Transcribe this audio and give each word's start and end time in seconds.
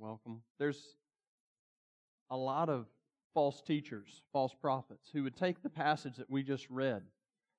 welcome. 0.00 0.42
There's 0.58 0.96
a 2.30 2.36
lot 2.36 2.68
of 2.68 2.86
false 3.34 3.60
teachers, 3.60 4.22
false 4.32 4.54
prophets, 4.54 5.08
who 5.12 5.22
would 5.22 5.36
take 5.36 5.62
the 5.62 5.68
passage 5.68 6.16
that 6.16 6.30
we 6.30 6.42
just 6.42 6.68
read 6.70 7.02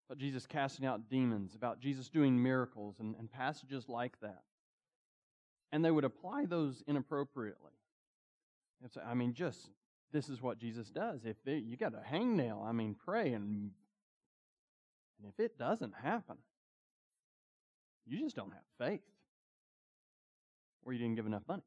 about 0.09 0.17
Jesus 0.17 0.45
casting 0.47 0.85
out 0.85 1.09
demons, 1.09 1.55
about 1.55 1.79
Jesus 1.79 2.09
doing 2.09 2.41
miracles, 2.41 2.95
and, 2.99 3.15
and 3.17 3.31
passages 3.31 3.87
like 3.87 4.19
that, 4.21 4.41
and 5.71 5.85
they 5.85 5.91
would 5.91 6.03
apply 6.03 6.45
those 6.45 6.83
inappropriately. 6.87 7.71
I 9.05 9.13
mean, 9.13 9.33
just 9.33 9.69
this 10.11 10.27
is 10.27 10.41
what 10.41 10.57
Jesus 10.57 10.89
does. 10.89 11.21
If 11.23 11.37
they, 11.45 11.57
you 11.57 11.77
got 11.77 11.93
a 11.93 12.01
hangnail, 12.13 12.65
I 12.65 12.71
mean, 12.71 12.95
pray, 13.05 13.33
and 13.33 13.69
and 15.19 15.31
if 15.31 15.39
it 15.39 15.57
doesn't 15.59 15.93
happen, 16.01 16.37
you 18.07 18.19
just 18.19 18.35
don't 18.35 18.51
have 18.51 18.87
faith, 18.89 19.01
or 20.83 20.93
you 20.93 20.99
didn't 20.99 21.15
give 21.15 21.27
enough 21.27 21.43
money. 21.47 21.61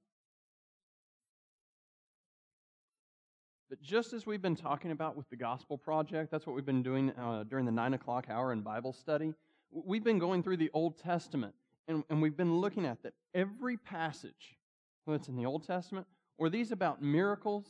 But 3.74 3.82
just 3.82 4.12
as 4.12 4.24
we've 4.24 4.40
been 4.40 4.54
talking 4.54 4.92
about 4.92 5.16
with 5.16 5.28
the 5.30 5.36
Gospel 5.36 5.76
Project, 5.76 6.30
that's 6.30 6.46
what 6.46 6.54
we've 6.54 6.64
been 6.64 6.84
doing 6.84 7.10
uh, 7.10 7.42
during 7.42 7.66
the 7.66 7.72
9 7.72 7.94
o'clock 7.94 8.26
hour 8.30 8.52
in 8.52 8.60
Bible 8.60 8.92
study. 8.92 9.34
We've 9.72 10.04
been 10.04 10.20
going 10.20 10.44
through 10.44 10.58
the 10.58 10.70
Old 10.72 10.96
Testament, 10.96 11.56
and, 11.88 12.04
and 12.08 12.22
we've 12.22 12.36
been 12.36 12.60
looking 12.60 12.86
at 12.86 13.02
that 13.02 13.14
every 13.34 13.76
passage, 13.76 14.56
whether 15.04 15.16
it's 15.16 15.26
in 15.26 15.34
the 15.34 15.44
Old 15.44 15.66
Testament 15.66 16.06
or 16.38 16.48
these 16.50 16.70
about 16.70 17.02
miracles, 17.02 17.66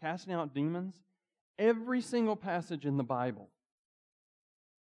casting 0.00 0.34
out 0.34 0.52
demons, 0.52 0.96
every 1.56 2.00
single 2.00 2.34
passage 2.34 2.84
in 2.84 2.96
the 2.96 3.04
Bible 3.04 3.48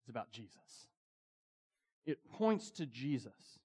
is 0.05 0.09
about 0.09 0.31
Jesus. 0.31 0.88
It 2.07 2.18
points 2.27 2.71
to 2.71 2.88
Jesus. 2.88 3.59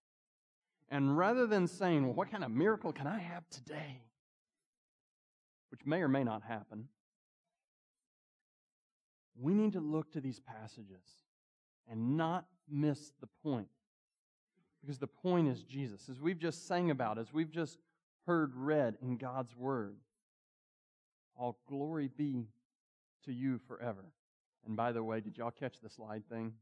And 0.90 1.16
rather 1.16 1.46
than 1.46 1.66
saying, 1.66 2.04
well, 2.04 2.12
what 2.12 2.30
kind 2.30 2.44
of 2.44 2.50
miracle 2.50 2.92
can 2.92 3.06
I 3.06 3.20
have 3.20 3.48
today? 3.48 4.02
Which 5.74 5.84
may 5.84 6.02
or 6.02 6.08
may 6.08 6.22
not 6.22 6.40
happen, 6.44 6.86
we 9.36 9.52
need 9.52 9.72
to 9.72 9.80
look 9.80 10.12
to 10.12 10.20
these 10.20 10.38
passages 10.38 11.02
and 11.90 12.16
not 12.16 12.44
miss 12.70 13.10
the 13.20 13.26
point. 13.42 13.66
Because 14.80 14.98
the 14.98 15.08
point 15.08 15.48
is 15.48 15.64
Jesus. 15.64 16.08
As 16.08 16.20
we've 16.20 16.38
just 16.38 16.68
sang 16.68 16.92
about, 16.92 17.18
as 17.18 17.32
we've 17.32 17.50
just 17.50 17.78
heard 18.24 18.52
read 18.54 18.98
in 19.02 19.16
God's 19.16 19.56
Word, 19.56 19.96
all 21.36 21.58
glory 21.68 22.08
be 22.16 22.46
to 23.24 23.32
you 23.32 23.58
forever. 23.66 24.04
And 24.64 24.76
by 24.76 24.92
the 24.92 25.02
way, 25.02 25.20
did 25.20 25.36
y'all 25.36 25.50
catch 25.50 25.80
the 25.82 25.90
slide 25.90 26.22
thing? 26.28 26.52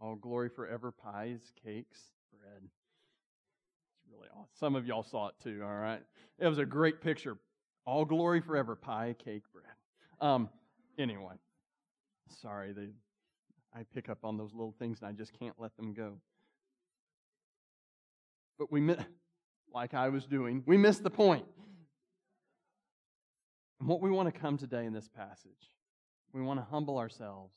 All 0.00 0.14
glory 0.14 0.50
forever, 0.50 0.92
pies, 0.92 1.40
cakes, 1.64 1.98
bread. 2.30 2.62
It's 2.62 4.06
really 4.08 4.28
awesome. 4.32 4.46
Some 4.54 4.76
of 4.76 4.86
y'all 4.86 5.02
saw 5.02 5.30
it 5.30 5.34
too, 5.42 5.62
all 5.64 5.74
right? 5.74 6.02
It 6.38 6.46
was 6.46 6.58
a 6.58 6.64
great 6.64 7.00
picture. 7.00 7.38
All 7.86 8.04
glory 8.04 8.40
forever, 8.40 8.74
pie, 8.74 9.14
cake, 9.24 9.44
bread. 9.52 9.64
Um, 10.20 10.48
anyway, 10.98 11.34
sorry, 12.42 12.72
they, 12.72 12.88
I 13.74 13.84
pick 13.94 14.08
up 14.08 14.18
on 14.24 14.36
those 14.36 14.52
little 14.52 14.74
things 14.78 14.98
and 15.00 15.08
I 15.08 15.12
just 15.12 15.32
can't 15.38 15.54
let 15.58 15.76
them 15.76 15.94
go. 15.94 16.18
But 18.58 18.72
we, 18.72 18.94
like 19.72 19.94
I 19.94 20.08
was 20.08 20.26
doing, 20.26 20.62
we 20.66 20.76
missed 20.76 21.02
the 21.02 21.10
point. 21.10 21.46
And 23.78 23.88
what 23.88 24.00
we 24.00 24.10
want 24.10 24.32
to 24.32 24.40
come 24.40 24.56
today 24.56 24.84
in 24.84 24.92
this 24.92 25.08
passage, 25.08 25.70
we 26.32 26.42
want 26.42 26.58
to 26.58 26.66
humble 26.68 26.98
ourselves 26.98 27.54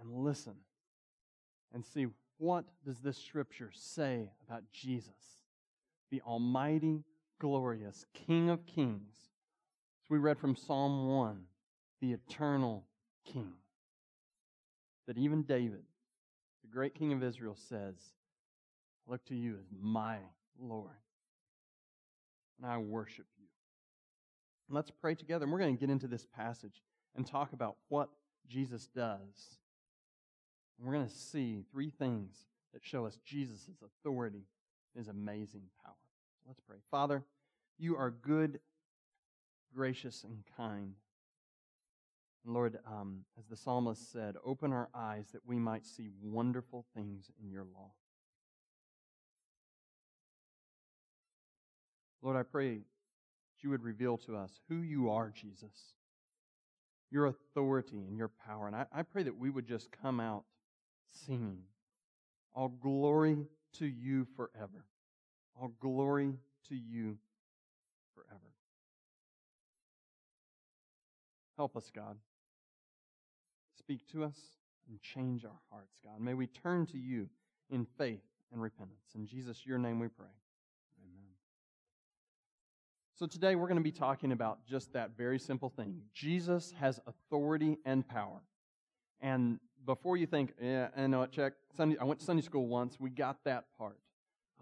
and 0.00 0.10
listen 0.12 0.54
and 1.74 1.84
see 1.84 2.06
what 2.38 2.64
does 2.84 2.98
this 3.00 3.16
scripture 3.16 3.70
say 3.72 4.30
about 4.46 4.62
Jesus, 4.72 5.42
the 6.10 6.20
almighty 6.22 7.04
glorious, 7.40 8.06
King 8.14 8.50
of 8.50 8.66
kings. 8.66 9.14
As 10.04 10.10
we 10.10 10.18
read 10.18 10.38
from 10.38 10.56
Psalm 10.56 11.08
1, 11.08 11.44
the 12.00 12.12
eternal 12.12 12.84
King. 13.24 13.52
That 15.06 15.18
even 15.18 15.42
David, 15.42 15.82
the 16.62 16.70
great 16.70 16.94
King 16.94 17.12
of 17.12 17.22
Israel, 17.22 17.56
says, 17.56 17.96
I 19.06 19.10
look 19.10 19.24
to 19.26 19.34
you 19.34 19.56
as 19.58 19.66
my 19.80 20.18
Lord. 20.58 20.90
And 22.60 22.70
I 22.70 22.78
worship 22.78 23.26
you. 23.38 23.46
And 24.68 24.76
let's 24.76 24.90
pray 24.90 25.14
together. 25.14 25.44
And 25.44 25.52
we're 25.52 25.58
going 25.58 25.76
to 25.76 25.80
get 25.80 25.90
into 25.90 26.06
this 26.06 26.26
passage 26.26 26.82
and 27.16 27.26
talk 27.26 27.52
about 27.52 27.76
what 27.88 28.08
Jesus 28.48 28.88
does. 28.94 29.58
And 30.78 30.86
we're 30.86 30.94
going 30.94 31.08
to 31.08 31.14
see 31.14 31.64
three 31.72 31.90
things 31.90 32.46
that 32.72 32.84
show 32.84 33.06
us 33.06 33.18
Jesus' 33.24 33.68
authority, 33.84 34.46
his 34.96 35.08
amazing 35.08 35.62
power. 35.84 35.94
Let's 36.46 36.60
pray. 36.60 36.78
Father, 36.90 37.24
you 37.78 37.96
are 37.96 38.10
good, 38.10 38.60
gracious, 39.74 40.24
and 40.24 40.42
kind. 40.56 40.94
And 42.44 42.54
Lord, 42.54 42.78
um, 42.86 43.24
as 43.38 43.46
the 43.46 43.56
psalmist 43.56 44.12
said, 44.12 44.36
open 44.44 44.72
our 44.72 44.88
eyes 44.94 45.26
that 45.32 45.46
we 45.46 45.58
might 45.58 45.86
see 45.86 46.08
wonderful 46.20 46.84
things 46.94 47.30
in 47.42 47.50
your 47.50 47.64
law. 47.64 47.92
Lord, 52.22 52.36
I 52.36 52.42
pray 52.42 52.76
that 52.76 52.84
you 53.62 53.70
would 53.70 53.82
reveal 53.82 54.16
to 54.18 54.36
us 54.36 54.60
who 54.68 54.76
you 54.76 55.10
are, 55.10 55.30
Jesus, 55.30 55.94
your 57.10 57.26
authority 57.26 58.04
and 58.08 58.16
your 58.16 58.30
power. 58.46 58.66
And 58.66 58.76
I, 58.76 58.86
I 58.92 59.02
pray 59.02 59.22
that 59.24 59.36
we 59.36 59.50
would 59.50 59.66
just 59.66 59.90
come 59.90 60.20
out 60.20 60.44
singing, 61.26 61.58
All 62.54 62.68
glory 62.68 63.38
to 63.78 63.86
you 63.86 64.26
forever. 64.36 64.84
All 65.60 65.72
glory 65.80 66.34
to 66.68 66.74
you 66.74 67.18
forever. 68.14 68.40
Help 71.56 71.76
us, 71.76 71.90
God. 71.94 72.16
Speak 73.78 74.06
to 74.12 74.24
us 74.24 74.36
and 74.88 75.00
change 75.00 75.44
our 75.44 75.60
hearts, 75.70 76.00
God. 76.04 76.20
May 76.20 76.34
we 76.34 76.46
turn 76.46 76.86
to 76.86 76.98
you 76.98 77.28
in 77.70 77.86
faith 77.98 78.22
and 78.52 78.60
repentance. 78.60 79.14
In 79.14 79.26
Jesus, 79.26 79.66
your 79.66 79.78
name 79.78 79.98
we 79.98 80.08
pray. 80.08 80.26
Amen. 81.00 81.32
So 83.18 83.26
today 83.26 83.54
we're 83.54 83.68
going 83.68 83.76
to 83.76 83.82
be 83.82 83.92
talking 83.92 84.32
about 84.32 84.66
just 84.66 84.92
that 84.92 85.16
very 85.16 85.38
simple 85.38 85.68
thing. 85.68 86.02
Jesus 86.14 86.72
has 86.80 87.00
authority 87.06 87.78
and 87.84 88.06
power. 88.06 88.42
And 89.20 89.60
before 89.86 90.16
you 90.16 90.26
think, 90.26 90.52
yeah, 90.60 90.88
I 90.96 91.06
know 91.06 91.22
it, 91.22 91.32
check. 91.32 91.52
Sunday, 91.76 91.96
I 91.98 92.04
went 92.04 92.20
to 92.20 92.26
Sunday 92.26 92.42
school 92.42 92.66
once. 92.66 92.98
We 92.98 93.10
got 93.10 93.44
that 93.44 93.64
part. 93.78 93.98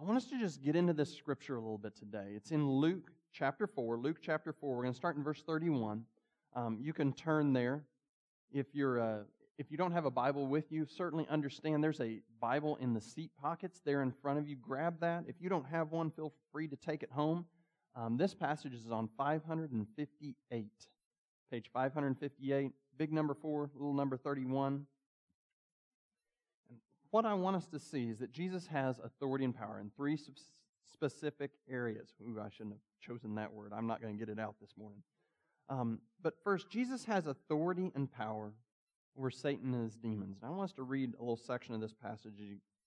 I 0.00 0.02
want 0.02 0.16
us 0.16 0.24
to 0.30 0.38
just 0.38 0.62
get 0.62 0.76
into 0.76 0.94
this 0.94 1.14
scripture 1.14 1.56
a 1.56 1.60
little 1.60 1.76
bit 1.76 1.94
today. 1.94 2.28
It's 2.34 2.52
in 2.52 2.66
Luke 2.66 3.10
chapter 3.34 3.66
4. 3.66 3.98
Luke 3.98 4.16
chapter 4.22 4.50
4. 4.50 4.74
We're 4.74 4.82
going 4.82 4.94
to 4.94 4.96
start 4.96 5.16
in 5.16 5.22
verse 5.22 5.42
31. 5.42 6.04
Um, 6.56 6.78
you 6.80 6.94
can 6.94 7.12
turn 7.12 7.52
there. 7.52 7.84
If, 8.50 8.68
you're, 8.72 8.98
uh, 8.98 9.18
if 9.58 9.70
you 9.70 9.76
don't 9.76 9.92
have 9.92 10.06
a 10.06 10.10
Bible 10.10 10.46
with 10.46 10.72
you, 10.72 10.86
certainly 10.86 11.26
understand 11.28 11.84
there's 11.84 12.00
a 12.00 12.22
Bible 12.40 12.78
in 12.80 12.94
the 12.94 13.00
seat 13.02 13.30
pockets 13.42 13.82
there 13.84 14.00
in 14.00 14.10
front 14.10 14.38
of 14.38 14.48
you. 14.48 14.56
Grab 14.56 15.00
that. 15.00 15.24
If 15.28 15.36
you 15.38 15.50
don't 15.50 15.66
have 15.66 15.92
one, 15.92 16.10
feel 16.10 16.32
free 16.50 16.66
to 16.68 16.76
take 16.76 17.02
it 17.02 17.10
home. 17.12 17.44
Um, 17.94 18.16
this 18.16 18.32
passage 18.32 18.72
is 18.72 18.90
on 18.90 19.10
558. 19.18 20.66
Page 21.50 21.70
558, 21.74 22.72
big 22.96 23.12
number 23.12 23.34
4, 23.34 23.70
little 23.74 23.92
number 23.92 24.16
31 24.16 24.86
what 27.10 27.24
I 27.24 27.34
want 27.34 27.56
us 27.56 27.66
to 27.68 27.78
see 27.78 28.08
is 28.08 28.18
that 28.18 28.32
Jesus 28.32 28.66
has 28.68 28.98
authority 28.98 29.44
and 29.44 29.56
power 29.56 29.80
in 29.80 29.90
three 29.96 30.18
specific 30.92 31.50
areas. 31.68 32.08
Ooh, 32.22 32.40
I 32.40 32.48
shouldn't 32.50 32.74
have 32.74 32.80
chosen 33.00 33.34
that 33.36 33.52
word. 33.52 33.72
I'm 33.74 33.86
not 33.86 34.00
going 34.00 34.16
to 34.16 34.18
get 34.18 34.32
it 34.32 34.40
out 34.40 34.56
this 34.60 34.70
morning. 34.78 35.02
Um, 35.68 36.00
but 36.22 36.34
first, 36.42 36.70
Jesus 36.70 37.04
has 37.04 37.26
authority 37.26 37.92
and 37.94 38.10
power 38.10 38.52
over 39.18 39.30
Satan 39.30 39.74
and 39.74 39.84
his 39.84 39.96
demons. 39.96 40.38
And 40.42 40.50
I 40.50 40.54
want 40.54 40.70
us 40.70 40.74
to 40.76 40.82
read 40.82 41.14
a 41.14 41.22
little 41.22 41.36
section 41.36 41.74
of 41.74 41.80
this 41.80 41.94
passage 41.94 42.40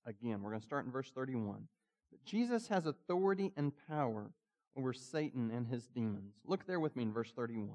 again. 0.05 0.41
We're 0.41 0.51
going 0.51 0.61
to 0.61 0.65
start 0.65 0.85
in 0.85 0.91
verse 0.91 1.11
31. 1.13 1.67
But 2.11 2.23
Jesus 2.25 2.67
has 2.67 2.85
authority 2.85 3.51
and 3.55 3.71
power 3.87 4.31
over 4.77 4.93
Satan 4.93 5.51
and 5.51 5.67
his 5.67 5.87
demons. 5.87 6.33
Look 6.45 6.65
there 6.65 6.79
with 6.79 6.95
me 6.95 7.03
in 7.03 7.13
verse 7.13 7.31
31. 7.35 7.69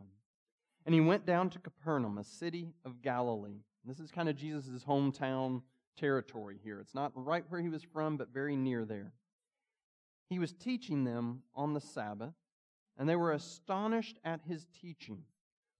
And 0.86 0.94
he 0.94 1.00
went 1.00 1.26
down 1.26 1.50
to 1.50 1.58
Capernaum, 1.58 2.18
a 2.18 2.24
city 2.24 2.72
of 2.84 3.02
Galilee. 3.02 3.62
This 3.84 4.00
is 4.00 4.10
kind 4.10 4.28
of 4.28 4.36
Jesus' 4.36 4.84
hometown 4.86 5.62
territory 5.98 6.58
here. 6.62 6.80
It's 6.80 6.94
not 6.94 7.12
right 7.14 7.44
where 7.48 7.60
he 7.60 7.68
was 7.68 7.82
from, 7.82 8.16
but 8.16 8.32
very 8.32 8.56
near 8.56 8.84
there. 8.84 9.12
He 10.30 10.38
was 10.38 10.52
teaching 10.52 11.04
them 11.04 11.42
on 11.54 11.74
the 11.74 11.80
Sabbath, 11.80 12.34
and 12.98 13.08
they 13.08 13.16
were 13.16 13.32
astonished 13.32 14.18
at 14.24 14.40
his 14.46 14.66
teaching, 14.80 15.22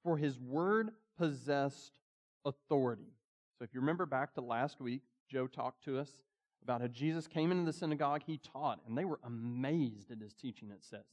for 0.03 0.17
his 0.17 0.39
word 0.39 0.91
possessed 1.19 1.99
authority. 2.45 3.13
So 3.59 3.65
if 3.65 3.75
you 3.75 3.81
remember 3.81 4.07
back 4.07 4.35
to 4.35 4.41
last 4.41 4.81
week, 4.81 5.03
Joe 5.29 5.47
talked 5.47 5.85
to 5.85 5.99
us 5.99 6.11
about 6.63 6.81
how 6.81 6.87
Jesus 6.87 7.27
came 7.27 7.51
into 7.51 7.65
the 7.65 7.73
synagogue, 7.73 8.23
he 8.27 8.39
taught, 8.39 8.81
and 8.87 8.97
they 8.97 9.05
were 9.05 9.21
amazed 9.25 10.11
at 10.11 10.19
his 10.19 10.33
teaching, 10.33 10.71
it 10.71 10.85
says. 10.85 11.05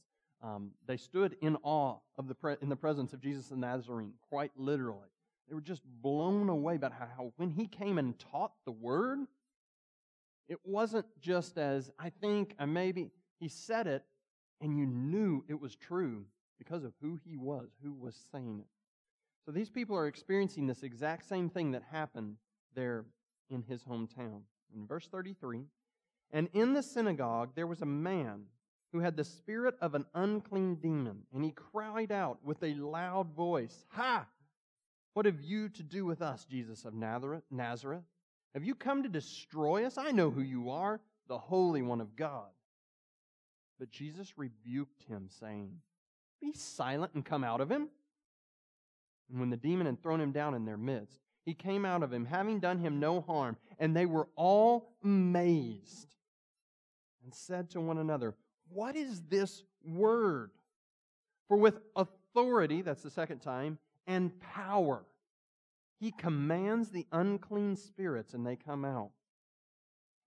Um, 0.42 0.72
they 0.86 0.96
stood 0.96 1.36
in 1.40 1.56
awe 1.62 1.96
of 2.18 2.28
the 2.28 2.34
pre- 2.34 2.56
in 2.60 2.68
the 2.68 2.76
presence 2.76 3.12
of 3.12 3.20
Jesus 3.20 3.48
the 3.48 3.56
Nazarene, 3.56 4.12
quite 4.28 4.52
literally. 4.56 5.08
They 5.48 5.54
were 5.54 5.60
just 5.60 5.82
blown 6.02 6.48
away 6.48 6.76
about 6.76 6.92
how 6.92 7.32
when 7.36 7.50
he 7.50 7.66
came 7.66 7.98
and 7.98 8.18
taught 8.18 8.52
the 8.64 8.72
word, 8.72 9.20
it 10.48 10.58
wasn't 10.64 11.06
just 11.20 11.58
as 11.58 11.90
I 11.98 12.10
think, 12.10 12.54
I 12.58 12.66
maybe, 12.66 13.10
he 13.38 13.48
said 13.48 13.86
it, 13.86 14.04
and 14.60 14.76
you 14.76 14.86
knew 14.86 15.44
it 15.48 15.60
was 15.60 15.76
true 15.76 16.24
because 16.58 16.84
of 16.84 16.92
who 17.00 17.18
he 17.24 17.36
was, 17.36 17.68
who 17.82 17.92
was 17.92 18.16
saying 18.32 18.60
it. 18.60 18.66
So 19.44 19.52
these 19.52 19.70
people 19.70 19.96
are 19.96 20.08
experiencing 20.08 20.66
this 20.66 20.82
exact 20.82 21.28
same 21.28 21.48
thing 21.48 21.72
that 21.72 21.82
happened 21.90 22.36
there 22.74 23.04
in 23.50 23.62
his 23.62 23.84
hometown. 23.84 24.42
In 24.74 24.86
verse 24.86 25.06
33, 25.06 25.66
and 26.32 26.48
in 26.52 26.72
the 26.72 26.82
synagogue 26.82 27.50
there 27.54 27.66
was 27.66 27.82
a 27.82 27.86
man 27.86 28.46
who 28.92 29.00
had 29.00 29.16
the 29.16 29.24
spirit 29.24 29.74
of 29.80 29.94
an 29.94 30.06
unclean 30.14 30.76
demon, 30.76 31.22
and 31.32 31.44
he 31.44 31.52
cried 31.52 32.10
out 32.10 32.38
with 32.42 32.62
a 32.62 32.74
loud 32.74 33.34
voice, 33.34 33.84
Ha! 33.90 34.26
What 35.16 35.24
have 35.24 35.40
you 35.40 35.70
to 35.70 35.82
do 35.82 36.04
with 36.04 36.20
us, 36.20 36.44
Jesus 36.44 36.84
of 36.84 36.92
Nazareth? 36.92 38.02
Have 38.52 38.64
you 38.64 38.74
come 38.74 39.02
to 39.02 39.08
destroy 39.08 39.86
us? 39.86 39.96
I 39.96 40.10
know 40.10 40.30
who 40.30 40.42
you 40.42 40.68
are, 40.68 41.00
the 41.26 41.38
Holy 41.38 41.80
One 41.80 42.02
of 42.02 42.16
God. 42.16 42.50
But 43.80 43.88
Jesus 43.88 44.34
rebuked 44.36 45.04
him, 45.04 45.30
saying, 45.40 45.70
Be 46.42 46.52
silent 46.52 47.14
and 47.14 47.24
come 47.24 47.44
out 47.44 47.62
of 47.62 47.70
him. 47.70 47.88
And 49.30 49.40
when 49.40 49.48
the 49.48 49.56
demon 49.56 49.86
had 49.86 50.02
thrown 50.02 50.20
him 50.20 50.32
down 50.32 50.52
in 50.52 50.66
their 50.66 50.76
midst, 50.76 51.18
he 51.46 51.54
came 51.54 51.86
out 51.86 52.02
of 52.02 52.12
him, 52.12 52.26
having 52.26 52.60
done 52.60 52.78
him 52.78 53.00
no 53.00 53.22
harm. 53.22 53.56
And 53.78 53.96
they 53.96 54.04
were 54.04 54.28
all 54.36 54.92
amazed 55.02 56.14
and 57.24 57.32
said 57.32 57.70
to 57.70 57.80
one 57.80 57.96
another, 57.96 58.34
What 58.68 58.96
is 58.96 59.22
this 59.30 59.62
word? 59.82 60.50
For 61.48 61.56
with 61.56 61.80
authority, 61.96 62.82
that's 62.82 63.02
the 63.02 63.10
second 63.10 63.38
time, 63.38 63.78
and 64.06 64.38
power, 64.40 65.04
he 65.98 66.12
commands 66.12 66.90
the 66.90 67.06
unclean 67.12 67.76
spirits, 67.76 68.34
and 68.34 68.46
they 68.46 68.56
come 68.56 68.84
out 68.84 69.10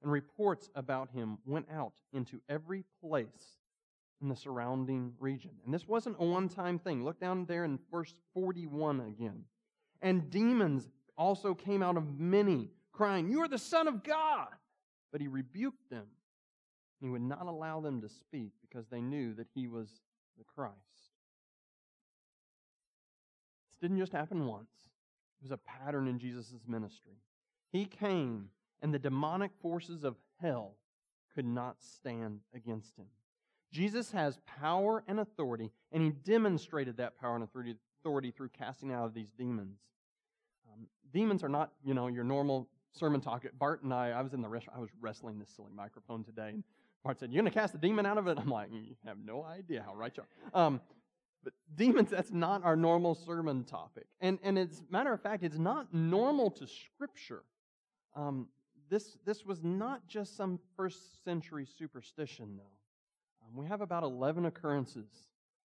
and 0.02 0.12
reports 0.12 0.70
about 0.76 1.10
him 1.12 1.38
went 1.46 1.68
out 1.72 1.94
into 2.14 2.40
every 2.48 2.86
place 3.02 3.58
in 4.22 4.30
the 4.30 4.36
surrounding 4.36 5.14
region. 5.20 5.52
And 5.66 5.74
this 5.74 5.88
wasn't 5.88 6.18
a 6.20 6.26
one 6.26 6.50
time 6.50 6.80
thing. 6.80 7.04
Look 7.04 7.20
down 7.20 7.46
there 7.46 7.66
in 7.66 7.80
verse 7.92 8.14
41 8.34 9.02
again. 9.02 9.44
And 10.02 10.30
demons 10.30 10.90
also 11.18 11.54
came 11.54 11.84
out 11.84 11.98
of 11.98 12.20
many, 12.20 12.70
crying, 12.92 13.30
You 13.30 13.42
are 13.42 13.48
the 13.48 13.58
Son 13.58 13.88
of 13.88 14.04
God! 14.04 14.48
But 15.12 15.22
he 15.22 15.28
rebuked 15.28 15.90
them. 15.90 16.06
He 17.02 17.10
would 17.10 17.22
not 17.22 17.46
allow 17.46 17.80
them 17.82 18.02
to 18.02 18.10
speak 18.10 18.54
because 18.62 18.88
they 18.88 19.02
knew 19.02 19.34
that 19.36 19.48
he 19.54 19.68
was 19.68 19.90
the 20.38 20.44
Christ. 20.44 20.76
Didn't 23.82 23.98
just 23.98 24.12
happen 24.12 24.46
once, 24.46 24.72
it 25.40 25.44
was 25.44 25.52
a 25.52 25.58
pattern 25.58 26.08
in 26.08 26.20
Jesus' 26.20 26.54
ministry. 26.68 27.14
He 27.72 27.86
came 27.86 28.50
and 28.82 28.94
the 28.94 29.00
demonic 29.00 29.52
forces 29.62 30.04
of 30.04 30.16
hell 30.42 30.76
could 31.36 31.46
not 31.46 31.78
stand 31.82 32.40
against 32.54 32.98
him. 32.98 33.06
Jesus 33.72 34.12
has 34.12 34.40
power 34.46 35.04
and 35.08 35.20
authority, 35.20 35.72
and 35.92 36.02
he 36.02 36.10
demonstrated 36.10 36.98
that 36.98 37.20
power 37.20 37.36
and 37.36 37.44
authority 37.44 38.32
through 38.32 38.50
casting 38.50 38.92
out 38.92 39.06
of 39.06 39.14
these 39.14 39.30
demons. 39.38 39.78
Um, 40.74 40.88
demons 41.14 41.44
are 41.44 41.50
not, 41.50 41.72
you 41.84 41.94
know, 41.94 42.08
your 42.08 42.24
normal 42.24 42.68
sermon 42.94 43.22
talk. 43.22 43.46
Bart 43.58 43.84
and 43.84 43.94
I, 43.94 44.10
I 44.10 44.22
was 44.22 44.34
in 44.34 44.42
the 44.42 44.50
restaurant, 44.50 44.78
I 44.78 44.82
was 44.82 44.90
wrestling 45.00 45.38
this 45.40 45.50
silly 45.56 45.72
microphone 45.76 46.24
today, 46.24 46.50
and 46.50 46.64
Bart 47.04 47.20
said, 47.20 47.32
You're 47.32 47.44
going 47.44 47.52
to 47.52 47.60
cast 47.60 47.74
the 47.74 47.80
demon 47.80 48.06
out 48.06 48.18
of 48.18 48.28
it? 48.28 48.38
I'm 48.40 48.50
like, 48.50 48.70
You 48.72 48.96
have 49.06 49.18
no 49.24 49.44
idea 49.44 49.84
how 49.86 49.94
right 49.94 50.16
you 50.16 50.24
are. 50.24 50.66
Um, 50.66 50.82
but 51.44 51.54
demons, 51.76 52.10
that's 52.10 52.32
not 52.32 52.64
our 52.64 52.76
normal 52.76 53.16
sermon 53.16 53.64
topic. 53.64 54.08
And, 54.20 54.40
and 54.44 54.58
as 54.58 54.82
a 54.88 54.92
matter 54.92 55.14
of 55.14 55.22
fact, 55.22 55.44
it's 55.44 55.58
not 55.58 55.94
normal 55.94 56.52
to 56.52 56.68
Scripture. 56.68 57.44
Um, 58.16 58.48
this, 58.90 59.18
this 59.26 59.46
was 59.46 59.64
not 59.64 60.08
just 60.08 60.36
some 60.36 60.60
first 60.76 61.24
century 61.24 61.66
superstition, 61.78 62.58
though. 62.58 63.48
Um, 63.48 63.56
we 63.56 63.68
have 63.68 63.82
about 63.82 64.04
11 64.04 64.46
occurrences 64.46 65.08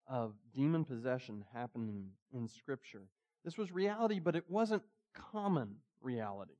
of 0.08 0.34
demon 0.54 0.84
possession 0.84 1.46
happening 1.54 2.10
in 2.34 2.48
Scripture. 2.48 3.04
This 3.46 3.58
was 3.58 3.72
reality, 3.72 4.20
but 4.20 4.36
it 4.36 4.46
wasn't 4.50 4.84
common 5.14 5.76
reality. 6.02 6.54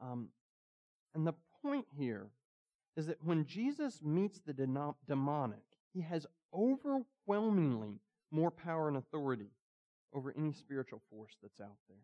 Um, 0.00 0.28
and 1.14 1.26
the 1.26 1.34
point 1.62 1.86
here 1.96 2.28
is 2.96 3.06
that 3.06 3.22
when 3.24 3.44
Jesus 3.44 4.00
meets 4.02 4.40
the 4.40 4.52
demonic, 5.06 5.62
he 5.92 6.00
has 6.02 6.26
overwhelmingly 6.54 8.00
more 8.30 8.50
power 8.50 8.88
and 8.88 8.96
authority 8.96 9.50
over 10.12 10.34
any 10.36 10.52
spiritual 10.52 11.00
force 11.10 11.36
that's 11.42 11.60
out 11.60 11.76
there. 11.88 11.98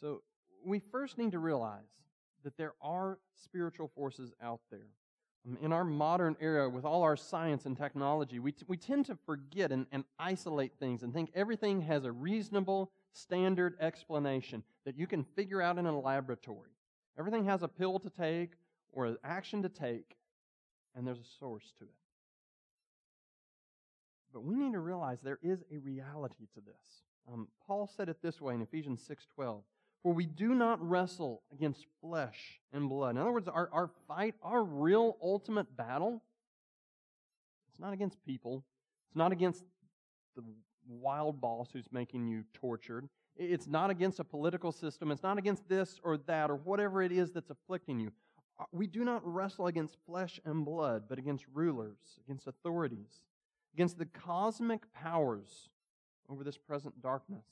So 0.00 0.22
we 0.64 0.78
first 0.78 1.18
need 1.18 1.32
to 1.32 1.38
realize 1.38 1.84
that 2.44 2.56
there 2.56 2.74
are 2.80 3.18
spiritual 3.34 3.90
forces 3.94 4.32
out 4.42 4.60
there. 4.70 4.88
Um, 5.46 5.58
in 5.62 5.72
our 5.72 5.84
modern 5.84 6.36
era, 6.40 6.68
with 6.68 6.84
all 6.84 7.02
our 7.02 7.16
science 7.16 7.66
and 7.66 7.76
technology, 7.76 8.38
we, 8.38 8.52
t- 8.52 8.64
we 8.68 8.76
tend 8.76 9.06
to 9.06 9.16
forget 9.26 9.72
and, 9.72 9.86
and 9.92 10.04
isolate 10.18 10.72
things 10.78 11.02
and 11.02 11.12
think 11.12 11.30
everything 11.34 11.82
has 11.82 12.04
a 12.04 12.12
reasonable, 12.12 12.90
standard 13.12 13.76
explanation 13.80 14.62
that 14.84 14.96
you 14.96 15.06
can 15.06 15.24
figure 15.24 15.62
out 15.62 15.78
in 15.78 15.86
a 15.86 15.98
laboratory. 15.98 16.70
Everything 17.18 17.44
has 17.46 17.62
a 17.62 17.68
pill 17.68 17.98
to 17.98 18.10
take 18.10 18.52
or 18.92 19.06
an 19.06 19.16
action 19.24 19.62
to 19.62 19.68
take, 19.68 20.16
and 20.94 21.06
there's 21.06 21.20
a 21.20 21.38
source 21.38 21.72
to 21.78 21.84
it. 21.84 22.05
But 24.32 24.44
we 24.44 24.54
need 24.54 24.72
to 24.72 24.80
realize 24.80 25.20
there 25.20 25.38
is 25.42 25.62
a 25.72 25.78
reality 25.78 26.46
to 26.54 26.60
this. 26.60 27.02
Um, 27.32 27.48
Paul 27.66 27.90
said 27.96 28.08
it 28.08 28.22
this 28.22 28.40
way 28.40 28.54
in 28.54 28.62
Ephesians 28.62 29.02
6:12. 29.06 29.62
For 30.02 30.12
we 30.12 30.26
do 30.26 30.54
not 30.54 30.80
wrestle 30.86 31.42
against 31.52 31.86
flesh 32.00 32.60
and 32.72 32.88
blood. 32.88 33.16
In 33.16 33.18
other 33.18 33.32
words, 33.32 33.48
our, 33.48 33.68
our 33.72 33.90
fight, 34.06 34.36
our 34.40 34.62
real 34.62 35.16
ultimate 35.20 35.76
battle, 35.76 36.22
it's 37.68 37.80
not 37.80 37.92
against 37.92 38.22
people. 38.24 38.64
It's 39.08 39.16
not 39.16 39.32
against 39.32 39.64
the 40.36 40.44
wild 40.86 41.40
boss 41.40 41.70
who's 41.72 41.90
making 41.90 42.28
you 42.28 42.44
tortured. 42.54 43.08
It's 43.36 43.66
not 43.66 43.90
against 43.90 44.20
a 44.20 44.24
political 44.24 44.72
system. 44.72 45.10
It's 45.10 45.22
not 45.22 45.38
against 45.38 45.68
this 45.68 46.00
or 46.02 46.16
that 46.18 46.50
or 46.50 46.56
whatever 46.56 47.02
it 47.02 47.12
is 47.12 47.32
that's 47.32 47.50
afflicting 47.50 47.98
you. 47.98 48.12
Uh, 48.58 48.64
we 48.72 48.86
do 48.86 49.04
not 49.04 49.20
wrestle 49.24 49.66
against 49.66 49.96
flesh 50.06 50.40
and 50.44 50.64
blood, 50.64 51.04
but 51.08 51.18
against 51.18 51.44
rulers, 51.52 51.98
against 52.24 52.46
authorities, 52.46 53.20
against 53.76 53.98
the 53.98 54.06
cosmic 54.06 54.90
powers 54.94 55.68
over 56.30 56.42
this 56.42 56.56
present 56.56 57.02
darkness 57.02 57.44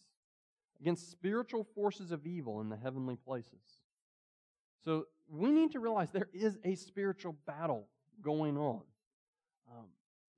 against 0.81 1.11
spiritual 1.11 1.65
forces 1.75 2.11
of 2.11 2.27
evil 2.27 2.63
in 2.63 2.71
the 2.71 2.77
heavenly 2.77 3.17
places. 3.17 3.81
So 4.85 5.07
we 5.29 5.51
need 5.51 5.73
to 5.73 5.81
realize 5.81 6.11
there 6.11 6.31
is 6.33 6.59
a 6.65 6.75
spiritual 6.75 7.37
battle 7.47 7.89
going 8.23 8.57
on. 8.57 8.83
Um, 9.71 9.87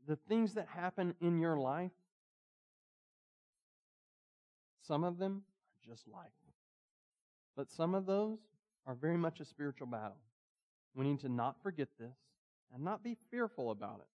the 0.06 0.16
things 0.28 0.54
that 0.54 0.66
happen 0.68 1.14
in 1.20 1.38
your 1.38 1.56
life, 1.56 1.92
some 4.82 5.04
of 5.04 5.18
them 5.18 5.42
are 5.74 5.92
just 5.92 6.06
life. 6.08 6.26
But 7.56 7.70
some 7.70 7.94
of 7.94 8.06
those 8.06 8.38
are 8.86 8.94
very 8.94 9.16
much 9.16 9.40
a 9.40 9.44
spiritual 9.44 9.86
battle. 9.86 10.18
We 10.94 11.04
need 11.04 11.20
to 11.20 11.28
not 11.28 11.62
forget 11.62 11.88
this 11.98 12.16
and 12.74 12.84
not 12.84 13.02
be 13.02 13.16
fearful 13.30 13.70
about 13.70 14.00
it. 14.00 14.15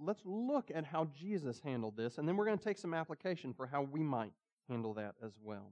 Let's 0.00 0.22
look 0.24 0.70
at 0.74 0.84
how 0.84 1.08
Jesus 1.18 1.60
handled 1.60 1.96
this, 1.96 2.18
and 2.18 2.28
then 2.28 2.36
we're 2.36 2.46
going 2.46 2.58
to 2.58 2.64
take 2.64 2.78
some 2.78 2.94
application 2.94 3.52
for 3.52 3.66
how 3.66 3.82
we 3.82 4.00
might 4.00 4.32
handle 4.68 4.94
that 4.94 5.14
as 5.24 5.32
well. 5.42 5.70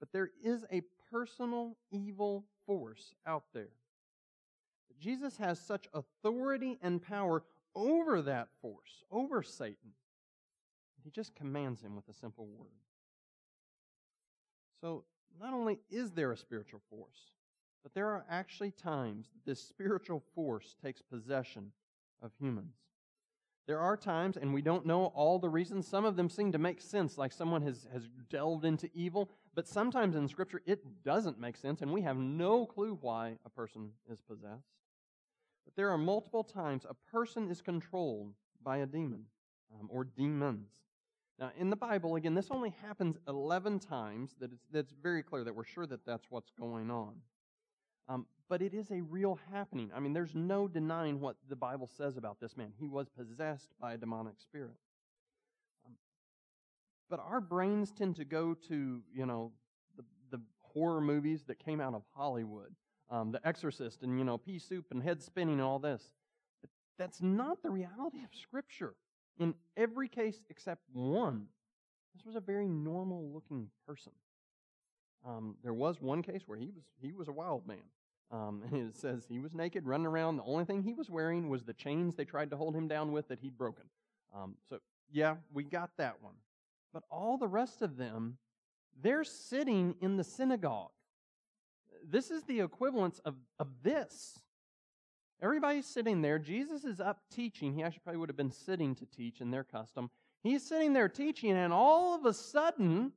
But 0.00 0.12
there 0.12 0.30
is 0.44 0.64
a 0.72 0.82
personal 1.10 1.76
evil 1.90 2.44
force 2.66 3.14
out 3.26 3.44
there. 3.54 3.70
Jesus 5.00 5.36
has 5.36 5.60
such 5.60 5.88
authority 5.94 6.78
and 6.82 7.02
power 7.02 7.44
over 7.74 8.22
that 8.22 8.48
force, 8.60 9.04
over 9.10 9.42
Satan. 9.42 9.92
He 11.04 11.10
just 11.10 11.34
commands 11.34 11.82
him 11.82 11.94
with 11.94 12.08
a 12.08 12.14
simple 12.14 12.46
word. 12.46 12.68
So, 14.80 15.04
not 15.38 15.52
only 15.52 15.78
is 15.90 16.12
there 16.12 16.32
a 16.32 16.36
spiritual 16.36 16.80
force, 16.90 17.30
but 17.82 17.94
there 17.94 18.08
are 18.08 18.24
actually 18.28 18.72
times 18.72 19.28
that 19.32 19.48
this 19.48 19.62
spiritual 19.62 20.22
force 20.34 20.74
takes 20.82 21.02
possession 21.02 21.70
of 22.22 22.32
humans. 22.40 22.74
There 23.66 23.80
are 23.80 23.96
times, 23.96 24.36
and 24.36 24.54
we 24.54 24.62
don't 24.62 24.86
know 24.86 25.06
all 25.06 25.40
the 25.40 25.48
reasons, 25.48 25.88
some 25.88 26.04
of 26.04 26.14
them 26.14 26.30
seem 26.30 26.52
to 26.52 26.58
make 26.58 26.80
sense, 26.80 27.18
like 27.18 27.32
someone 27.32 27.62
has, 27.62 27.88
has 27.92 28.08
delved 28.30 28.64
into 28.64 28.88
evil, 28.94 29.28
but 29.56 29.66
sometimes 29.66 30.14
in 30.14 30.28
Scripture 30.28 30.62
it 30.66 31.02
doesn't 31.02 31.40
make 31.40 31.56
sense, 31.56 31.82
and 31.82 31.92
we 31.92 32.02
have 32.02 32.16
no 32.16 32.64
clue 32.64 32.96
why 33.00 33.38
a 33.44 33.50
person 33.50 33.90
is 34.08 34.20
possessed. 34.20 34.68
But 35.64 35.74
there 35.74 35.90
are 35.90 35.98
multiple 35.98 36.44
times 36.44 36.86
a 36.88 36.94
person 37.10 37.50
is 37.50 37.60
controlled 37.60 38.34
by 38.62 38.78
a 38.78 38.86
demon 38.86 39.24
um, 39.74 39.88
or 39.90 40.04
demons. 40.04 40.68
Now, 41.40 41.50
in 41.58 41.68
the 41.68 41.76
Bible, 41.76 42.14
again, 42.14 42.34
this 42.34 42.48
only 42.50 42.72
happens 42.82 43.16
11 43.26 43.80
times, 43.80 44.36
that 44.40 44.52
it's, 44.52 44.64
that's 44.72 44.92
very 45.02 45.24
clear 45.24 45.42
that 45.42 45.54
we're 45.54 45.64
sure 45.64 45.86
that 45.86 46.06
that's 46.06 46.30
what's 46.30 46.50
going 46.58 46.90
on. 46.90 47.16
Um, 48.08 48.26
but 48.48 48.62
it 48.62 48.74
is 48.74 48.90
a 48.90 49.00
real 49.00 49.38
happening. 49.52 49.90
I 49.94 50.00
mean, 50.00 50.12
there's 50.12 50.34
no 50.34 50.68
denying 50.68 51.20
what 51.20 51.36
the 51.48 51.56
Bible 51.56 51.90
says 51.96 52.16
about 52.16 52.38
this 52.40 52.56
man. 52.56 52.72
He 52.78 52.88
was 52.88 53.08
possessed 53.08 53.70
by 53.80 53.94
a 53.94 53.96
demonic 53.96 54.40
spirit. 54.40 54.76
Um, 55.84 55.94
but 57.10 57.20
our 57.20 57.40
brains 57.40 57.90
tend 57.90 58.16
to 58.16 58.24
go 58.24 58.54
to, 58.68 59.02
you 59.12 59.26
know, 59.26 59.52
the, 59.96 60.04
the 60.30 60.40
horror 60.60 61.00
movies 61.00 61.44
that 61.48 61.58
came 61.58 61.80
out 61.80 61.94
of 61.94 62.02
Hollywood, 62.14 62.72
um, 63.10 63.32
The 63.32 63.44
Exorcist, 63.46 64.02
and, 64.02 64.18
you 64.18 64.24
know, 64.24 64.38
pea 64.38 64.60
soup 64.60 64.86
and 64.92 65.02
head 65.02 65.22
spinning 65.22 65.54
and 65.54 65.62
all 65.62 65.80
this. 65.80 66.12
But 66.60 66.70
that's 66.98 67.20
not 67.20 67.62
the 67.62 67.70
reality 67.70 68.18
of 68.18 68.30
Scripture. 68.40 68.94
In 69.38 69.54
every 69.76 70.08
case 70.08 70.40
except 70.48 70.82
one, 70.92 71.46
this 72.14 72.24
was 72.24 72.36
a 72.36 72.40
very 72.40 72.68
normal 72.68 73.30
looking 73.34 73.68
person. 73.86 74.12
Um, 75.26 75.56
there 75.62 75.74
was 75.74 76.00
one 76.00 76.22
case 76.22 76.42
where 76.46 76.56
he 76.56 76.70
was 76.70 76.84
he 77.00 77.12
was 77.12 77.28
a 77.28 77.32
wild 77.32 77.66
man. 77.66 77.82
Um, 78.30 78.62
and 78.70 78.88
it 78.88 78.96
says 78.96 79.26
he 79.28 79.38
was 79.38 79.54
naked, 79.54 79.86
running 79.86 80.06
around. 80.06 80.36
The 80.36 80.44
only 80.44 80.64
thing 80.64 80.82
he 80.82 80.94
was 80.94 81.10
wearing 81.10 81.48
was 81.48 81.64
the 81.64 81.72
chains 81.72 82.14
they 82.14 82.24
tried 82.24 82.50
to 82.50 82.56
hold 82.56 82.74
him 82.74 82.88
down 82.88 83.12
with 83.12 83.28
that 83.28 83.40
he'd 83.40 83.56
broken. 83.56 83.84
Um, 84.34 84.56
so 84.68 84.78
yeah, 85.12 85.36
we 85.52 85.64
got 85.64 85.90
that 85.98 86.22
one. 86.22 86.34
But 86.92 87.04
all 87.10 87.38
the 87.38 87.48
rest 87.48 87.82
of 87.82 87.96
them, 87.96 88.38
they're 89.00 89.24
sitting 89.24 89.96
in 90.00 90.16
the 90.16 90.24
synagogue. 90.24 90.90
This 92.08 92.30
is 92.30 92.44
the 92.44 92.60
equivalence 92.60 93.18
of, 93.24 93.34
of 93.58 93.68
this. 93.82 94.38
Everybody's 95.42 95.86
sitting 95.86 96.22
there. 96.22 96.38
Jesus 96.38 96.84
is 96.84 97.00
up 97.00 97.20
teaching. 97.30 97.74
He 97.74 97.82
actually 97.82 98.00
probably 98.04 98.20
would 98.20 98.28
have 98.30 98.36
been 98.36 98.50
sitting 98.50 98.94
to 98.94 99.06
teach 99.06 99.40
in 99.40 99.50
their 99.50 99.64
custom. 99.64 100.10
He's 100.42 100.66
sitting 100.66 100.92
there 100.92 101.08
teaching, 101.08 101.52
and 101.52 101.72
all 101.72 102.14
of 102.14 102.24
a 102.24 102.32
sudden, 102.32 103.12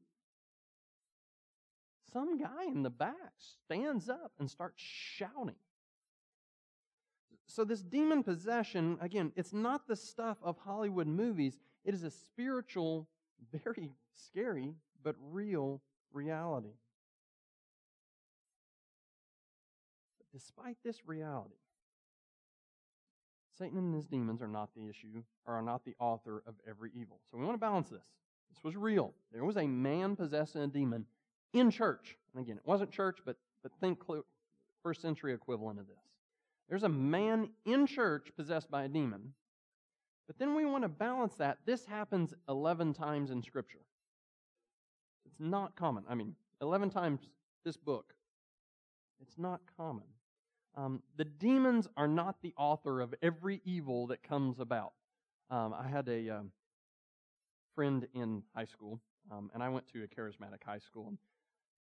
some 2.12 2.38
guy 2.38 2.66
in 2.68 2.84
the 2.84 2.90
back 2.90 3.34
stands 3.66 4.10
up 4.10 4.32
and 4.40 4.50
starts 4.50 4.82
shouting. 4.82 5.56
So, 7.48 7.64
this 7.64 7.82
demon 7.82 8.24
possession, 8.24 8.98
again, 9.02 9.32
it's 9.36 9.54
not 9.54 9.88
the 9.88 9.96
stuff 9.96 10.38
of 10.44 10.58
Hollywood 10.60 11.08
movies. 11.08 11.58
It 11.84 11.96
is 11.96 12.04
a 12.04 12.12
spiritual, 12.12 13.08
very 13.64 13.92
scary, 14.14 14.76
but 15.04 15.16
real 15.32 15.82
reality. 16.14 16.76
But 20.20 20.28
despite 20.32 20.78
this 20.84 21.08
reality, 21.08 21.56
Satan 23.58 23.80
and 23.80 23.96
his 23.96 24.06
demons 24.06 24.42
are 24.42 24.48
not 24.48 24.70
the 24.76 24.88
issue, 24.88 25.24
or 25.46 25.56
are 25.56 25.62
not 25.62 25.84
the 25.84 25.96
author 26.00 26.44
of 26.46 26.54
every 26.68 26.92
evil. 26.94 27.20
So 27.30 27.38
we 27.38 27.46
want 27.46 27.56
to 27.56 27.60
balance 27.60 27.90
this. 27.90 28.06
This 28.54 28.64
was 28.64 28.76
real. 28.76 29.14
There 29.34 29.44
was 29.44 29.58
a 29.58 29.68
man 29.68 30.16
possessed 30.16 30.56
in 30.56 30.62
a 30.62 30.68
demon 30.68 31.06
in 31.54 31.72
church. 31.72 32.18
And 32.34 32.44
again, 32.44 32.58
it 32.58 32.68
wasn't 32.68 32.92
church, 32.92 33.20
but, 33.26 33.38
but 33.64 33.72
think 33.80 34.00
first 34.84 35.02
century 35.02 35.34
equivalent 35.34 35.80
of 35.80 35.88
this. 35.88 35.98
There's 36.70 36.84
a 36.84 36.90
man 36.90 37.50
in 37.66 37.88
church 37.88 38.32
possessed 38.36 38.70
by 38.70 38.84
a 38.84 38.88
demon. 38.88 39.34
But 40.28 40.38
then 40.38 40.54
we 40.54 40.66
want 40.66 40.84
to 40.84 40.90
balance 40.90 41.34
that. 41.36 41.58
This 41.66 41.86
happens 41.86 42.34
11 42.48 42.94
times 42.94 43.32
in 43.32 43.42
Scripture. 43.42 43.80
It's 45.26 45.40
not 45.40 45.76
common. 45.76 46.04
I 46.08 46.14
mean, 46.14 46.36
11 46.62 46.92
times 46.92 47.22
this 47.66 47.78
book. 47.78 48.14
It's 49.22 49.38
not 49.38 49.62
common. 49.76 50.06
Um, 50.76 51.02
the 51.18 51.26
demons 51.26 51.88
are 51.98 52.08
not 52.08 52.36
the 52.42 52.54
author 52.58 53.02
of 53.02 53.14
every 53.22 53.62
evil 53.66 54.08
that 54.08 54.22
comes 54.22 54.60
about. 54.60 54.94
Um, 55.50 55.74
I 55.74 55.88
had 55.88 56.08
a 56.08 56.30
um, 56.30 56.52
friend 57.76 58.08
in 58.14 58.44
high 58.56 58.66
school, 58.66 59.02
um, 59.32 59.50
and 59.54 59.64
I 59.64 59.70
went 59.70 59.88
to 59.94 60.04
a 60.04 60.08
charismatic 60.08 60.64
high 60.64 60.80
school. 60.80 61.14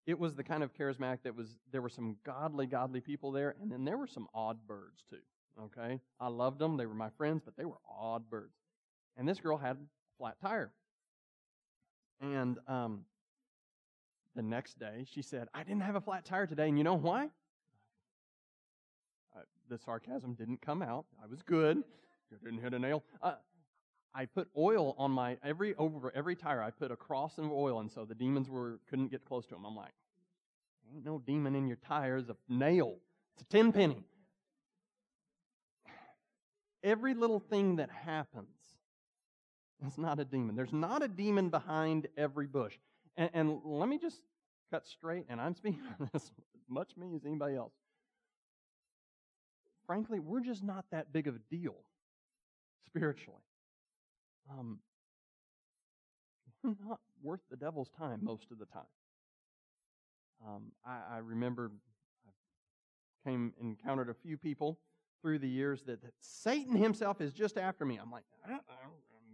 It 0.06 0.18
was 0.18 0.34
the 0.34 0.44
kind 0.44 0.62
of 0.62 0.72
charismatic 0.72 1.22
that 1.24 1.34
was, 1.34 1.58
there 1.72 1.82
were 1.82 1.88
some 1.88 2.16
godly, 2.24 2.66
godly 2.66 3.00
people 3.00 3.32
there, 3.32 3.56
and 3.60 3.70
then 3.70 3.84
there 3.84 3.96
were 3.96 4.06
some 4.06 4.28
odd 4.32 4.58
birds 4.66 5.02
too. 5.10 5.16
Okay? 5.64 6.00
I 6.20 6.28
loved 6.28 6.58
them. 6.58 6.76
They 6.76 6.86
were 6.86 6.94
my 6.94 7.10
friends, 7.10 7.42
but 7.44 7.56
they 7.56 7.64
were 7.64 7.78
odd 7.90 8.30
birds. 8.30 8.54
And 9.16 9.28
this 9.28 9.40
girl 9.40 9.56
had 9.56 9.76
a 9.76 10.18
flat 10.18 10.36
tire. 10.40 10.70
And 12.20 12.58
um, 12.68 13.04
the 14.36 14.42
next 14.42 14.78
day, 14.78 15.06
she 15.10 15.22
said, 15.22 15.48
I 15.52 15.64
didn't 15.64 15.82
have 15.82 15.96
a 15.96 16.00
flat 16.00 16.24
tire 16.24 16.46
today, 16.46 16.68
and 16.68 16.78
you 16.78 16.84
know 16.84 16.94
why? 16.94 17.24
Uh, 19.34 19.40
the 19.68 19.78
sarcasm 19.78 20.34
didn't 20.34 20.60
come 20.60 20.82
out. 20.82 21.06
I 21.22 21.26
was 21.26 21.42
good. 21.42 21.78
I 22.32 22.44
Didn't 22.44 22.60
hit 22.60 22.74
a 22.74 22.78
nail. 22.78 23.02
Uh, 23.22 23.34
I 24.16 24.24
put 24.24 24.48
oil 24.56 24.94
on 24.96 25.10
my 25.10 25.36
every 25.44 25.74
over 25.74 26.10
every 26.14 26.36
tire. 26.36 26.62
I 26.62 26.70
put 26.70 26.90
a 26.90 26.96
cross 26.96 27.36
of 27.36 27.52
oil, 27.52 27.80
and 27.80 27.90
so 27.90 28.06
the 28.06 28.14
demons 28.14 28.48
were 28.48 28.80
couldn't 28.88 29.10
get 29.10 29.26
close 29.26 29.44
to 29.46 29.54
them. 29.54 29.66
I'm 29.66 29.76
like, 29.76 29.92
ain't 30.90 31.04
no 31.04 31.18
demon 31.18 31.54
in 31.54 31.66
your 31.68 31.76
tire. 31.76 32.18
tires. 32.22 32.30
A 32.30 32.36
nail. 32.48 32.96
It's 33.34 33.42
a 33.42 33.44
ten 33.44 33.72
penny. 33.72 34.02
Every 36.82 37.12
little 37.12 37.40
thing 37.40 37.76
that 37.76 37.90
happens 37.90 38.48
is 39.86 39.98
not 39.98 40.18
a 40.18 40.24
demon. 40.24 40.56
There's 40.56 40.72
not 40.72 41.02
a 41.02 41.08
demon 41.08 41.50
behind 41.50 42.06
every 42.16 42.46
bush. 42.46 42.78
And, 43.18 43.30
and 43.34 43.60
let 43.64 43.88
me 43.88 43.98
just 43.98 44.22
cut 44.70 44.86
straight, 44.86 45.26
and 45.28 45.40
I'm 45.40 45.54
speaking 45.54 45.82
as 46.14 46.30
much 46.68 46.96
me 46.96 47.14
as 47.14 47.26
anybody 47.26 47.56
else. 47.56 47.74
Frankly, 49.86 50.20
we're 50.20 50.40
just 50.40 50.64
not 50.64 50.86
that 50.90 51.12
big 51.12 51.26
of 51.26 51.34
a 51.36 51.40
deal 51.50 51.74
spiritually 52.86 53.42
um, 54.50 54.78
not 56.88 57.00
worth 57.22 57.40
the 57.50 57.56
devil's 57.56 57.90
time 57.90 58.20
most 58.22 58.50
of 58.50 58.58
the 58.58 58.66
time. 58.66 58.82
Um, 60.46 60.72
I, 60.84 61.16
I, 61.16 61.18
remember 61.18 61.70
I 62.26 63.28
came 63.28 63.52
encountered 63.60 64.10
a 64.10 64.14
few 64.14 64.36
people 64.36 64.78
through 65.22 65.38
the 65.38 65.48
years 65.48 65.82
that, 65.84 66.02
that 66.02 66.12
Satan 66.20 66.76
himself 66.76 67.20
is 67.20 67.32
just 67.32 67.56
after 67.56 67.84
me. 67.84 67.98
I'm 68.00 68.10
like, 68.10 68.24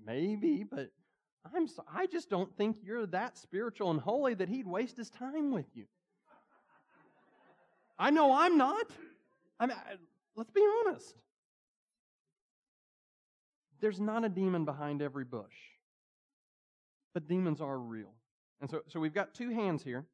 maybe, 0.07 0.64
but 0.64 0.90
I'm 1.54 1.66
so, 1.66 1.85
I 1.92 2.07
just 2.07 2.31
don't 2.31 2.57
think 2.57 2.76
you're 2.85 3.07
that 3.07 3.37
spiritual 3.37 3.90
and 3.90 4.00
holy 4.00 4.35
that 4.35 4.49
he'd 4.49 4.66
waste 4.66 4.97
his 4.97 5.11
time 5.11 5.50
with 5.50 5.66
you. 5.75 5.87
I 7.99 8.11
know 8.11 8.33
I'm 8.33 8.57
not. 8.57 8.87
I 9.59 9.66
mean, 9.66 9.76
let's 10.37 10.50
be 10.50 10.64
honest. 10.87 11.14
There's 13.82 14.00
not 14.00 14.24
a 14.24 14.28
demon 14.28 14.64
behind 14.64 15.02
every 15.02 15.24
bush, 15.24 15.52
but 17.12 17.26
demons 17.26 17.60
are 17.60 17.76
real. 17.76 18.14
And 18.60 18.70
so, 18.70 18.80
so 18.86 19.00
we've 19.00 19.12
got 19.12 19.34
two 19.34 19.50
hands 19.50 19.82
here. 19.82 20.06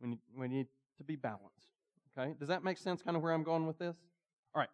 We 0.00 0.10
need, 0.10 0.18
we 0.38 0.46
need 0.46 0.68
to 0.98 1.04
be 1.04 1.16
balanced. 1.16 1.72
Okay? 2.16 2.34
Does 2.38 2.46
that 2.46 2.62
make 2.62 2.78
sense 2.78 3.02
kind 3.02 3.16
of 3.16 3.22
where 3.22 3.32
I'm 3.32 3.42
going 3.42 3.66
with 3.66 3.76
this? 3.76 3.96
All 4.54 4.60
right. 4.60 4.68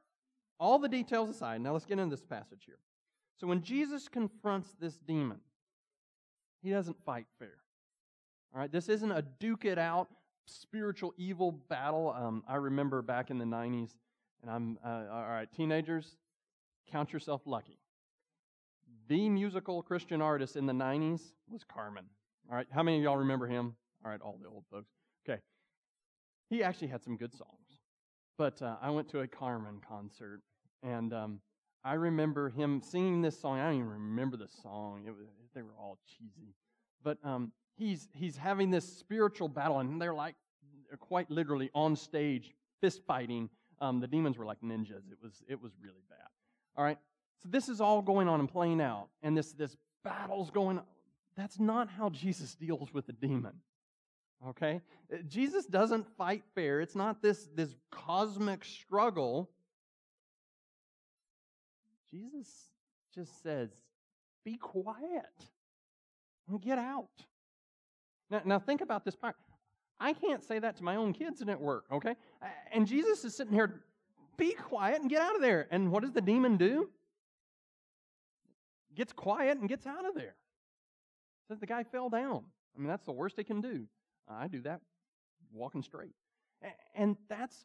All 0.61 0.79
the 0.79 0.91
details 0.91 1.31
aside, 1.31 1.63
now 1.63 1.73
let's 1.73 1.87
get 1.87 1.99
into 1.99 2.15
this 2.15 2.23
passage 2.23 2.65
here. 2.67 2.79
So 3.41 3.47
when 3.47 3.63
Jesus 3.63 4.09
confronts 4.09 4.77
this 4.79 4.99
demon, 4.99 5.41
he 6.63 6.71
doesn't 6.71 7.03
fight 7.07 7.27
fair. 7.39 7.57
All 8.55 8.61
right? 8.61 8.71
This 8.71 8.91
isn't 8.91 9.11
a 9.11 9.23
duke 9.23 9.65
it 9.65 9.79
out 9.79 10.09
spiritual 10.45 11.15
evil 11.17 11.53
battle. 11.53 12.15
Um, 12.15 12.45
I 12.47 12.57
remember 12.57 13.01
back 13.01 13.31
in 13.31 13.39
the 13.39 13.47
90s, 13.47 13.93
and 14.43 14.51
I'm, 14.51 14.79
uh, 14.85 15.05
all 15.11 15.29
right, 15.29 15.49
teenagers, 15.51 16.17
count 16.91 17.13
yourself 17.13 17.43
lucky 17.47 17.78
the 19.09 19.29
musical 19.29 19.83
Christian 19.83 20.21
artist 20.21 20.57
in 20.57 20.67
the 20.67 20.73
90s 20.73 21.21
was 21.51 21.65
Carmen. 21.65 22.05
All 22.51 22.57
right, 22.57 22.67
how 22.71 22.83
many 22.83 22.99
of 22.99 23.03
y'all 23.03 23.17
remember 23.17 23.47
him? 23.47 23.75
All 24.05 24.11
right, 24.11 24.21
all 24.21 24.39
the 24.41 24.49
old 24.49 24.65
folks. 24.71 24.91
Okay. 25.29 25.41
He 26.51 26.63
actually 26.63 26.89
had 26.89 27.03
some 27.03 27.17
good 27.17 27.33
songs. 27.33 27.81
But 28.37 28.63
uh, 28.63 28.77
I 28.81 28.91
went 28.91 29.09
to 29.11 29.21
a 29.21 29.27
Carmen 29.27 29.81
concert, 29.87 30.43
and 30.83 31.13
um, 31.13 31.41
I 31.85 31.95
remember 31.95 32.51
him 32.51 32.81
singing 32.81 33.21
this 33.21 33.39
song. 33.39 33.59
I 33.59 33.65
don't 33.65 33.75
even 33.75 33.89
remember 33.89 34.37
the 34.37 34.49
song, 34.63 35.05
it 35.07 35.11
was, 35.11 35.27
they 35.55 35.63
were 35.63 35.75
all 35.79 35.99
cheesy. 36.07 36.55
But 37.03 37.19
um, 37.25 37.53
he's, 37.77 38.09
he's 38.15 38.37
having 38.37 38.71
this 38.71 38.85
spiritual 38.85 39.49
battle, 39.49 39.81
and 39.81 40.01
they're 40.01 40.15
like, 40.15 40.35
they're 40.89 40.99
quite 40.99 41.31
literally 41.31 41.71
on 41.75 41.97
stage, 41.97 42.53
fist 42.81 43.03
fighting. 43.07 43.49
Um, 43.81 44.01
the 44.01 44.07
demons 44.07 44.39
were 44.39 44.47
like 44.47 44.61
ninjas. 44.61 45.11
It 45.11 45.19
was, 45.23 45.43
it 45.49 45.61
was 45.61 45.73
really 45.83 46.03
bad. 46.09 46.29
All 46.77 46.85
right. 46.85 46.99
So 47.43 47.49
this 47.51 47.69
is 47.69 47.81
all 47.81 48.03
going 48.03 48.29
on 48.29 48.41
and 48.41 48.49
playing 48.49 48.81
out, 48.81 49.09
and 49.23 49.37
this, 49.37 49.53
this 49.53 49.77
battle's 50.05 50.51
going 50.51 50.79
on. 50.79 50.85
That's 51.37 51.61
not 51.61 51.89
how 51.89 52.11
Jesus 52.11 52.55
deals 52.57 52.93
with 52.93 53.07
the 53.07 53.13
demon. 53.13 53.53
Okay? 54.49 54.81
Uh, 55.13 55.19
Jesus 55.29 55.67
doesn't 55.67 56.07
fight 56.17 56.43
fair. 56.55 56.81
It's 56.81 56.97
not 56.97 57.23
this, 57.23 57.49
this 57.55 57.75
cosmic 57.91 58.65
struggle. 58.65 59.49
Jesus 62.11 62.49
just 63.15 63.43
says, 63.43 63.71
be 64.45 64.57
quiet 64.57 65.27
and 66.49 66.61
get 66.61 66.79
out. 66.79 67.09
Now, 68.31 68.43
now 68.45 68.59
think 68.59 68.81
about 68.81 69.05
this 69.05 69.15
part. 69.15 69.37
I 70.01 70.13
can't 70.13 70.43
say 70.43 70.59
that 70.59 70.77
to 70.77 70.85
my 70.85 70.97
own 70.97 71.13
kids 71.13 71.41
and 71.41 71.51
at 71.51 71.61
work, 71.61 71.85
okay? 71.93 72.15
And 72.73 72.87
Jesus 72.87 73.25
is 73.25 73.37
sitting 73.37 73.53
here, 73.53 73.83
be 74.37 74.53
quiet 74.53 75.01
and 75.01 75.11
get 75.11 75.21
out 75.21 75.35
of 75.35 75.43
there. 75.43 75.67
And 75.71 75.91
what 75.91 76.03
does 76.03 76.13
the 76.13 76.21
demon 76.21 76.57
do? 76.57 76.89
Gets 78.99 79.13
quiet 79.13 79.59
and 79.59 79.69
gets 79.69 79.87
out 79.87 80.05
of 80.07 80.15
there. 80.15 80.35
Says 81.49 81.61
the 81.61 81.67
guy 81.67 81.85
fell 81.85 82.11
down. 82.11 82.45
I 82.77 82.81
mean, 82.81 82.89
that's 82.89 83.07
the 83.07 83.13
worst 83.13 83.37
he 83.39 83.45
can 83.45 83.63
do. 83.63 83.87
I 84.29 84.49
do 84.49 84.61
that 84.63 84.81
walking 85.55 85.83
straight. 85.83 86.13
And 86.95 87.17
that's 87.29 87.65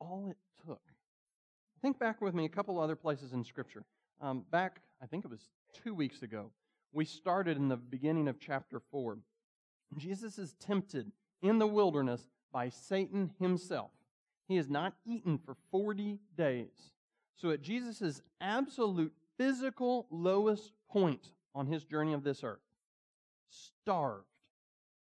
all 0.00 0.28
it 0.30 0.36
took. 0.64 0.80
Think 1.82 1.98
back 1.98 2.22
with 2.22 2.32
me 2.32 2.44
a 2.44 2.48
couple 2.48 2.78
other 2.78 2.96
places 2.96 3.32
in 3.32 3.44
Scripture. 3.44 3.84
Um, 4.20 4.44
back, 4.50 4.80
I 5.02 5.06
think 5.06 5.24
it 5.24 5.30
was 5.30 5.48
two 5.84 5.94
weeks 5.94 6.22
ago, 6.22 6.52
we 6.92 7.04
started 7.04 7.56
in 7.56 7.68
the 7.68 7.76
beginning 7.76 8.28
of 8.28 8.38
chapter 8.38 8.80
4. 8.92 9.18
Jesus 9.98 10.38
is 10.38 10.54
tempted 10.54 11.10
in 11.42 11.58
the 11.58 11.66
wilderness 11.66 12.28
by 12.52 12.68
Satan 12.68 13.32
himself. 13.40 13.90
He 14.46 14.56
has 14.56 14.70
not 14.70 14.94
eaten 15.04 15.38
for 15.38 15.56
40 15.72 16.20
days. 16.36 16.92
So 17.34 17.50
at 17.50 17.62
Jesus' 17.62 18.22
absolute 18.40 19.12
physical 19.38 20.06
lowest 20.10 20.72
point 20.90 21.28
on 21.54 21.66
his 21.66 21.84
journey 21.84 22.12
of 22.12 22.24
this 22.24 22.42
earth, 22.44 22.60
starved, 23.48 24.26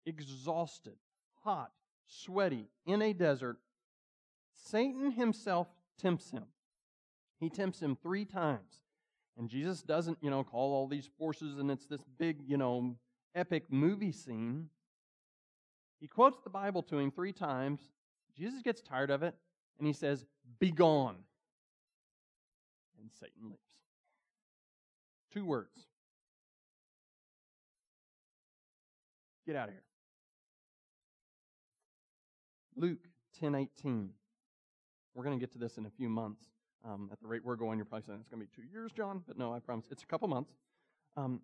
exhausted, 0.06 0.96
hot, 1.44 1.72
sweaty, 2.08 2.68
in 2.86 3.02
a 3.02 3.14
desert, 3.14 3.58
Satan 4.54 5.12
himself 5.12 5.68
tempts 5.98 6.32
him. 6.32 6.46
He 7.40 7.50
tempts 7.50 7.82
him 7.82 7.98
three 8.02 8.26
times. 8.26 8.82
And 9.38 9.50
Jesus 9.50 9.82
doesn't, 9.82 10.18
you 10.22 10.30
know, 10.30 10.44
call 10.44 10.74
all 10.74 10.88
these 10.88 11.10
forces 11.18 11.58
and 11.58 11.72
it's 11.72 11.86
this 11.86 12.04
big, 12.20 12.38
you 12.46 12.58
know, 12.58 12.96
epic 13.34 13.64
movie 13.70 14.12
scene. 14.12 14.70
He 16.00 16.08
quotes 16.08 16.40
the 16.44 16.50
Bible 16.50 16.84
to 16.84 17.00
him 17.00 17.12
three 17.12 17.34
times. 17.34 17.80
Jesus 18.36 18.62
gets 18.62 18.82
tired 18.82 19.10
of 19.10 19.24
it 19.24 19.36
and 19.78 19.88
he 19.88 19.94
says, 19.94 20.26
Be 20.60 20.72
gone. 20.72 21.16
And 23.00 23.10
Satan 23.12 23.50
leaves. 23.50 23.58
Two 25.34 25.46
words. 25.46 25.88
Get 29.46 29.56
out 29.56 29.70
of 29.70 29.74
here. 29.74 29.84
Luke 32.76 33.08
10:18. 33.42 34.10
We're 35.14 35.24
going 35.24 35.38
to 35.38 35.40
get 35.40 35.52
to 35.54 35.58
this 35.58 35.78
in 35.78 35.86
a 35.86 35.90
few 35.90 36.10
months. 36.10 36.46
Um, 36.84 37.10
at 37.12 37.20
the 37.22 37.28
rate 37.28 37.46
we're 37.46 37.56
going, 37.56 37.78
you're 37.78 37.86
probably 37.86 38.06
saying 38.06 38.20
it's 38.20 38.30
going 38.30 38.42
to 38.42 38.48
be 38.48 38.52
two 38.56 38.68
years, 38.72 38.92
John. 38.92 39.24
But 39.28 39.38
no, 39.38 39.54
I 39.54 39.60
promise 39.60 39.86
it's 39.92 40.04
a 40.04 40.08
couple 40.08 40.28
months. 40.28 40.54
Um, 41.16 41.42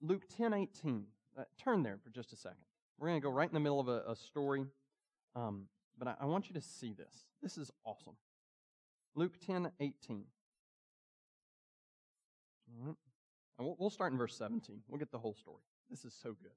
Luke 0.00 0.24
10:18. 0.38 1.04
Uh, 1.38 1.44
turn 1.58 1.82
there 1.82 1.98
for 2.04 2.10
just 2.10 2.32
a 2.32 2.36
second. 2.36 2.64
We're 2.98 3.08
going 3.08 3.20
to 3.20 3.24
go 3.24 3.30
right 3.30 3.48
in 3.48 3.54
the 3.54 3.60
middle 3.60 3.80
of 3.80 3.88
a, 3.88 4.02
a 4.06 4.14
story, 4.14 4.66
um, 5.34 5.66
but 5.98 6.06
I, 6.06 6.14
I, 6.20 6.26
want 6.26 6.48
you 6.48 6.54
to 6.54 6.60
see 6.60 6.92
this. 6.92 7.24
This 7.42 7.56
is 7.56 7.70
awesome. 7.84 8.16
Luke 9.14 9.38
10:18. 9.48 10.24
Right. 12.80 12.94
We'll, 13.58 13.76
we'll 13.78 13.90
start 13.90 14.12
in 14.12 14.18
verse 14.18 14.36
17. 14.36 14.82
We'll 14.88 14.98
get 14.98 15.12
the 15.12 15.18
whole 15.18 15.34
story. 15.34 15.62
This 15.90 16.04
is 16.04 16.14
so 16.14 16.30
good. 16.30 16.52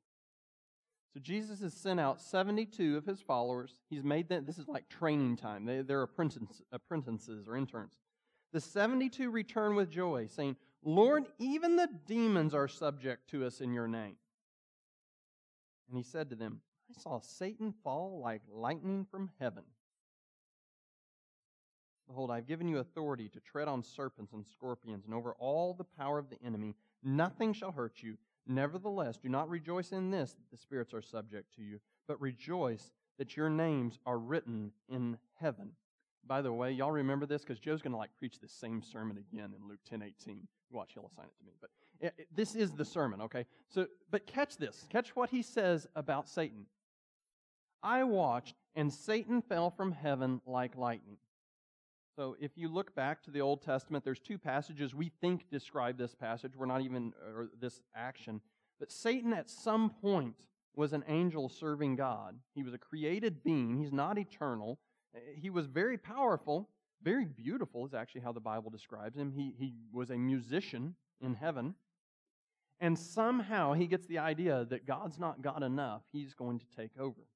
So 1.14 1.20
Jesus 1.22 1.62
has 1.62 1.74
sent 1.74 2.00
out 2.00 2.22
72 2.22 2.98
of 2.98 3.06
his 3.06 3.22
followers. 3.22 3.80
He's 3.90 4.04
made 4.04 4.28
them, 4.28 4.46
this 4.46 4.58
is 4.58 4.68
like 4.68 4.90
training 4.90 5.38
time. 5.38 5.66
They, 5.66 5.82
they're 5.82 6.02
apprentices, 6.02 6.62
apprentices 6.72 7.48
or 7.48 7.56
interns. 7.56 7.94
The 8.52 8.60
72 8.60 9.30
return 9.30 9.76
with 9.76 9.90
joy, 9.90 10.28
saying, 10.28 10.58
Lord, 10.84 11.26
even 11.40 11.76
the 11.76 11.90
demons 12.06 12.54
are 12.54 12.68
subject 12.68 13.30
to 13.32 13.46
us 13.46 13.62
in 13.62 13.74
your 13.74 13.88
name. 13.88 14.16
And 15.88 15.98
he 15.98 16.04
said 16.04 16.30
to 16.30 16.36
them, 16.36 16.62
I 16.90 17.02
saw 17.02 17.20
Satan 17.20 17.74
fall 17.84 18.20
like 18.22 18.42
lightning 18.52 19.06
from 19.10 19.32
heaven. 19.40 19.64
Behold, 22.08 22.32
I've 22.32 22.48
given 22.48 22.68
you 22.68 22.78
authority 22.78 23.30
to 23.30 23.40
tread 23.40 23.68
on 23.68 23.84
serpents 23.84 24.34
and 24.34 24.46
scorpions 24.46 25.06
and 25.06 25.14
over 25.14 25.34
all 25.40 25.74
the 25.74 25.84
power 25.84 26.20
of 26.20 26.30
the 26.30 26.42
enemy. 26.46 26.76
Nothing 27.04 27.54
shall 27.54 27.72
hurt 27.72 28.02
you. 28.02 28.18
Nevertheless, 28.48 29.18
do 29.18 29.28
not 29.28 29.50
rejoice 29.50 29.92
in 29.92 30.12
this 30.12 30.34
that 30.34 30.52
the 30.52 30.58
spirits 30.58 30.94
are 30.94 31.02
subject 31.02 31.56
to 31.56 31.64
you, 31.64 31.80
but 32.08 32.22
rejoice 32.22 32.92
that 33.18 33.36
your 33.36 33.50
names 33.50 33.98
are 34.06 34.20
written 34.20 34.72
in 34.88 35.18
heaven. 35.40 35.72
By 36.28 36.42
the 36.42 36.54
way, 36.54 36.72
y'all 36.72 36.92
remember 36.92 37.26
this 37.26 37.42
because 37.42 37.60
Joe's 37.60 37.82
going 37.82 37.92
to 37.92 37.98
like 37.98 38.16
preach 38.18 38.40
the 38.40 38.48
same 38.48 38.82
sermon 38.82 39.18
again 39.18 39.54
in 39.56 39.68
Luke 39.68 39.80
10 39.90 40.02
18. 40.02 40.48
Watch, 40.72 40.92
he'll 40.94 41.10
assign 41.12 41.26
it 41.26 41.38
to 41.40 41.46
me. 41.46 41.54
But 41.62 41.70
it, 42.00 42.14
it, 42.18 42.28
this 42.36 42.56
is 42.56 42.72
the 42.72 42.86
sermon, 42.86 43.22
okay? 43.22 43.46
So, 43.70 43.88
but 44.12 44.26
catch 44.26 44.58
this. 44.58 44.86
Catch 44.90 45.16
what 45.16 45.30
he 45.30 45.42
says 45.42 45.88
about 45.96 46.28
Satan. 46.28 46.66
I 47.82 48.04
watched, 48.04 48.56
and 48.76 48.92
Satan 48.92 49.42
fell 49.42 49.70
from 49.70 49.92
heaven 49.92 50.42
like 50.46 50.76
lightning. 50.76 51.18
So, 52.16 52.38
if 52.40 52.52
you 52.56 52.70
look 52.70 52.96
back 52.96 53.22
to 53.24 53.32
the 53.32 53.42
Old 53.42 53.62
Testament, 53.62 54.06
there's 54.06 54.20
two 54.20 54.38
passages 54.38 54.96
we 54.96 55.12
think 55.20 55.50
describe 55.50 55.98
this 55.98 56.16
passage. 56.16 56.54
We're 56.56 56.66
not 56.66 56.82
even, 56.82 57.12
or 57.36 57.50
this 57.60 57.82
action. 57.94 58.40
But 58.80 58.90
Satan 58.90 59.34
at 59.34 59.50
some 59.50 59.90
point 59.90 60.36
was 60.76 60.94
an 60.94 61.04
angel 61.08 61.50
serving 61.50 61.98
God. 61.98 62.36
He 62.54 62.64
was 62.64 62.74
a 62.74 62.78
created 62.78 63.44
being. 63.44 63.78
He's 63.78 63.92
not 63.92 64.18
eternal. 64.18 64.80
He 65.36 65.50
was 65.50 65.66
very 65.66 65.98
powerful, 65.98 66.70
very 67.04 67.26
beautiful, 67.26 67.86
is 67.86 67.94
actually 67.94 68.22
how 68.22 68.32
the 68.32 68.40
Bible 68.40 68.70
describes 68.70 69.18
him. 69.18 69.34
He, 69.36 69.54
he 69.58 69.74
was 69.92 70.10
a 70.10 70.18
musician 70.18 70.96
in 71.20 71.34
heaven. 71.34 71.76
And 72.80 72.98
somehow 72.98 73.74
he 73.74 73.88
gets 73.88 74.06
the 74.08 74.20
idea 74.20 74.66
that 74.70 74.86
God's 74.86 75.20
not 75.20 75.42
God 75.42 75.64
enough. 75.64 76.02
He's 76.14 76.34
going 76.34 76.60
to 76.60 76.66
take 76.78 76.92
over. 77.00 77.28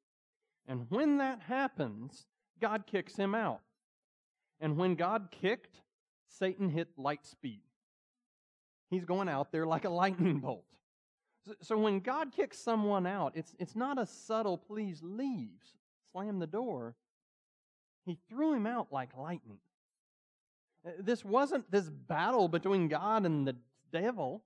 And 0.68 0.86
when 0.90 1.18
that 1.18 1.42
happens, 1.42 2.28
God 2.62 2.86
kicks 2.88 3.16
him 3.16 3.36
out. 3.36 3.62
And 4.60 4.78
when 4.78 4.96
God 4.96 5.30
kicked, 5.32 5.82
Satan 6.28 6.70
hit 6.70 6.90
light 6.98 7.26
speed. 7.26 7.62
He's 8.90 9.06
going 9.06 9.30
out 9.30 9.52
there 9.52 9.66
like 9.66 9.86
a 9.86 9.90
lightning 9.90 10.40
bolt. 10.40 10.66
So, 11.46 11.54
so 11.62 11.78
when 11.78 12.00
God 12.00 12.32
kicks 12.36 12.60
someone 12.60 13.06
out, 13.06 13.34
it's, 13.36 13.56
it's 13.60 13.76
not 13.76 13.98
a 13.98 14.06
subtle, 14.06 14.58
please 14.58 15.00
leave, 15.02 15.60
slam 16.12 16.40
the 16.40 16.48
door. 16.48 16.96
He 18.06 18.18
threw 18.30 18.54
him 18.54 18.66
out 18.66 18.88
like 18.92 19.16
lightning. 19.16 19.60
Uh, 20.86 20.92
this 21.00 21.24
wasn't 21.24 21.70
this 21.72 21.90
battle 21.90 22.48
between 22.48 22.88
God 22.88 23.26
and 23.26 23.48
the 23.48 23.56
devil 23.92 24.44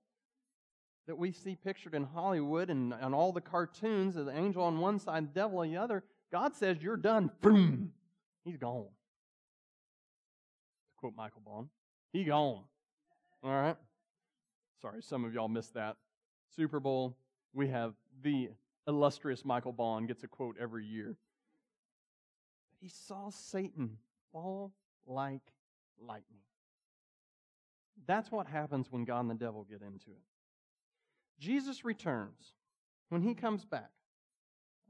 that 1.06 1.16
we 1.16 1.32
see 1.32 1.54
pictured 1.54 1.94
in 1.94 2.04
Hollywood 2.04 2.70
and 2.70 2.94
on 2.94 3.12
all 3.14 3.32
the 3.32 3.40
cartoons 3.40 4.16
of 4.16 4.26
the 4.26 4.36
angel 4.36 4.62
on 4.62 4.78
one 4.78 4.98
side, 4.98 5.24
the 5.24 5.40
devil 5.40 5.58
on 5.58 5.70
the 5.70 5.76
other. 5.76 6.02
God 6.32 6.54
says, 6.54 6.78
You're 6.80 6.96
done. 6.96 7.30
Boom. 7.40 7.92
He's 8.44 8.56
gone 8.56 8.86
quote 11.04 11.16
Michael 11.18 11.42
Bond. 11.44 11.68
He 12.14 12.24
gone. 12.24 12.62
All 13.42 13.50
right. 13.50 13.76
Sorry, 14.80 15.02
some 15.02 15.26
of 15.26 15.34
y'all 15.34 15.48
missed 15.48 15.74
that. 15.74 15.96
Super 16.56 16.80
Bowl, 16.80 17.14
we 17.52 17.68
have 17.68 17.92
the 18.22 18.48
illustrious 18.88 19.44
Michael 19.44 19.72
Bond 19.72 20.08
gets 20.08 20.24
a 20.24 20.28
quote 20.28 20.56
every 20.58 20.86
year. 20.86 21.14
He 22.80 22.88
saw 22.88 23.28
Satan 23.28 23.98
fall 24.32 24.72
like 25.06 25.42
lightning. 26.00 26.40
That's 28.06 28.32
what 28.32 28.46
happens 28.46 28.86
when 28.90 29.04
God 29.04 29.20
and 29.20 29.30
the 29.30 29.34
devil 29.34 29.66
get 29.68 29.82
into 29.82 30.08
it. 30.08 30.22
Jesus 31.38 31.84
returns. 31.84 32.54
When 33.10 33.20
he 33.20 33.34
comes 33.34 33.66
back, 33.66 33.90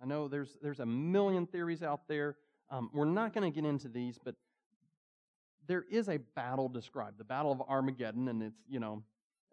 I 0.01 0.07
know 0.07 0.29
there's, 0.29 0.57
there's 0.63 0.79
a 0.79 0.87
million 0.87 1.49
theories 1.49 1.83
out 1.83 2.07
there. 2.07 2.37
Um, 2.71 2.89
we're 2.95 3.05
not 3.05 3.35
going 3.35 3.53
to 3.53 3.61
get 3.61 3.69
into 3.69 3.89
these, 3.89 4.17
but 4.25 4.37
there 5.67 5.85
is 5.91 6.09
a 6.09 6.19
battle 6.35 6.69
described, 6.69 7.19
the 7.19 7.25
Battle 7.25 7.53
of 7.53 7.63
Armageddon, 7.69 8.29
and 8.29 8.43
it's, 8.43 8.63
you 8.69 8.81
know, 8.81 9.03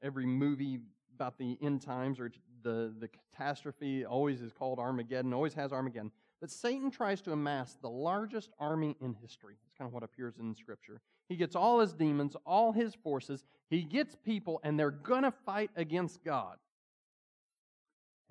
every 0.04 0.26
movie 0.26 0.80
about 1.16 1.38
the 1.38 1.58
end 1.62 1.82
times 1.82 2.20
or 2.20 2.32
the, 2.64 2.94
the 3.00 3.08
catastrophe 3.08 4.06
always 4.06 4.42
is 4.42 4.52
called 4.52 4.80
Armageddon, 4.80 5.34
always 5.34 5.54
has 5.54 5.72
Armageddon. 5.72 6.12
But 6.40 6.50
Satan 6.50 6.90
tries 6.90 7.22
to 7.22 7.32
amass 7.32 7.78
the 7.82 7.90
largest 7.90 8.52
army 8.60 8.96
in 9.00 9.14
history. 9.14 9.56
That's 9.62 9.78
kind 9.78 9.88
of 9.88 9.94
what 9.94 10.04
appears 10.04 10.36
in 10.40 10.56
Scripture. 10.56 11.02
He 11.30 11.36
gets 11.36 11.56
all 11.56 11.80
his 11.80 11.94
demons, 11.94 12.36
all 12.46 12.72
his 12.72 12.96
forces. 12.96 13.44
He 13.70 13.84
gets 13.84 14.16
people, 14.16 14.60
and 14.64 14.80
they're 14.80 14.92
going 14.92 15.24
to 15.24 15.32
fight 15.32 15.70
against 15.76 16.24
God. 16.24 16.58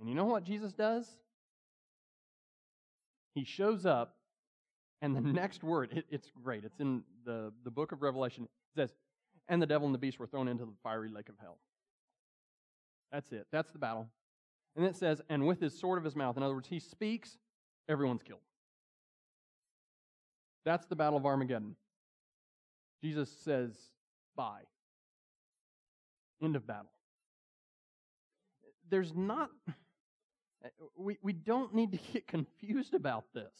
And 0.00 0.08
you 0.08 0.14
know 0.14 0.24
what 0.24 0.44
Jesus 0.44 0.72
does? 0.72 1.06
He 3.34 3.44
shows 3.44 3.86
up 3.86 4.16
and 5.02 5.16
the 5.16 5.20
next 5.20 5.62
word, 5.62 5.92
it, 5.92 6.04
it's 6.10 6.30
great. 6.42 6.64
It's 6.64 6.78
in 6.80 7.02
the, 7.24 7.52
the 7.64 7.70
book 7.70 7.92
of 7.92 8.02
Revelation. 8.02 8.44
It 8.44 8.50
says, 8.76 8.94
And 9.48 9.60
the 9.60 9.66
devil 9.66 9.86
and 9.86 9.94
the 9.94 9.98
beast 9.98 10.18
were 10.18 10.26
thrown 10.26 10.46
into 10.46 10.64
the 10.64 10.72
fiery 10.82 11.08
lake 11.08 11.28
of 11.28 11.36
hell. 11.40 11.58
That's 13.10 13.32
it. 13.32 13.46
That's 13.50 13.70
the 13.70 13.78
battle. 13.78 14.08
And 14.76 14.84
it 14.84 14.96
says, 14.96 15.22
And 15.30 15.46
with 15.46 15.60
his 15.60 15.78
sword 15.78 15.98
of 15.98 16.04
his 16.04 16.14
mouth, 16.14 16.36
in 16.36 16.42
other 16.42 16.54
words, 16.54 16.68
he 16.68 16.78
speaks, 16.78 17.38
everyone's 17.88 18.22
killed. 18.22 18.40
That's 20.64 20.86
the 20.86 20.96
battle 20.96 21.18
of 21.18 21.24
Armageddon. 21.24 21.76
Jesus 23.02 23.30
says, 23.42 23.72
Bye. 24.36 24.62
End 26.42 26.56
of 26.56 26.66
battle. 26.66 26.90
There's 28.90 29.14
not, 29.14 29.50
eh, 30.64 30.68
we, 30.96 31.18
we 31.22 31.32
don't 31.32 31.74
need 31.74 31.92
to 31.92 31.98
get 32.12 32.26
confused 32.26 32.94
about 32.94 33.24
this. 33.34 33.52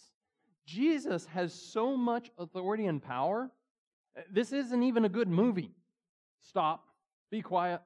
Jesus 0.71 1.27
has 1.27 1.53
so 1.53 1.97
much 1.97 2.31
authority 2.39 2.87
and 2.87 3.03
power. 3.03 3.51
This 4.31 4.53
isn't 4.53 4.85
even 4.85 5.05
a 5.05 5.09
good 5.09 5.27
movie. 5.27 5.73
Stop. 6.39 6.85
Be 7.29 7.43
quiet. 7.43 7.81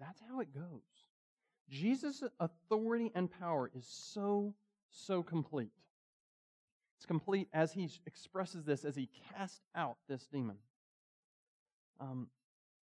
That's 0.00 0.20
how 0.28 0.40
it 0.40 0.52
goes. 0.52 0.82
Jesus' 1.70 2.24
authority 2.40 3.12
and 3.14 3.30
power 3.30 3.70
is 3.72 3.86
so, 3.86 4.52
so 4.90 5.22
complete. 5.22 5.70
It's 6.96 7.06
complete 7.06 7.48
as 7.52 7.72
he 7.72 7.88
expresses 8.06 8.64
this, 8.64 8.84
as 8.84 8.96
he 8.96 9.08
casts 9.32 9.60
out 9.76 9.96
this 10.08 10.26
demon. 10.26 10.56
Um, 12.00 12.26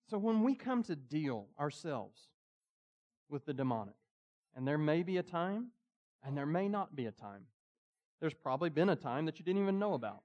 so 0.08 0.16
when 0.16 0.42
we 0.42 0.54
come 0.54 0.82
to 0.84 0.96
deal 0.96 1.48
ourselves 1.60 2.18
with 3.28 3.44
the 3.44 3.52
demonic, 3.52 3.96
and 4.54 4.66
there 4.66 4.78
may 4.78 5.02
be 5.02 5.18
a 5.18 5.22
time 5.22 5.66
and 6.26 6.36
there 6.36 6.46
may 6.46 6.68
not 6.68 6.96
be 6.96 7.06
a 7.06 7.12
time. 7.12 7.42
There's 8.20 8.34
probably 8.34 8.70
been 8.70 8.88
a 8.88 8.96
time 8.96 9.26
that 9.26 9.38
you 9.38 9.44
didn't 9.44 9.62
even 9.62 9.78
know 9.78 9.94
about. 9.94 10.22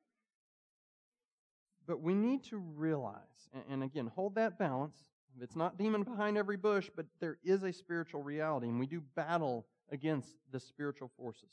But 1.86 2.02
we 2.02 2.14
need 2.14 2.44
to 2.46 2.58
realize, 2.58 3.50
and 3.70 3.84
again, 3.84 4.08
hold 4.08 4.36
that 4.36 4.58
balance. 4.58 4.96
It's 5.40 5.56
not 5.56 5.78
demon 5.78 6.04
behind 6.04 6.38
every 6.38 6.58
bush, 6.58 6.90
but 6.96 7.06
there 7.20 7.38
is 7.44 7.64
a 7.64 7.72
spiritual 7.72 8.24
reality, 8.24 8.68
and 8.68 8.80
we 8.80 8.86
do 8.86 9.02
battle 9.16 9.66
against 9.92 10.36
the 10.52 10.60
spiritual 10.60 11.12
forces. 11.18 11.52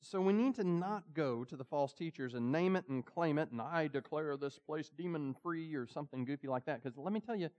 So 0.00 0.20
we 0.20 0.32
need 0.32 0.56
to 0.56 0.64
not 0.64 1.14
go 1.14 1.44
to 1.44 1.56
the 1.56 1.64
false 1.64 1.92
teachers 1.92 2.34
and 2.34 2.50
name 2.50 2.76
it 2.76 2.88
and 2.88 3.04
claim 3.04 3.38
it, 3.38 3.50
and 3.52 3.60
I 3.60 3.88
declare 3.88 4.36
this 4.36 4.58
place 4.58 4.90
demon 4.96 5.36
free 5.42 5.74
or 5.74 5.86
something 5.86 6.24
goofy 6.24 6.48
like 6.48 6.64
that. 6.66 6.82
Because 6.82 6.98
let 6.98 7.12
me 7.12 7.20
tell 7.20 7.36
you, 7.36 7.50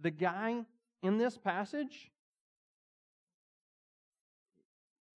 the 0.00 0.10
guy 0.10 0.64
in 1.02 1.16
this 1.16 1.38
passage, 1.38 2.10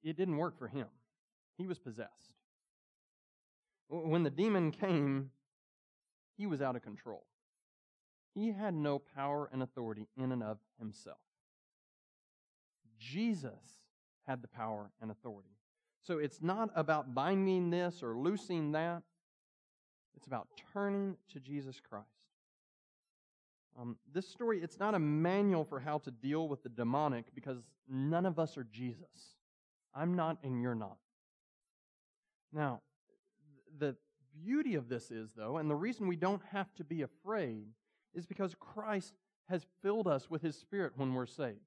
it 0.02 0.16
didn't 0.16 0.36
work 0.36 0.58
for 0.58 0.68
him. 0.68 0.86
He 1.56 1.66
was 1.66 1.78
possessed. 1.78 2.34
When 3.88 4.22
the 4.22 4.30
demon 4.30 4.72
came, 4.72 5.30
he 6.36 6.46
was 6.46 6.60
out 6.60 6.76
of 6.76 6.82
control. 6.82 7.24
He 8.34 8.52
had 8.52 8.74
no 8.74 8.98
power 8.98 9.48
and 9.52 9.62
authority 9.62 10.08
in 10.16 10.32
and 10.32 10.42
of 10.42 10.58
himself. 10.78 11.18
Jesus 12.98 13.86
had 14.26 14.42
the 14.42 14.48
power 14.48 14.90
and 15.00 15.10
authority. 15.10 15.56
So 16.02 16.18
it's 16.18 16.42
not 16.42 16.70
about 16.74 17.14
binding 17.14 17.70
this 17.70 18.02
or 18.02 18.16
loosing 18.16 18.72
that. 18.72 19.02
It's 20.16 20.26
about 20.26 20.48
turning 20.72 21.16
to 21.32 21.40
Jesus 21.40 21.80
Christ. 21.80 22.06
Um, 23.78 23.96
this 24.12 24.26
story, 24.28 24.60
it's 24.62 24.78
not 24.78 24.94
a 24.94 24.98
manual 24.98 25.64
for 25.64 25.78
how 25.78 25.98
to 25.98 26.10
deal 26.10 26.48
with 26.48 26.62
the 26.62 26.68
demonic 26.68 27.26
because 27.34 27.58
none 27.88 28.24
of 28.24 28.38
us 28.38 28.56
are 28.56 28.64
Jesus. 28.64 29.35
I'm 29.96 30.14
not 30.14 30.38
and 30.42 30.60
you're 30.60 30.74
not. 30.74 30.98
Now, 32.52 32.80
the 33.78 33.96
beauty 34.44 34.74
of 34.74 34.88
this 34.88 35.10
is, 35.10 35.30
though, 35.36 35.56
and 35.56 35.70
the 35.70 35.74
reason 35.74 36.06
we 36.06 36.16
don't 36.16 36.42
have 36.52 36.72
to 36.74 36.84
be 36.84 37.02
afraid 37.02 37.66
is 38.14 38.26
because 38.26 38.54
Christ 38.58 39.14
has 39.48 39.66
filled 39.82 40.06
us 40.06 40.30
with 40.30 40.42
His 40.42 40.56
Spirit 40.56 40.92
when 40.96 41.14
we're 41.14 41.26
saved. 41.26 41.58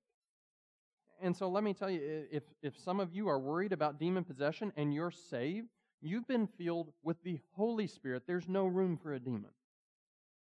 And 1.22 1.36
so 1.36 1.50
let 1.50 1.63
me 1.63 1.74
tell 1.74 1.89
you 1.89 2.26
if, 2.32 2.44
if 2.62 2.78
some 2.80 3.00
of 3.00 3.13
you 3.13 3.28
are 3.28 3.39
worried 3.39 3.74
about 3.74 4.00
demon 4.00 4.24
possession 4.24 4.72
and 4.78 4.94
you're 4.94 5.12
saved, 5.12 5.68
you've 6.02 6.28
been 6.28 6.48
filled 6.48 6.94
with 7.04 7.22
the 7.24 7.39
Holy 7.56 7.88
Spirit. 7.88 8.24
There's 8.26 8.48
no 8.48 8.65
room 8.65 8.98
for 8.98 9.13
a 9.13 9.20
demon. 9.20 9.52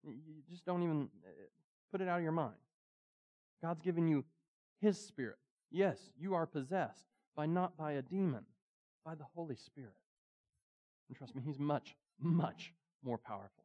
You 0.04 0.42
just 0.50 0.64
don't 0.64 0.82
even 0.82 1.08
uh, 1.24 1.30
put 1.90 2.00
it 2.00 2.08
out 2.08 2.18
of 2.18 2.22
your 2.22 2.32
mind. 2.32 2.56
God's 3.62 3.80
given 3.80 4.06
you 4.06 4.24
His 4.80 4.98
Spirit. 4.98 5.38
Yes, 5.70 5.98
you 6.18 6.34
are 6.34 6.46
possessed 6.46 7.06
by 7.36 7.46
not 7.46 7.76
by 7.76 7.92
a 7.92 8.02
demon, 8.02 8.44
by 9.04 9.14
the 9.14 9.26
Holy 9.34 9.56
Spirit. 9.56 9.92
And 11.08 11.16
trust 11.16 11.36
me, 11.36 11.42
He's 11.44 11.58
much, 11.58 11.94
much 12.20 12.72
more 13.04 13.18
powerful. 13.18 13.64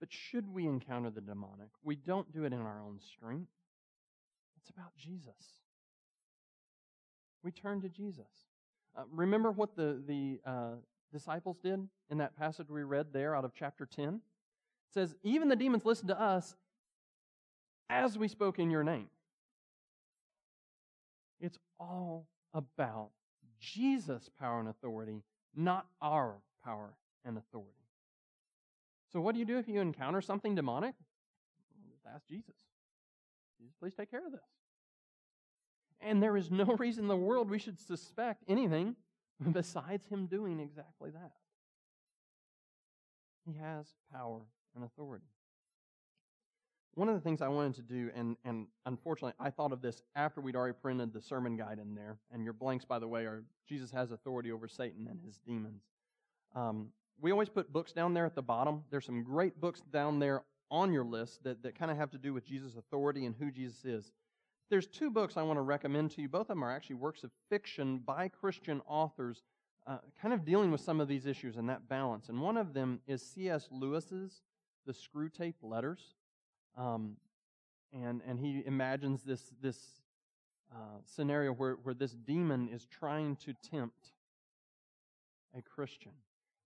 But 0.00 0.12
should 0.12 0.52
we 0.52 0.66
encounter 0.66 1.10
the 1.10 1.20
demonic, 1.20 1.70
we 1.82 1.96
don't 1.96 2.32
do 2.32 2.44
it 2.44 2.52
in 2.52 2.60
our 2.60 2.80
own 2.80 3.00
strength. 3.00 3.50
It's 4.60 4.70
about 4.70 4.96
Jesus. 4.96 5.34
We 7.42 7.50
turn 7.50 7.80
to 7.82 7.88
Jesus. 7.88 8.26
Uh, 8.96 9.02
remember 9.10 9.50
what 9.50 9.76
the, 9.76 10.02
the 10.06 10.40
uh, 10.48 10.74
disciples 11.12 11.58
did 11.58 11.80
in 12.10 12.18
that 12.18 12.36
passage 12.36 12.68
we 12.70 12.82
read 12.82 13.06
there 13.12 13.34
out 13.34 13.44
of 13.44 13.52
chapter 13.54 13.86
10? 13.86 14.04
It 14.08 14.20
says, 14.94 15.14
Even 15.22 15.48
the 15.48 15.56
demons 15.56 15.84
listened 15.84 16.08
to 16.08 16.20
us 16.20 16.54
as 17.90 18.18
we 18.18 18.28
spoke 18.28 18.58
in 18.58 18.70
your 18.70 18.84
name. 18.84 19.08
It's 21.40 21.58
all 21.78 22.26
about 22.54 23.10
Jesus' 23.60 24.28
power 24.38 24.60
and 24.60 24.68
authority, 24.68 25.22
not 25.54 25.86
our 26.00 26.36
power 26.64 26.94
and 27.24 27.38
authority. 27.38 27.72
So, 29.12 29.20
what 29.20 29.34
do 29.34 29.38
you 29.38 29.44
do 29.44 29.58
if 29.58 29.68
you 29.68 29.80
encounter 29.80 30.20
something 30.20 30.54
demonic? 30.54 30.94
Just 31.90 32.04
ask 32.14 32.26
Jesus. 32.28 32.54
Jesus, 33.58 33.74
please 33.80 33.94
take 33.94 34.10
care 34.10 34.24
of 34.24 34.32
this. 34.32 34.40
And 36.00 36.22
there 36.22 36.36
is 36.36 36.50
no 36.50 36.64
reason 36.78 37.04
in 37.04 37.08
the 37.08 37.16
world 37.16 37.50
we 37.50 37.58
should 37.58 37.80
suspect 37.80 38.44
anything 38.48 38.96
besides 39.52 40.06
him 40.08 40.26
doing 40.26 40.60
exactly 40.60 41.10
that. 41.10 41.32
He 43.46 43.58
has 43.58 43.86
power 44.12 44.42
and 44.74 44.84
authority. 44.84 45.24
One 46.94 47.08
of 47.08 47.14
the 47.14 47.20
things 47.20 47.42
I 47.42 47.48
wanted 47.48 47.74
to 47.76 47.82
do, 47.82 48.10
and, 48.14 48.36
and 48.44 48.66
unfortunately 48.86 49.34
I 49.38 49.50
thought 49.50 49.72
of 49.72 49.80
this 49.80 50.02
after 50.16 50.40
we'd 50.40 50.56
already 50.56 50.76
printed 50.80 51.12
the 51.12 51.20
sermon 51.20 51.56
guide 51.56 51.78
in 51.78 51.94
there, 51.94 52.18
and 52.32 52.42
your 52.42 52.52
blanks, 52.52 52.84
by 52.84 52.98
the 52.98 53.06
way, 53.06 53.22
are 53.22 53.44
Jesus 53.68 53.90
has 53.92 54.10
authority 54.10 54.50
over 54.50 54.66
Satan 54.66 55.06
and 55.08 55.20
his 55.24 55.38
demons. 55.46 55.82
Um, 56.54 56.88
we 57.20 57.30
always 57.30 57.48
put 57.48 57.72
books 57.72 57.92
down 57.92 58.14
there 58.14 58.26
at 58.26 58.34
the 58.34 58.42
bottom. 58.42 58.84
There's 58.90 59.06
some 59.06 59.22
great 59.22 59.60
books 59.60 59.80
down 59.92 60.18
there 60.18 60.42
on 60.70 60.92
your 60.92 61.04
list 61.04 61.42
that, 61.44 61.62
that 61.62 61.78
kind 61.78 61.90
of 61.90 61.96
have 61.96 62.10
to 62.10 62.18
do 62.18 62.32
with 62.32 62.44
Jesus' 62.44 62.76
authority 62.76 63.26
and 63.26 63.34
who 63.38 63.50
Jesus 63.50 63.84
is. 63.84 64.12
There's 64.70 64.86
two 64.86 65.10
books 65.10 65.36
I 65.36 65.42
want 65.42 65.56
to 65.56 65.62
recommend 65.62 66.10
to 66.12 66.22
you. 66.22 66.28
Both 66.28 66.42
of 66.42 66.48
them 66.48 66.64
are 66.64 66.70
actually 66.70 66.96
works 66.96 67.24
of 67.24 67.30
fiction 67.48 67.98
by 67.98 68.28
Christian 68.28 68.82
authors, 68.86 69.42
uh, 69.86 69.98
kind 70.20 70.34
of 70.34 70.44
dealing 70.44 70.70
with 70.70 70.82
some 70.82 71.00
of 71.00 71.08
these 71.08 71.26
issues 71.26 71.56
and 71.56 71.68
that 71.70 71.88
balance. 71.88 72.28
And 72.28 72.40
one 72.40 72.56
of 72.58 72.74
them 72.74 73.00
is 73.06 73.22
C.S. 73.22 73.68
Lewis's 73.70 74.42
The 74.86 74.92
Screwtape 74.92 75.54
Letters. 75.62 76.00
Um, 76.78 77.16
and, 77.92 78.22
and 78.26 78.38
he 78.38 78.62
imagines 78.64 79.22
this, 79.22 79.52
this 79.60 79.78
uh, 80.72 81.00
scenario 81.04 81.52
where, 81.52 81.74
where 81.82 81.94
this 81.94 82.12
demon 82.12 82.68
is 82.68 82.86
trying 82.86 83.36
to 83.36 83.52
tempt 83.68 84.12
a 85.56 85.62
Christian. 85.62 86.12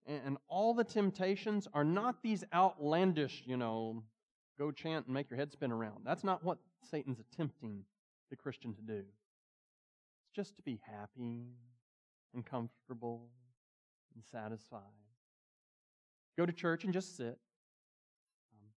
And, 0.05 0.21
and 0.25 0.37
all 0.47 0.73
the 0.73 0.83
temptations 0.83 1.67
are 1.73 1.83
not 1.83 2.21
these 2.21 2.43
outlandish, 2.53 3.43
you 3.45 3.57
know, 3.57 4.03
go 4.57 4.71
chant 4.71 5.05
and 5.07 5.13
make 5.13 5.29
your 5.29 5.37
head 5.37 5.51
spin 5.51 5.71
around. 5.71 6.01
That's 6.05 6.23
not 6.23 6.43
what 6.43 6.59
Satan's 6.89 7.19
attempting 7.19 7.85
the 8.29 8.35
Christian 8.35 8.73
to 8.75 8.81
do. 8.81 8.99
It's 8.99 10.35
just 10.35 10.55
to 10.57 10.61
be 10.61 10.79
happy 10.85 11.47
and 12.33 12.45
comfortable 12.45 13.29
and 14.13 14.23
satisfied. 14.23 14.81
Go 16.37 16.45
to 16.45 16.53
church 16.53 16.83
and 16.83 16.93
just 16.93 17.15
sit. 17.15 17.37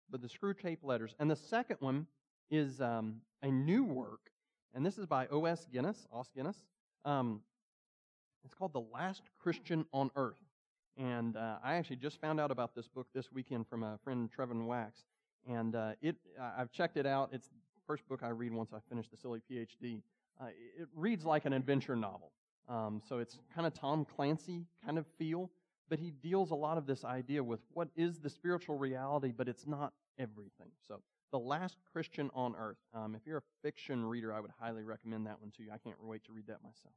But 0.10 0.22
the 0.22 0.28
Screwtape 0.28 0.80
letters. 0.84 1.16
And 1.20 1.30
the 1.30 1.36
second 1.36 1.78
one 1.80 2.08
is 2.52 2.82
um, 2.82 3.22
a 3.42 3.48
new 3.50 3.84
work, 3.84 4.32
and 4.74 4.86
this 4.86 4.98
is 4.98 5.06
by 5.06 5.28
O.S. 5.28 5.66
Guinness, 5.72 6.08
Os 6.12 6.30
Guinness. 6.36 6.58
Um, 7.06 7.42
it's 8.46 8.54
called 8.54 8.74
The 8.74 8.84
Last 8.94 9.24
Christian 9.40 9.86
on 9.94 10.12
Earth. 10.16 10.42
And 10.98 11.38
uh, 11.38 11.58
I 11.64 11.76
actually 11.76 11.96
just 11.96 12.20
found 12.22 12.40
out 12.40 12.52
about 12.52 12.76
this 12.76 12.88
book 12.88 13.08
this 13.14 13.32
weekend 13.32 13.68
from 13.68 13.84
a 13.84 13.98
friend, 14.04 14.30
Trevin 14.38 14.66
Wax. 14.66 15.04
And 15.50 15.76
uh, 15.76 15.92
it, 16.02 16.16
I've 16.58 16.72
checked 16.72 16.98
it 16.98 17.06
out. 17.06 17.30
It's 17.34 17.48
the 17.48 17.82
first 17.88 18.08
book 18.08 18.22
I 18.24 18.30
read 18.30 18.54
once 18.54 18.72
I 18.74 18.78
finish 18.90 19.10
the 19.10 19.18
silly 19.18 19.42
PhD. 19.50 20.02
Uh, 20.40 20.46
it 20.80 20.88
reads 20.96 21.26
like 21.26 21.46
an 21.46 21.54
adventure 21.54 21.96
novel. 21.96 22.32
Um, 22.70 23.02
so 23.08 23.20
it's 23.20 23.40
kind 23.54 23.68
of 23.68 23.74
Tom 23.74 24.06
Clancy 24.06 24.66
kind 24.86 24.98
of 24.98 25.06
feel, 25.18 25.50
but 25.90 26.00
he 26.00 26.12
deals 26.12 26.52
a 26.52 26.56
lot 26.56 26.78
of 26.78 26.86
this 26.86 27.04
idea 27.04 27.44
with 27.44 27.60
what 27.74 27.90
is 27.96 28.20
the 28.20 28.30
spiritual 28.30 28.78
reality, 28.78 29.34
but 29.36 29.48
it's 29.48 29.68
not 29.68 29.94
everything. 30.18 30.72
So 30.88 31.02
the 31.32 31.40
last 31.40 31.78
Christian 31.92 32.30
on 32.36 32.56
earth. 32.58 32.78
Um, 32.94 33.16
if 33.16 33.26
you're 33.26 33.40
a 33.40 33.44
fiction 33.64 34.06
reader, 34.06 34.34
I 34.34 34.40
would 34.40 34.52
highly 34.60 34.84
recommend 34.84 35.26
that 35.28 35.40
one 35.40 35.52
to 35.58 35.64
you. 35.64 35.70
I 35.74 35.78
can't 35.78 35.96
wait 36.04 36.24
to 36.26 36.32
read 36.32 36.48
that 36.48 36.62
myself. 36.62 36.94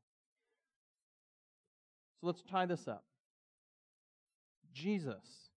So 2.20 2.26
let's 2.26 2.42
tie 2.42 2.66
this 2.66 2.86
up. 2.86 3.04
Jesus 4.72 5.50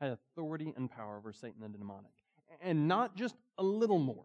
had 0.00 0.10
authority 0.10 0.72
and 0.76 0.90
power 0.90 1.16
over 1.16 1.32
Satan 1.32 1.62
and 1.62 1.72
the 1.72 1.78
demonic 1.78 2.12
and 2.60 2.88
not 2.88 3.16
just 3.16 3.34
a 3.56 3.62
little 3.62 3.98
more. 3.98 4.24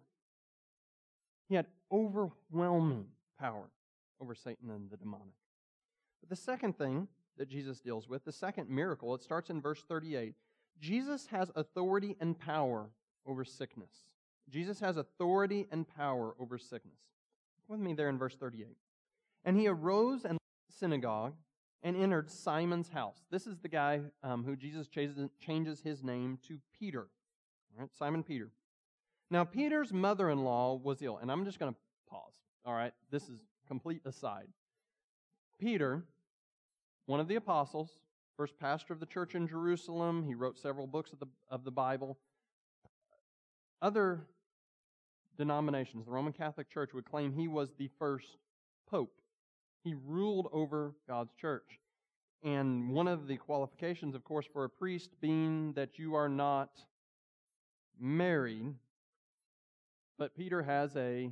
He 1.49 1.55
had 1.55 1.67
overwhelming 1.91 3.05
power 3.39 3.69
over 4.21 4.35
Satan 4.35 4.69
and 4.69 4.89
the 4.89 4.97
demonic. 4.97 5.35
But 6.21 6.29
the 6.29 6.35
second 6.35 6.77
thing 6.77 7.07
that 7.37 7.49
Jesus 7.49 7.79
deals 7.79 8.07
with, 8.07 8.25
the 8.25 8.31
second 8.31 8.69
miracle, 8.69 9.13
it 9.15 9.23
starts 9.23 9.49
in 9.49 9.61
verse 9.61 9.83
38. 9.87 10.35
Jesus 10.79 11.27
has 11.27 11.51
authority 11.55 12.15
and 12.19 12.37
power 12.37 12.89
over 13.25 13.43
sickness. 13.43 13.91
Jesus 14.49 14.79
has 14.79 14.97
authority 14.97 15.67
and 15.71 15.87
power 15.87 16.35
over 16.39 16.57
sickness. 16.57 16.99
With 17.67 17.79
me 17.79 17.93
there 17.93 18.09
in 18.09 18.17
verse 18.17 18.35
38. 18.35 18.77
And 19.45 19.57
he 19.57 19.67
arose 19.67 20.23
and 20.25 20.33
left 20.33 20.67
the 20.67 20.77
synagogue 20.77 21.33
and 21.81 21.95
entered 21.95 22.29
Simon's 22.29 22.89
house. 22.89 23.17
This 23.29 23.47
is 23.47 23.57
the 23.59 23.67
guy 23.67 24.01
um, 24.23 24.43
who 24.43 24.55
Jesus 24.55 24.87
changes 24.87 25.81
his 25.81 26.03
name 26.03 26.39
to 26.47 26.59
Peter. 26.77 27.07
All 27.75 27.81
right, 27.81 27.89
Simon 27.97 28.23
Peter. 28.23 28.51
Now, 29.29 29.43
Peter's 29.43 29.91
mother 29.91 30.29
in 30.29 30.43
law 30.43 30.75
was 30.75 31.01
ill, 31.01 31.17
and 31.21 31.31
I'm 31.31 31.45
just 31.45 31.59
going 31.59 31.73
to 31.73 31.79
pause. 32.09 32.35
All 32.65 32.73
right, 32.73 32.93
this 33.11 33.23
is 33.23 33.39
complete 33.67 34.01
aside. 34.05 34.47
Peter, 35.59 36.03
one 37.05 37.19
of 37.19 37.27
the 37.27 37.35
apostles, 37.35 37.89
first 38.37 38.57
pastor 38.57 38.93
of 38.93 38.99
the 38.99 39.05
church 39.05 39.35
in 39.35 39.47
Jerusalem, 39.47 40.23
he 40.25 40.35
wrote 40.35 40.57
several 40.57 40.87
books 40.87 41.11
of 41.11 41.19
the, 41.19 41.27
of 41.49 41.63
the 41.63 41.71
Bible. 41.71 42.17
Other 43.81 44.21
denominations, 45.37 46.05
the 46.05 46.11
Roman 46.11 46.33
Catholic 46.33 46.69
Church, 46.69 46.93
would 46.93 47.05
claim 47.05 47.33
he 47.33 47.47
was 47.47 47.73
the 47.77 47.89
first 47.99 48.37
pope. 48.89 49.21
He 49.83 49.95
ruled 50.05 50.47
over 50.53 50.93
God's 51.07 51.33
church. 51.33 51.79
And 52.43 52.91
one 52.91 53.07
of 53.07 53.27
the 53.27 53.37
qualifications, 53.37 54.15
of 54.15 54.23
course, 54.23 54.45
for 54.51 54.63
a 54.63 54.69
priest 54.69 55.11
being 55.21 55.73
that 55.73 55.97
you 55.97 56.15
are 56.15 56.29
not 56.29 56.69
married, 57.99 58.73
but 60.17 60.35
Peter 60.35 60.61
has 60.61 60.95
a 60.95 61.31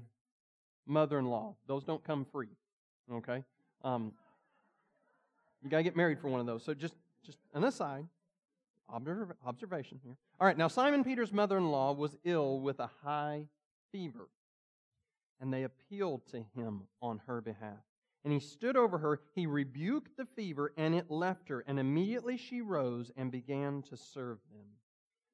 mother 0.85 1.19
in 1.19 1.25
law. 1.25 1.55
Those 1.67 1.83
don't 1.83 2.03
come 2.03 2.25
free. 2.25 2.49
Okay? 3.11 3.43
Um, 3.83 4.13
you 5.63 5.69
got 5.69 5.77
to 5.77 5.83
get 5.83 5.95
married 5.95 6.19
for 6.19 6.27
one 6.27 6.39
of 6.39 6.45
those. 6.45 6.63
So 6.63 6.73
just, 6.73 6.95
just 7.25 7.37
an 7.53 7.63
aside, 7.63 8.05
observation 8.89 9.99
here. 10.03 10.17
All 10.39 10.47
right, 10.47 10.57
now 10.57 10.67
Simon 10.67 11.03
Peter's 11.03 11.31
mother 11.31 11.57
in 11.57 11.69
law 11.69 11.93
was 11.93 12.17
ill 12.23 12.59
with 12.59 12.79
a 12.79 12.89
high 13.03 13.47
fever, 13.91 14.27
and 15.39 15.53
they 15.53 15.63
appealed 15.63 16.25
to 16.31 16.43
him 16.55 16.83
on 17.01 17.21
her 17.27 17.41
behalf. 17.41 17.79
And 18.23 18.31
he 18.31 18.39
stood 18.39 18.77
over 18.77 18.99
her, 18.99 19.19
he 19.33 19.47
rebuked 19.47 20.15
the 20.17 20.25
fever, 20.25 20.73
and 20.77 20.93
it 20.93 21.09
left 21.09 21.49
her, 21.49 21.63
and 21.65 21.79
immediately 21.79 22.37
she 22.37 22.61
rose 22.61 23.11
and 23.17 23.31
began 23.31 23.81
to 23.83 23.97
serve 23.97 24.37
them. 24.51 24.65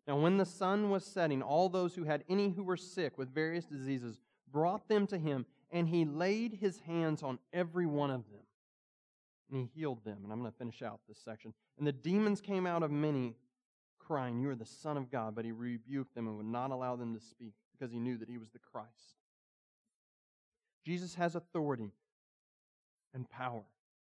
Now, 0.07 0.17
when 0.17 0.37
the 0.37 0.45
sun 0.45 0.89
was 0.89 1.05
setting, 1.05 1.41
all 1.41 1.67
those 1.67 1.95
who 1.95 2.05
had 2.05 2.23
any 2.29 2.49
who 2.49 2.63
were 2.63 2.77
sick 2.77 3.17
with 3.17 3.33
various 3.33 3.65
diseases 3.65 4.19
brought 4.49 4.87
them 4.87 5.05
to 5.07 5.17
him, 5.17 5.45
and 5.69 5.89
he 5.89 6.05
laid 6.05 6.53
his 6.53 6.79
hands 6.79 7.23
on 7.23 7.39
every 7.51 7.85
one 7.85 8.09
of 8.09 8.23
them. 8.31 8.46
And 9.49 9.59
he 9.59 9.79
healed 9.79 10.03
them. 10.03 10.19
And 10.23 10.31
I'm 10.31 10.39
going 10.39 10.51
to 10.51 10.57
finish 10.57 10.81
out 10.81 10.99
this 11.07 11.19
section. 11.23 11.53
And 11.77 11.87
the 11.87 11.91
demons 11.91 12.41
came 12.41 12.67
out 12.67 12.83
of 12.83 12.91
many, 12.91 13.35
crying, 13.99 14.39
You 14.39 14.49
are 14.49 14.55
the 14.55 14.65
Son 14.65 14.97
of 14.97 15.09
God. 15.09 15.35
But 15.35 15.45
he 15.45 15.51
rebuked 15.51 16.15
them 16.15 16.27
and 16.27 16.37
would 16.37 16.45
not 16.45 16.71
allow 16.71 16.95
them 16.95 17.13
to 17.13 17.21
speak 17.21 17.53
because 17.77 17.91
he 17.91 17.99
knew 17.99 18.17
that 18.17 18.29
he 18.29 18.37
was 18.37 18.49
the 18.49 18.59
Christ. 18.59 19.15
Jesus 20.85 21.15
has 21.15 21.35
authority 21.35 21.91
and 23.13 23.29
power 23.29 23.63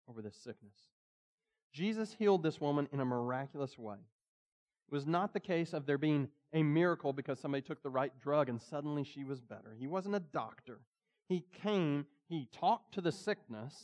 over 0.09 0.21
this 0.21 0.35
sickness. 0.35 0.73
Jesus 1.73 2.15
healed 2.17 2.43
this 2.43 2.59
woman 2.59 2.87
in 2.91 2.99
a 2.99 3.05
miraculous 3.05 3.77
way. 3.77 3.95
It 3.95 4.93
was 4.93 5.07
not 5.07 5.33
the 5.33 5.39
case 5.39 5.73
of 5.73 5.85
there 5.85 5.97
being 5.97 6.27
a 6.53 6.63
miracle 6.63 7.13
because 7.13 7.39
somebody 7.39 7.61
took 7.61 7.81
the 7.81 7.89
right 7.89 8.11
drug 8.19 8.49
and 8.49 8.61
suddenly 8.61 9.03
she 9.03 9.23
was 9.23 9.39
better. 9.39 9.75
He 9.77 9.87
wasn't 9.87 10.15
a 10.15 10.19
doctor. 10.19 10.79
He 11.29 11.45
came, 11.63 12.05
he 12.27 12.49
talked 12.51 12.93
to 12.95 13.01
the 13.01 13.11
sickness. 13.11 13.75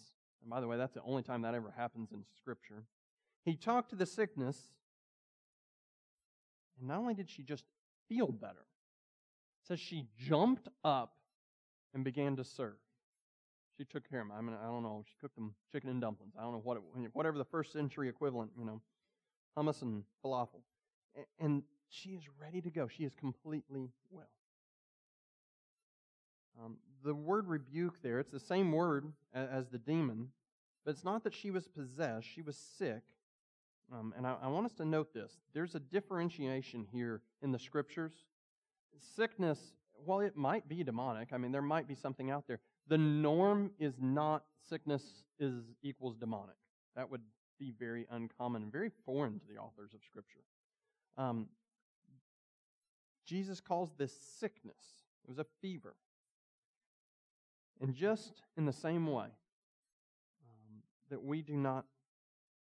And 0.48 0.52
by 0.54 0.62
the 0.62 0.68
way, 0.68 0.78
that's 0.78 0.94
the 0.94 1.02
only 1.06 1.24
time 1.24 1.42
that 1.42 1.54
ever 1.54 1.74
happens 1.76 2.14
in 2.14 2.24
Scripture. 2.38 2.86
He 3.44 3.58
talked 3.58 3.90
to 3.90 3.98
the 3.98 4.06
sickness, 4.06 4.58
and 6.80 6.88
not 6.88 7.00
only 7.00 7.14
did 7.14 7.30
she 7.30 7.44
just 7.44 7.66
feel 8.08 8.28
better, 8.28 8.62
it 8.62 9.68
says 9.68 9.78
she 9.78 10.06
jumped 10.18 10.70
up 10.86 11.18
and 11.94 12.06
began 12.06 12.38
to 12.38 12.46
serve. 12.46 12.78
She 13.78 13.84
took 13.84 14.10
care 14.10 14.22
of 14.22 14.30
them. 14.30 14.38
I 14.38 14.42
mean, 14.42 14.56
I 14.58 14.68
don't 14.68 14.84
know. 14.84 15.04
She 15.06 15.16
cooked 15.20 15.36
them 15.36 15.54
chicken 15.70 15.90
and 15.90 16.00
dumplings. 16.00 16.32
I 16.40 16.44
don't 16.44 16.54
know 16.54 16.62
what 16.64 16.78
it, 16.78 16.84
whatever 17.12 17.38
the 17.38 17.44
first 17.44 17.74
century 17.74 18.08
equivalent, 18.08 18.52
you 18.58 18.64
know, 18.64 18.82
hummus 19.58 19.82
and 19.82 20.04
falafel. 20.24 20.62
And 21.42 21.64
she 21.90 22.12
is 22.12 22.24
ready 22.42 22.62
to 22.62 22.70
go. 22.70 22.88
She 22.88 23.04
is 23.04 23.14
completely 23.16 23.90
well. 24.10 24.30
Um, 26.64 26.78
the 27.08 27.16
word 27.16 27.48
rebuke 27.48 28.02
there, 28.04 28.20
it's 28.20 28.32
the 28.32 28.40
same 28.40 28.72
word 28.72 29.14
as, 29.34 29.70
the 29.70 29.78
demon, 29.78 30.28
but 30.84 30.92
it's 30.92 31.06
not 31.06 31.24
that 31.24 31.34
she 31.34 31.52
was 31.52 31.68
possessed, 31.68 32.28
she 32.28 32.42
was 32.42 32.58
sick. 32.58 33.02
Um, 33.92 34.14
and 34.18 34.28
I, 34.28 34.36
I 34.44 34.48
want 34.50 34.66
us 34.66 34.74
to 34.74 34.86
note 34.86 35.14
this. 35.14 35.32
There's 35.54 35.74
a 35.74 35.80
differentiation 35.80 36.86
here 36.92 37.22
in 37.42 37.54
the 37.54 37.60
scriptures. 37.60 38.12
Sickness, 39.16 39.58
while 39.94 40.20
it 40.20 40.36
might 40.36 40.68
be 40.68 40.84
demonic, 40.84 41.30
I 41.32 41.38
mean, 41.38 41.54
there 41.54 41.62
might 41.62 41.88
be 41.88 41.96
something 41.96 42.30
out 42.30 42.44
there. 42.46 42.60
The 42.90 42.98
norm 42.98 43.72
is 43.80 43.94
not 44.02 44.44
sickness 44.68 45.24
is 45.40 45.54
equals 45.82 46.18
demonic. 46.18 46.58
That 46.98 47.10
would 47.10 47.22
be 47.58 47.74
very 47.80 48.06
uncommon 48.12 48.64
and 48.64 48.72
very 48.72 48.92
foreign 49.06 49.40
to 49.40 49.46
the 49.48 49.58
authors 49.58 49.94
of 49.94 50.02
Scripture. 50.04 50.44
Um, 51.18 51.48
Jesus 53.26 53.62
calls 53.62 53.92
this 53.98 54.14
sickness. 54.40 54.84
It 55.24 55.30
was 55.30 55.40
a 55.40 55.46
fever. 55.62 55.96
And 57.82 57.94
just 57.94 58.42
in 58.58 58.66
the 58.66 58.74
same 58.74 59.08
way 59.08 59.26
um, 59.26 60.82
that 61.10 61.24
we 61.24 61.42
do 61.42 61.56
not 61.56 61.86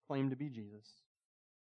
claim 0.07 0.29
to 0.29 0.35
be 0.35 0.49
Jesus, 0.49 0.87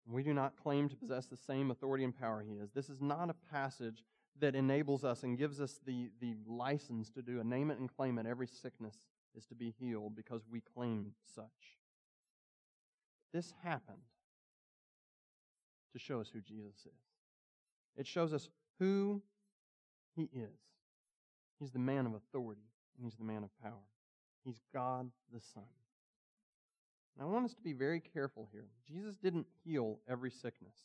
we 0.08 0.24
do 0.24 0.34
not 0.34 0.54
claim 0.62 0.88
to 0.89 0.95
possess 0.95 1.26
the 1.26 1.38
same 1.38 1.71
authority 1.71 2.04
and 2.04 2.17
power 2.17 2.43
he 2.48 2.56
is. 2.56 2.71
This 2.71 2.89
is 2.89 3.02
not 3.02 3.30
a 3.30 3.36
passage 3.52 4.04
that 4.39 4.56
enables 4.56 5.04
us 5.04 5.24
and 5.24 5.38
gives 5.38 5.60
us 5.60 5.80
the, 5.86 6.10
the 6.21 6.36
license 6.48 7.10
to 7.12 7.21
do 7.21 7.39
a 7.39 7.43
name 7.43 7.71
it 7.71 7.80
and 7.80 7.93
claim 7.93 8.17
it. 8.19 8.26
Every 8.26 8.48
sickness 8.48 8.95
is 9.36 9.45
to 9.45 9.56
be 9.56 9.74
healed 9.80 10.15
because 10.15 10.43
we 10.50 10.62
claim 10.62 11.13
such. 11.34 11.45
This 13.34 13.54
happened 13.63 13.98
to 15.93 16.00
show 16.00 16.21
us 16.21 16.30
who 16.32 16.41
Jesus 16.41 16.86
is. 16.86 17.02
It 17.98 18.08
shows 18.08 18.34
us 18.34 18.50
who 18.80 19.21
he 20.15 20.24
is. 20.34 20.60
He's 21.60 21.71
the 21.71 21.80
man 21.80 22.06
of 22.06 22.13
authority, 22.13 22.67
and 22.97 23.05
he's 23.05 23.15
the 23.15 23.23
man 23.23 23.43
of 23.43 23.49
power. 23.62 23.84
He's 24.43 24.62
God 24.73 25.10
the 25.34 25.41
Son. 25.53 25.63
And 27.17 27.27
I 27.27 27.31
want 27.31 27.45
us 27.45 27.53
to 27.53 27.62
be 27.62 27.73
very 27.73 27.99
careful 27.99 28.47
here. 28.51 28.65
Jesus 28.88 29.15
didn't 29.15 29.47
heal 29.63 29.99
every 30.08 30.31
sickness. 30.31 30.75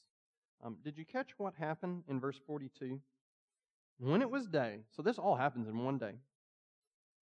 Um, 0.65 0.77
did 0.85 0.97
you 0.97 1.05
catch 1.05 1.31
what 1.39 1.55
happened 1.55 2.05
in 2.09 2.21
verse 2.21 2.39
42? 2.47 3.01
When 3.99 4.23
it 4.23 4.31
was 4.31 4.47
day, 4.47 4.81
so 4.95 5.03
this 5.03 5.19
all 5.19 5.37
happens 5.37 5.69
in 5.69 5.85
one 5.85 5.99
day. 5.99 6.15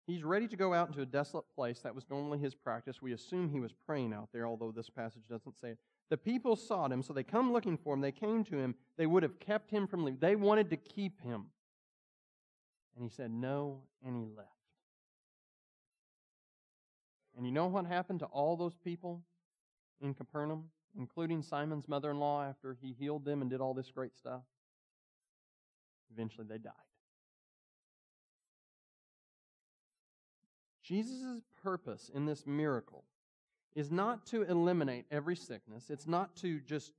He's 0.07 0.25
ready 0.25 0.49
to 0.49 0.57
go 0.57 0.75
out 0.75 0.89
into 0.89 1.03
a 1.03 1.07
desolate 1.07 1.45
place. 1.55 1.81
That 1.81 1.95
was 1.95 2.05
normally 2.11 2.39
his 2.39 2.55
practice. 2.55 3.01
We 3.01 3.13
assume 3.13 3.49
he 3.49 3.61
was 3.61 3.73
praying 3.73 4.13
out 4.13 4.29
there, 4.33 4.47
although 4.47 4.73
this 4.73 4.91
passage 4.91 5.23
doesn't 5.29 5.59
say 5.61 5.71
it. 5.71 5.79
The 6.09 6.17
people 6.17 6.57
sought 6.57 6.91
him, 6.91 7.03
so 7.03 7.13
they 7.13 7.23
come 7.23 7.53
looking 7.53 7.77
for 7.77 7.95
him. 7.95 8.01
They 8.01 8.13
came 8.13 8.43
to 8.45 8.57
him. 8.57 8.75
They 8.97 9.07
would 9.07 9.23
have 9.23 9.39
kept 9.39 9.71
him 9.71 9.87
from 9.87 10.05
leaving. 10.05 10.19
They 10.21 10.35
wanted 10.35 10.71
to 10.71 10.77
keep 10.77 11.21
him. 11.21 11.47
And 12.97 13.05
he 13.05 13.09
said 13.09 13.31
no, 13.31 13.83
and 14.05 14.17
he 14.17 14.25
left. 14.37 14.60
And 17.41 17.47
you 17.47 17.55
know 17.55 17.69
what 17.69 17.87
happened 17.87 18.19
to 18.19 18.27
all 18.27 18.55
those 18.55 18.77
people 18.85 19.23
in 20.03 20.13
Capernaum, 20.13 20.65
including 20.95 21.41
Simon's 21.41 21.89
mother 21.89 22.11
in 22.11 22.19
law, 22.19 22.45
after 22.45 22.77
he 22.83 22.93
healed 22.93 23.25
them 23.25 23.41
and 23.41 23.49
did 23.49 23.63
all 23.63 23.73
this 23.73 23.91
great 23.91 24.15
stuff? 24.15 24.43
Eventually 26.13 26.47
they 26.47 26.59
died. 26.59 26.75
Jesus' 30.83 31.41
purpose 31.63 32.11
in 32.15 32.27
this 32.27 32.47
miracle 32.47 33.05
is 33.75 33.91
not 33.91 34.27
to 34.27 34.43
eliminate 34.43 35.07
every 35.11 35.35
sickness. 35.35 35.89
It's 35.89 36.07
not 36.07 36.37
to 36.43 36.61
just 36.61 36.93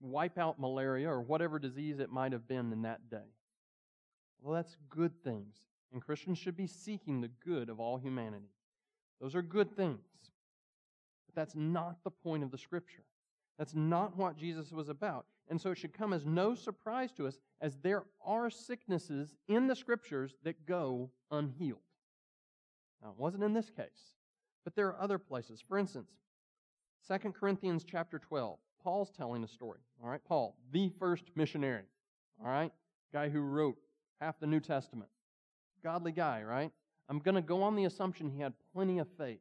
wipe 0.00 0.38
out 0.38 0.60
malaria 0.60 1.10
or 1.10 1.20
whatever 1.20 1.58
disease 1.58 1.98
it 1.98 2.12
might 2.12 2.30
have 2.30 2.46
been 2.46 2.70
in 2.70 2.82
that 2.82 3.10
day. 3.10 3.32
Well, 4.40 4.54
that's 4.54 4.76
good 4.88 5.24
things. 5.24 5.56
And 5.92 6.00
Christians 6.00 6.38
should 6.38 6.56
be 6.56 6.68
seeking 6.68 7.20
the 7.20 7.30
good 7.44 7.68
of 7.68 7.80
all 7.80 7.98
humanity. 7.98 8.46
Those 9.22 9.36
are 9.36 9.42
good 9.42 9.74
things. 9.74 10.00
But 11.26 11.36
that's 11.36 11.54
not 11.54 12.02
the 12.02 12.10
point 12.10 12.42
of 12.42 12.50
the 12.50 12.58
Scripture. 12.58 13.04
That's 13.56 13.74
not 13.74 14.16
what 14.16 14.36
Jesus 14.36 14.72
was 14.72 14.88
about. 14.88 15.26
And 15.48 15.60
so 15.60 15.70
it 15.70 15.78
should 15.78 15.92
come 15.96 16.12
as 16.12 16.26
no 16.26 16.54
surprise 16.54 17.12
to 17.12 17.26
us 17.28 17.38
as 17.60 17.78
there 17.82 18.04
are 18.24 18.50
sicknesses 18.50 19.34
in 19.46 19.68
the 19.68 19.76
Scriptures 19.76 20.34
that 20.42 20.66
go 20.66 21.10
unhealed. 21.30 21.78
Now, 23.02 23.10
it 23.10 23.18
wasn't 23.18 23.44
in 23.44 23.52
this 23.52 23.70
case, 23.70 24.16
but 24.64 24.74
there 24.74 24.88
are 24.88 25.00
other 25.00 25.18
places. 25.18 25.62
For 25.66 25.78
instance, 25.78 26.10
2 27.08 27.32
Corinthians 27.32 27.84
chapter 27.84 28.18
12. 28.18 28.58
Paul's 28.82 29.12
telling 29.16 29.44
a 29.44 29.48
story. 29.48 29.78
All 30.02 30.10
right, 30.10 30.24
Paul, 30.24 30.56
the 30.72 30.90
first 30.98 31.24
missionary. 31.36 31.84
All 32.40 32.50
right, 32.50 32.72
guy 33.12 33.28
who 33.28 33.40
wrote 33.40 33.76
half 34.20 34.40
the 34.40 34.46
New 34.46 34.60
Testament. 34.60 35.10
Godly 35.84 36.12
guy, 36.12 36.42
right? 36.42 36.72
I'm 37.08 37.18
going 37.18 37.34
to 37.34 37.42
go 37.42 37.62
on 37.62 37.76
the 37.76 37.84
assumption 37.84 38.30
he 38.30 38.40
had 38.40 38.54
plenty 38.72 38.98
of 38.98 39.08
faith. 39.18 39.40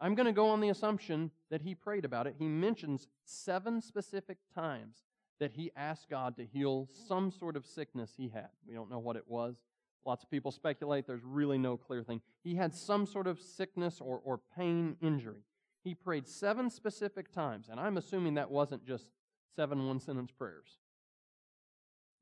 I'm 0.00 0.14
going 0.14 0.26
to 0.26 0.32
go 0.32 0.48
on 0.48 0.60
the 0.60 0.68
assumption 0.68 1.30
that 1.50 1.62
he 1.62 1.74
prayed 1.74 2.04
about 2.04 2.26
it. 2.26 2.34
He 2.38 2.48
mentions 2.48 3.08
seven 3.24 3.80
specific 3.80 4.38
times 4.54 5.04
that 5.38 5.52
he 5.52 5.70
asked 5.76 6.08
God 6.08 6.36
to 6.36 6.44
heal 6.44 6.88
some 7.08 7.30
sort 7.30 7.56
of 7.56 7.66
sickness 7.66 8.12
he 8.16 8.28
had. 8.28 8.48
We 8.66 8.74
don't 8.74 8.90
know 8.90 8.98
what 8.98 9.16
it 9.16 9.24
was. 9.26 9.56
Lots 10.04 10.24
of 10.24 10.30
people 10.30 10.50
speculate. 10.50 11.06
There's 11.06 11.22
really 11.24 11.58
no 11.58 11.76
clear 11.76 12.02
thing. 12.02 12.20
He 12.42 12.56
had 12.56 12.74
some 12.74 13.06
sort 13.06 13.26
of 13.26 13.40
sickness 13.40 14.00
or, 14.00 14.20
or 14.24 14.40
pain 14.56 14.96
injury. 15.00 15.44
He 15.84 15.94
prayed 15.94 16.26
seven 16.26 16.70
specific 16.70 17.32
times, 17.32 17.68
and 17.68 17.78
I'm 17.78 17.96
assuming 17.96 18.34
that 18.34 18.50
wasn't 18.50 18.84
just 18.84 19.06
seven 19.54 19.86
one 19.86 20.00
sentence 20.00 20.30
prayers. 20.30 20.78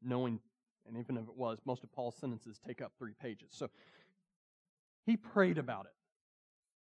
Knowing, 0.02 0.40
and 0.86 0.96
even 0.96 1.16
if 1.16 1.24
it 1.24 1.36
was, 1.36 1.58
most 1.64 1.84
of 1.84 1.92
Paul's 1.92 2.16
sentences 2.16 2.58
take 2.66 2.80
up 2.80 2.92
three 2.98 3.12
pages. 3.20 3.48
So 3.50 3.68
he 5.06 5.16
prayed 5.16 5.58
about 5.58 5.86
it. 5.86 5.92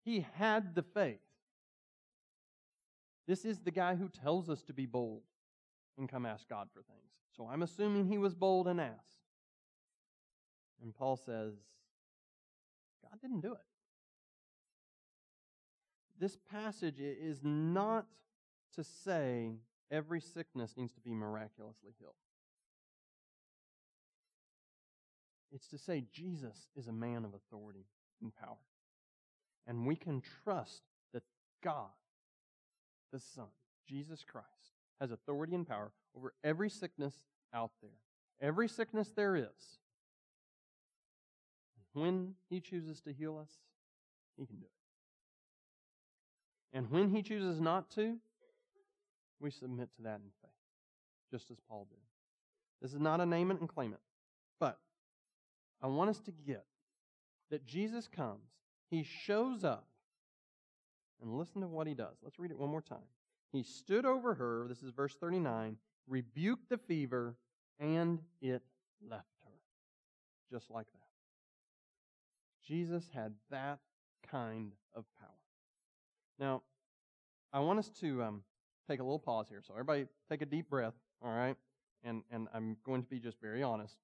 He 0.04 0.26
had 0.36 0.76
the 0.76 0.84
faith. 0.84 1.20
This 3.28 3.46
is 3.46 3.60
the 3.60 3.72
guy 3.72 3.96
who 3.96 4.10
tells 4.10 4.50
us 4.50 4.62
to 4.64 4.74
be 4.74 4.86
bold 4.86 5.22
and 5.98 6.10
come 6.10 6.26
ask 6.26 6.48
God 6.50 6.70
for 6.74 6.82
things. 6.82 7.12
So 7.38 7.48
I'm 7.48 7.62
assuming 7.62 8.08
he 8.08 8.18
was 8.18 8.34
bold 8.34 8.68
and 8.68 8.82
asked. 8.82 9.22
And 10.82 10.94
Paul 10.94 11.16
says, 11.16 11.54
God 13.04 13.22
didn't 13.22 13.42
do 13.42 13.54
it. 13.54 13.60
this 16.20 16.38
passage 16.52 17.00
is 17.00 17.40
not 17.44 18.06
to 18.76 18.84
say 18.84 19.56
every 19.90 20.22
sickness 20.22 20.76
needs 20.78 20.94
to 20.94 21.02
be 21.02 21.14
miraculously 21.14 21.92
healed. 22.00 22.14
It's 25.52 25.68
to 25.68 25.78
say 25.78 26.06
Jesus 26.12 26.68
is 26.76 26.88
a 26.88 26.94
man 26.94 27.26
of 27.26 27.34
authority 27.34 27.86
and 28.22 28.36
power. 28.36 28.58
And 29.68 29.86
we 29.86 29.96
can 29.96 30.22
trust 30.44 30.82
that 31.14 31.24
God, 31.64 31.90
the 33.12 33.20
Son, 33.20 33.48
Jesus 33.88 34.24
Christ, 34.24 34.48
has 35.00 35.12
authority 35.12 35.56
and 35.56 35.68
power 35.68 35.92
over 36.16 36.34
every 36.44 36.70
sickness 36.70 37.14
out 37.54 37.72
there. 37.82 37.92
Every 38.42 38.68
sickness 38.68 39.12
there 39.16 39.36
is. 39.36 39.80
When 41.94 42.36
He 42.50 42.62
chooses 42.62 43.02
to 43.02 43.12
heal 43.12 43.38
us, 43.38 43.52
He 44.38 44.46
can 44.46 44.58
do 44.58 44.66
it. 44.66 46.78
And 46.78 46.90
when 46.90 47.10
He 47.10 47.22
chooses 47.22 47.60
not 47.60 47.92
to, 47.92 48.18
we 49.40 49.52
submit 49.52 49.90
to 49.98 50.04
that 50.04 50.22
in 50.24 50.32
faith, 50.42 50.52
just 51.30 51.52
as 51.52 51.58
Paul 51.68 51.88
did. 51.90 52.00
This 52.82 52.94
is 52.94 53.00
not 53.00 53.20
a 53.20 53.26
name 53.26 53.52
it 53.52 53.60
and 53.60 53.68
claim 53.68 53.94
it. 53.94 54.00
But 54.60 54.80
I 55.82 55.88
want 55.88 56.10
us 56.10 56.20
to 56.22 56.32
get 56.32 56.66
that 57.50 57.66
Jesus 57.66 58.08
comes, 58.08 58.50
He 58.90 59.04
shows 59.04 59.64
up, 59.64 59.88
and 61.22 61.38
listen 61.38 61.62
to 61.62 61.68
what 61.68 61.88
He 61.88 61.94
does. 61.94 62.18
Let's 62.24 62.40
read 62.40 62.52
it 62.52 62.58
one 62.58 62.70
more 62.70 62.82
time. 62.82 63.00
He 63.52 63.64
stood 63.64 64.06
over 64.06 64.34
her, 64.36 64.66
this 64.70 64.82
is 64.82 64.92
verse 64.92 65.16
39, 65.16 65.78
rebuked 66.08 66.70
the 66.70 66.78
fever, 66.78 67.36
and 67.80 68.20
it 68.42 68.62
left 69.08 69.28
her. 69.44 69.52
Just 70.50 70.70
like 70.70 70.88
that. 70.94 71.02
Jesus 72.66 73.10
had 73.14 73.34
that 73.50 73.80
kind 74.30 74.72
of 74.96 75.04
power. 75.20 75.30
Now, 76.40 76.62
I 77.52 77.60
want 77.60 77.80
us 77.80 77.90
to 78.00 78.24
um, 78.24 78.44
take 78.90 79.00
a 79.00 79.04
little 79.04 79.20
pause 79.20 79.48
here. 79.50 79.62
So, 79.66 79.74
everybody, 79.74 80.06
take 80.30 80.42
a 80.42 80.46
deep 80.46 80.70
breath, 80.70 80.94
all 81.24 81.32
right? 81.32 81.58
And, 82.04 82.24
and 82.32 82.48
I'm 82.54 82.78
going 82.86 83.04
to 83.04 83.10
be 83.10 83.20
just 83.20 83.40
very 83.42 83.62
honest. 83.62 83.96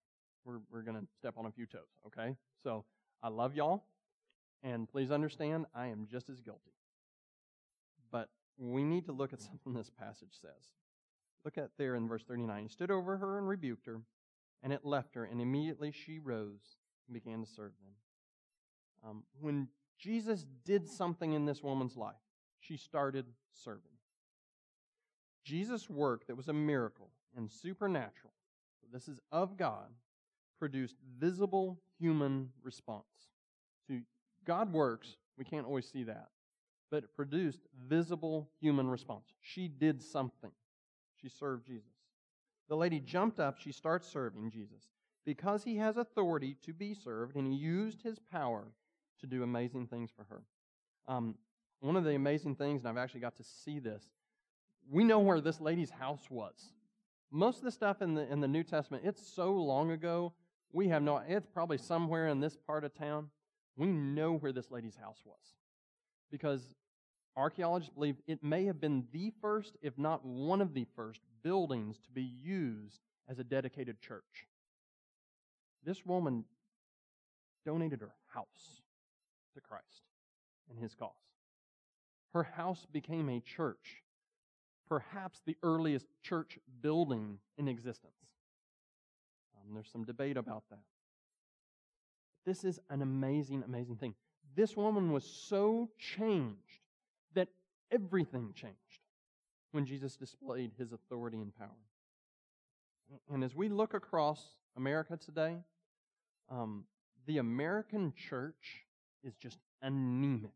We're, 0.47 0.59
we're 0.71 0.81
going 0.81 0.99
to 0.99 1.05
step 1.17 1.33
on 1.37 1.45
a 1.45 1.51
few 1.51 1.65
toes, 1.65 1.81
okay? 2.07 2.35
So, 2.63 2.85
I 3.21 3.27
love 3.27 3.53
y'all, 3.53 3.83
and 4.63 4.87
please 4.87 5.11
understand, 5.11 5.65
I 5.75 5.87
am 5.87 6.07
just 6.09 6.29
as 6.29 6.39
guilty. 6.39 6.71
But 8.11 8.29
we 8.57 8.85
need 8.85 9.05
to 9.07 9.11
look 9.11 9.33
at 9.33 9.41
something 9.41 9.73
this 9.73 9.89
passage 9.89 10.35
says. 10.41 10.71
Look 11.43 11.57
at 11.57 11.71
there 11.77 11.95
in 11.95 12.07
verse 12.07 12.23
39. 12.23 12.63
He 12.63 12.69
stood 12.69 12.91
over 12.91 13.17
her 13.17 13.37
and 13.37 13.47
rebuked 13.47 13.87
her, 13.87 13.99
and 14.63 14.71
it 14.71 14.85
left 14.85 15.15
her, 15.15 15.25
and 15.25 15.41
immediately 15.41 15.91
she 15.91 16.17
rose 16.17 16.77
and 17.07 17.13
began 17.13 17.41
to 17.41 17.49
serve 17.49 17.73
them. 17.83 19.09
Um, 19.09 19.23
when 19.41 19.67
Jesus 19.99 20.45
did 20.63 20.87
something 20.87 21.33
in 21.33 21.45
this 21.45 21.61
woman's 21.61 21.97
life, 21.97 22.15
she 22.61 22.77
started 22.77 23.25
serving. 23.51 23.91
Jesus' 25.43 25.89
work 25.89 26.25
that 26.27 26.37
was 26.37 26.47
a 26.47 26.53
miracle 26.53 27.09
and 27.35 27.51
supernatural, 27.51 28.33
this 28.93 29.07
is 29.09 29.19
of 29.31 29.57
God, 29.57 29.89
produced 30.59 30.95
visible 31.19 31.79
human 31.99 32.49
response. 32.63 33.05
So 33.87 33.95
God 34.45 34.73
works, 34.73 35.15
we 35.37 35.45
can't 35.45 35.65
always 35.65 35.87
see 35.87 36.03
that, 36.03 36.29
but 36.91 37.03
it 37.03 37.15
produced 37.15 37.61
visible 37.87 38.49
human 38.59 38.89
response. 38.89 39.25
She 39.41 39.67
did 39.67 40.01
something. 40.01 40.51
She 41.21 41.29
served 41.29 41.65
Jesus. 41.65 41.91
The 42.69 42.75
lady 42.75 42.99
jumped 42.99 43.39
up, 43.39 43.57
she 43.59 43.71
starts 43.71 44.07
serving 44.07 44.51
Jesus 44.51 44.89
because 45.25 45.63
he 45.63 45.77
has 45.77 45.97
authority 45.97 46.55
to 46.63 46.73
be 46.73 46.93
served, 46.93 47.35
and 47.35 47.45
he 47.45 47.53
used 47.53 48.01
his 48.01 48.19
power 48.19 48.63
to 49.19 49.27
do 49.27 49.43
amazing 49.43 49.87
things 49.87 50.09
for 50.15 50.25
her. 50.29 50.41
Um, 51.07 51.35
one 51.81 51.95
of 51.95 52.03
the 52.03 52.15
amazing 52.15 52.55
things, 52.55 52.81
and 52.81 52.89
I've 52.89 53.01
actually 53.01 53.19
got 53.21 53.35
to 53.37 53.43
see 53.43 53.79
this, 53.79 54.03
we 54.89 55.03
know 55.03 55.19
where 55.19 55.41
this 55.41 55.59
lady's 55.59 55.89
house 55.89 56.29
was. 56.29 56.71
Most 57.29 57.57
of 57.57 57.65
the 57.65 57.71
stuff 57.71 58.01
in 58.01 58.13
the 58.13 58.31
in 58.31 58.39
the 58.39 58.47
New 58.47 58.63
Testament, 58.63 59.03
it's 59.05 59.25
so 59.25 59.51
long 59.51 59.91
ago, 59.91 60.33
we 60.71 60.89
have 60.89 61.01
no 61.01 61.17
it's 61.27 61.47
probably 61.47 61.77
somewhere 61.77 62.27
in 62.27 62.39
this 62.39 62.55
part 62.55 62.83
of 62.83 62.93
town. 62.93 63.29
We 63.75 63.87
know 63.87 64.33
where 64.33 64.51
this 64.51 64.71
lady's 64.71 64.97
house 64.97 65.19
was. 65.25 65.55
Because 66.31 66.73
archaeologists 67.35 67.93
believe 67.93 68.17
it 68.27 68.43
may 68.43 68.65
have 68.65 68.81
been 68.81 69.05
the 69.13 69.31
first, 69.41 69.77
if 69.81 69.97
not 69.97 70.25
one 70.25 70.61
of 70.61 70.73
the 70.73 70.85
first, 70.95 71.21
buildings 71.43 71.97
to 72.05 72.11
be 72.11 72.23
used 72.23 72.99
as 73.29 73.39
a 73.39 73.43
dedicated 73.43 74.01
church. 74.01 74.47
This 75.83 76.05
woman 76.05 76.45
donated 77.65 78.01
her 78.01 78.13
house 78.33 78.81
to 79.53 79.61
Christ 79.61 80.03
and 80.69 80.79
his 80.79 80.95
cause. 80.95 81.11
Her 82.33 82.43
house 82.43 82.85
became 82.91 83.29
a 83.29 83.39
church, 83.39 84.03
perhaps 84.87 85.41
the 85.45 85.57
earliest 85.63 86.07
church 86.21 86.59
building 86.81 87.39
in 87.57 87.67
existence. 87.67 88.16
Um, 89.67 89.73
there's 89.73 89.91
some 89.91 90.03
debate 90.03 90.37
about 90.37 90.63
that. 90.69 90.79
This 92.45 92.63
is 92.63 92.79
an 92.89 93.01
amazing, 93.01 93.63
amazing 93.65 93.97
thing. 93.97 94.15
This 94.55 94.77
woman 94.77 95.11
was 95.11 95.25
so 95.25 95.89
changed 95.99 96.81
that 97.35 97.49
everything 97.91 98.53
changed 98.55 98.77
when 99.71 99.85
Jesus 99.85 100.15
displayed 100.15 100.71
his 100.77 100.93
authority 100.93 101.37
and 101.37 101.55
power. 101.55 101.67
And 103.31 103.43
as 103.43 103.55
we 103.55 103.69
look 103.69 103.93
across 103.93 104.41
America 104.75 105.17
today, 105.17 105.57
um, 106.49 106.85
the 107.25 107.37
American 107.37 108.13
church 108.15 108.85
is 109.23 109.35
just 109.35 109.59
anemic 109.81 110.51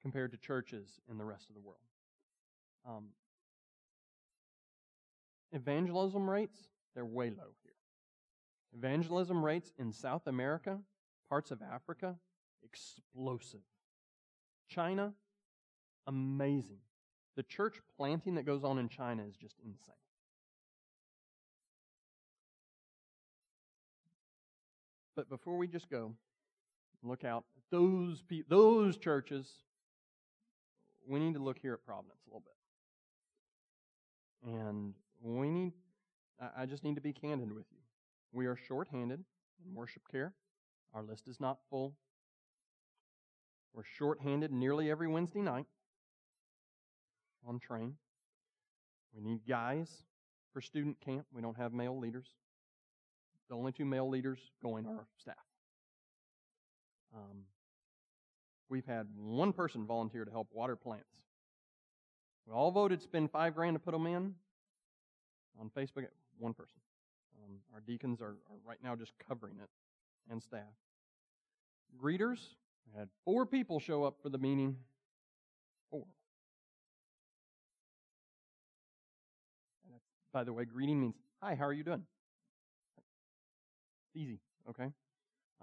compared 0.00 0.30
to 0.30 0.38
churches 0.38 1.00
in 1.10 1.18
the 1.18 1.24
rest 1.24 1.48
of 1.48 1.54
the 1.54 1.60
world. 1.60 1.80
Um, 2.88 3.06
evangelism 5.52 6.30
rates, 6.30 6.58
they're 6.94 7.04
way 7.04 7.30
low 7.30 7.52
here. 7.62 7.67
Evangelism 8.76 9.44
rates 9.44 9.72
in 9.78 9.92
South 9.92 10.26
America, 10.26 10.78
parts 11.28 11.50
of 11.50 11.60
Africa, 11.62 12.16
explosive. 12.62 13.60
China, 14.68 15.12
amazing. 16.06 16.78
The 17.36 17.42
church 17.42 17.80
planting 17.96 18.34
that 18.34 18.44
goes 18.44 18.64
on 18.64 18.78
in 18.78 18.88
China 18.88 19.22
is 19.28 19.36
just 19.36 19.56
insane. 19.64 19.94
But 25.16 25.28
before 25.28 25.56
we 25.56 25.66
just 25.66 25.90
go, 25.90 26.14
look 27.02 27.24
out 27.24 27.44
those 27.70 28.22
pe- 28.22 28.42
those 28.48 28.96
churches. 28.96 29.50
We 31.08 31.18
need 31.18 31.34
to 31.34 31.40
look 31.42 31.58
here 31.58 31.72
at 31.74 31.84
Providence 31.84 32.20
a 32.26 32.30
little 32.30 32.44
bit, 34.44 34.52
and 34.54 34.94
we 35.22 35.50
need. 35.50 35.72
I 36.56 36.66
just 36.66 36.84
need 36.84 36.94
to 36.94 37.00
be 37.00 37.12
candid 37.12 37.50
with 37.52 37.64
you. 37.72 37.77
We 38.32 38.46
are 38.46 38.56
short-handed 38.56 39.24
in 39.64 39.74
worship 39.74 40.02
care. 40.10 40.34
Our 40.94 41.02
list 41.02 41.28
is 41.28 41.40
not 41.40 41.58
full. 41.70 41.94
We're 43.74 43.84
short-handed 43.84 44.52
nearly 44.52 44.90
every 44.90 45.08
Wednesday 45.08 45.40
night 45.40 45.66
on 47.46 47.58
train. 47.58 47.94
We 49.14 49.22
need 49.22 49.40
guys 49.48 50.04
for 50.52 50.60
student 50.60 51.00
camp. 51.00 51.26
We 51.32 51.42
don't 51.42 51.56
have 51.56 51.72
male 51.72 51.98
leaders. 51.98 52.26
The 53.48 53.56
only 53.56 53.72
two 53.72 53.84
male 53.84 54.08
leaders 54.08 54.38
going 54.62 54.86
are 54.86 55.06
staff. 55.16 55.36
Um, 57.14 57.44
we've 58.68 58.84
had 58.84 59.06
one 59.16 59.52
person 59.52 59.86
volunteer 59.86 60.24
to 60.24 60.30
help 60.30 60.48
water 60.52 60.76
plants. 60.76 61.08
We 62.46 62.52
all 62.52 62.70
voted 62.70 63.00
to 63.00 63.04
spend 63.04 63.30
five 63.30 63.54
grand 63.54 63.74
to 63.74 63.78
put 63.78 63.92
them 63.92 64.06
in. 64.06 64.34
On 65.60 65.70
Facebook, 65.76 66.06
one 66.38 66.54
person. 66.54 66.76
Um, 67.48 67.56
our 67.74 67.80
deacons 67.80 68.20
are, 68.20 68.36
are 68.50 68.58
right 68.66 68.78
now 68.82 68.94
just 68.94 69.12
covering 69.26 69.54
it, 69.62 69.68
and 70.30 70.42
staff. 70.42 70.62
Greeters, 72.02 72.40
we 72.86 72.98
had 72.98 73.08
four 73.24 73.46
people 73.46 73.80
show 73.80 74.04
up 74.04 74.16
for 74.22 74.28
the 74.28 74.38
meeting. 74.38 74.76
Four. 75.90 76.04
by 80.32 80.44
the 80.44 80.52
way, 80.52 80.64
greeting 80.64 81.00
means, 81.00 81.14
hi, 81.42 81.54
how 81.54 81.64
are 81.64 81.72
you 81.72 81.82
doing? 81.82 82.04
It's 84.06 84.22
easy, 84.22 84.40
okay? 84.68 84.92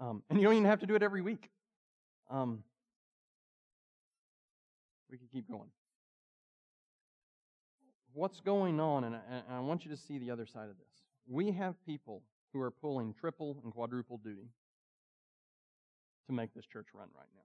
Um, 0.00 0.22
and 0.28 0.38
you 0.38 0.44
don't 0.44 0.54
even 0.54 0.66
have 0.68 0.80
to 0.80 0.86
do 0.86 0.94
it 0.96 1.02
every 1.02 1.22
week. 1.22 1.48
Um, 2.30 2.64
we 5.10 5.16
can 5.16 5.28
keep 5.28 5.48
going. 5.48 5.70
What's 8.12 8.40
going 8.40 8.80
on, 8.80 9.04
and 9.04 9.14
I, 9.14 9.20
and 9.30 9.44
I 9.50 9.60
want 9.60 9.84
you 9.84 9.90
to 9.92 9.96
see 9.96 10.18
the 10.18 10.30
other 10.30 10.46
side 10.46 10.68
of 10.68 10.76
this. 10.78 10.95
We 11.26 11.52
have 11.52 11.74
people 11.84 12.22
who 12.52 12.60
are 12.60 12.70
pulling 12.70 13.14
triple 13.14 13.58
and 13.64 13.72
quadruple 13.72 14.18
duty 14.18 14.48
to 16.26 16.32
make 16.32 16.54
this 16.54 16.66
church 16.66 16.86
run 16.94 17.08
right 17.16 17.28
now. 17.34 17.42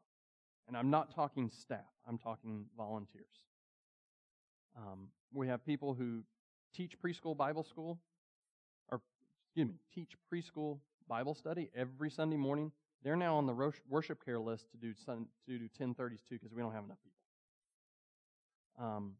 And 0.68 0.78
I'm 0.78 0.90
not 0.90 1.14
talking 1.14 1.50
staff, 1.50 1.80
I'm 2.08 2.18
talking 2.18 2.66
volunteers. 2.78 3.26
Um, 4.78 5.10
we 5.34 5.48
have 5.48 5.66
people 5.66 5.94
who 5.94 6.24
teach 6.74 6.94
preschool 7.00 7.36
Bible 7.36 7.64
school, 7.64 8.00
or 8.90 9.02
excuse 9.48 9.68
me, 9.68 9.76
teach 9.94 10.12
preschool 10.32 10.80
Bible 11.08 11.36
study 11.36 11.70
every 11.76 12.10
Sunday 12.10 12.38
morning. 12.38 12.72
They're 13.04 13.16
now 13.16 13.36
on 13.36 13.48
the 13.48 13.74
worship 13.90 14.24
care 14.24 14.40
list 14.40 14.70
to 14.72 14.78
do 14.78 14.94
sun, 14.94 15.26
to 15.48 15.58
do 15.58 15.68
1030s 15.80 16.20
too 16.28 16.36
because 16.36 16.54
we 16.54 16.62
don't 16.62 16.74
have 16.74 16.86
enough 16.86 17.00
people. 17.04 18.86
Um, 18.86 19.14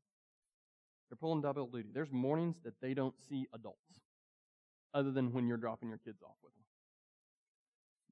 they're 1.10 1.18
pulling 1.18 1.42
double 1.42 1.68
duty. 1.68 1.90
There's 1.94 2.12
mornings 2.12 2.58
that 2.64 2.76
they 2.82 2.94
don't 2.94 3.16
see 3.28 3.48
adults, 3.54 4.00
other 4.94 5.12
than 5.12 5.32
when 5.32 5.48
you're 5.48 5.58
dropping 5.58 5.90
your 5.90 5.98
kids 5.98 6.22
off 6.22 6.36
with 6.44 6.54
them. 6.54 6.64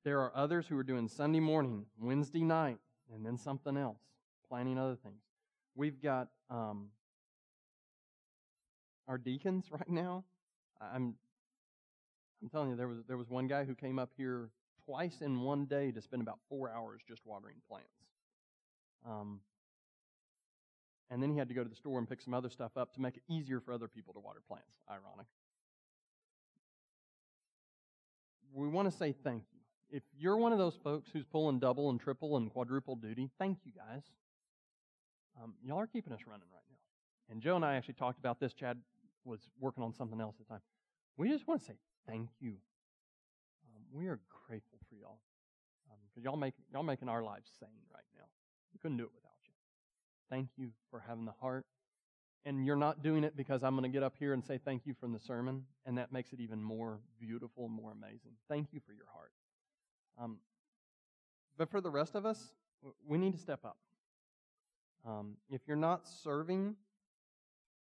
There 0.04 0.20
are 0.22 0.32
others 0.36 0.68
who 0.68 0.78
are 0.78 0.84
doing 0.84 1.08
Sunday 1.08 1.40
morning, 1.40 1.86
Wednesday 2.00 2.44
night, 2.44 2.78
and 3.14 3.26
then 3.26 3.38
something 3.38 3.76
else, 3.76 4.00
planning 4.48 4.78
other 4.78 4.96
things. 4.96 5.22
We've 5.76 6.02
got 6.02 6.30
um, 6.50 6.90
our 9.08 9.18
deacons 9.18 9.66
right 9.72 9.90
now. 9.90 10.24
I'm 10.82 11.16
I'm 12.42 12.50
telling 12.50 12.70
you, 12.70 12.76
there 12.78 12.88
was 12.88 13.00
there 13.08 13.18
was 13.18 13.30
one 13.30 13.48
guy 13.48 13.66
who 13.66 13.76
came 13.76 14.00
up 14.00 14.12
here 14.16 14.50
twice 14.86 15.22
in 15.22 15.42
one 15.42 15.66
day 15.66 15.92
to 15.92 16.02
spend 16.02 16.22
about 16.22 16.40
four 16.48 16.72
hours 16.72 17.02
just 17.08 17.22
watering 17.26 17.58
plants. 17.68 17.88
Um, 19.06 19.42
and 21.10 21.22
then 21.22 21.32
he 21.32 21.38
had 21.38 21.50
to 21.50 21.54
go 21.54 21.64
to 21.64 21.70
the 21.70 21.76
store 21.76 22.00
and 22.00 22.08
pick 22.08 22.22
some 22.22 22.34
other 22.34 22.50
stuff 22.50 22.78
up 22.78 22.94
to 22.94 23.02
make 23.02 23.18
it 23.18 23.24
easier 23.28 23.60
for 23.60 23.74
other 23.74 23.88
people 23.88 24.14
to 24.14 24.20
water 24.20 24.42
plants. 24.48 24.68
Ironic. 24.90 25.28
We 28.54 28.68
want 28.68 28.92
to 28.92 28.98
say 28.98 29.14
thank 29.24 29.44
you. 29.54 29.60
If 29.92 30.04
you're 30.18 30.38
one 30.38 30.52
of 30.52 30.60
those 30.60 30.76
folks 30.84 31.10
who's 31.12 31.26
pulling 31.26 31.60
double 31.60 31.90
and 31.90 32.00
triple 32.00 32.38
and 32.38 32.52
quadruple 32.52 32.96
duty, 32.96 33.30
thank 33.40 33.58
you 33.64 33.72
guys. 33.72 34.04
Um, 35.42 35.54
y'all 35.64 35.80
are 35.80 35.88
keeping 35.88 36.14
us 36.14 36.20
running 36.28 36.48
right 36.54 36.64
now. 36.70 37.32
And 37.32 37.42
Joe 37.42 37.56
and 37.56 37.66
I 37.66 37.76
actually 37.76 37.96
talked 37.96 38.20
about 38.20 38.40
this. 38.40 38.54
Chad 38.54 38.78
was 39.24 39.40
working 39.60 39.84
on 39.84 39.94
something 39.94 40.20
else 40.20 40.36
at 40.40 40.48
the 40.48 40.54
time. 40.54 40.62
We 41.18 41.30
just 41.30 41.48
want 41.48 41.62
to 41.62 41.66
say 41.66 41.76
thank 42.08 42.30
you. 42.40 42.56
Um, 43.76 43.84
we 43.92 44.08
are 44.08 44.20
grateful 44.48 44.80
for 44.90 44.96
y'all 44.96 45.20
because 45.86 46.18
um, 46.18 46.24
y'all 46.24 46.38
make 46.38 46.54
y'all 46.72 46.84
making 46.84 47.10
our 47.10 47.24
lives 47.24 47.50
sane 47.60 47.70
right 47.94 48.04
now. 48.16 48.26
We 48.74 48.80
couldn't 48.80 48.98
do 48.98 49.04
it 49.04 49.12
without. 49.14 49.30
You. 49.44 49.52
Thank 50.30 50.50
you 50.58 50.72
for 50.92 51.04
having 51.08 51.26
the 51.26 51.34
heart. 51.40 51.66
And 52.46 52.66
you're 52.66 52.76
not 52.76 53.04
doing 53.04 53.24
it 53.24 53.36
because 53.36 53.64
I'm 53.64 53.76
going 53.76 53.84
to 53.84 53.94
get 53.94 54.02
up 54.02 54.16
here 54.18 54.34
and 54.34 54.44
say 54.44 54.58
thank 54.64 54.86
you 54.86 54.94
from 54.94 55.12
the 55.12 55.20
sermon, 55.20 55.66
and 55.86 55.98
that 55.98 56.12
makes 56.12 56.32
it 56.32 56.40
even 56.40 56.64
more 56.64 57.00
beautiful, 57.20 57.66
and 57.66 57.74
more 57.74 57.92
amazing. 57.92 58.32
Thank 58.48 58.70
you 58.72 58.80
for 58.86 58.94
your 58.94 59.06
heart. 59.14 59.32
Um, 60.22 60.38
but 61.58 61.70
for 61.70 61.82
the 61.82 61.90
rest 61.90 62.16
of 62.16 62.26
us, 62.26 62.52
we 63.06 63.18
need 63.18 63.34
to 63.34 63.40
step 63.40 63.66
up. 63.66 63.78
Um, 65.06 65.36
if 65.50 65.62
you're 65.68 65.78
not 65.78 66.08
serving 66.08 66.76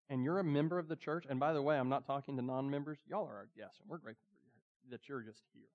and 0.09 0.23
you're 0.23 0.39
a 0.39 0.43
member 0.43 0.79
of 0.79 0.87
the 0.87 0.95
church, 0.95 1.25
and 1.29 1.39
by 1.39 1.53
the 1.53 1.61
way, 1.61 1.77
I'm 1.77 1.89
not 1.89 2.05
talking 2.05 2.35
to 2.37 2.41
non 2.41 2.69
members, 2.69 2.97
y'all 3.07 3.25
are 3.27 3.35
our 3.35 3.49
guests, 3.55 3.79
and 3.81 3.89
we're 3.89 3.97
grateful 3.97 4.25
you, 4.33 4.91
that 4.91 5.07
you're 5.07 5.21
just 5.21 5.43
here. 5.53 5.69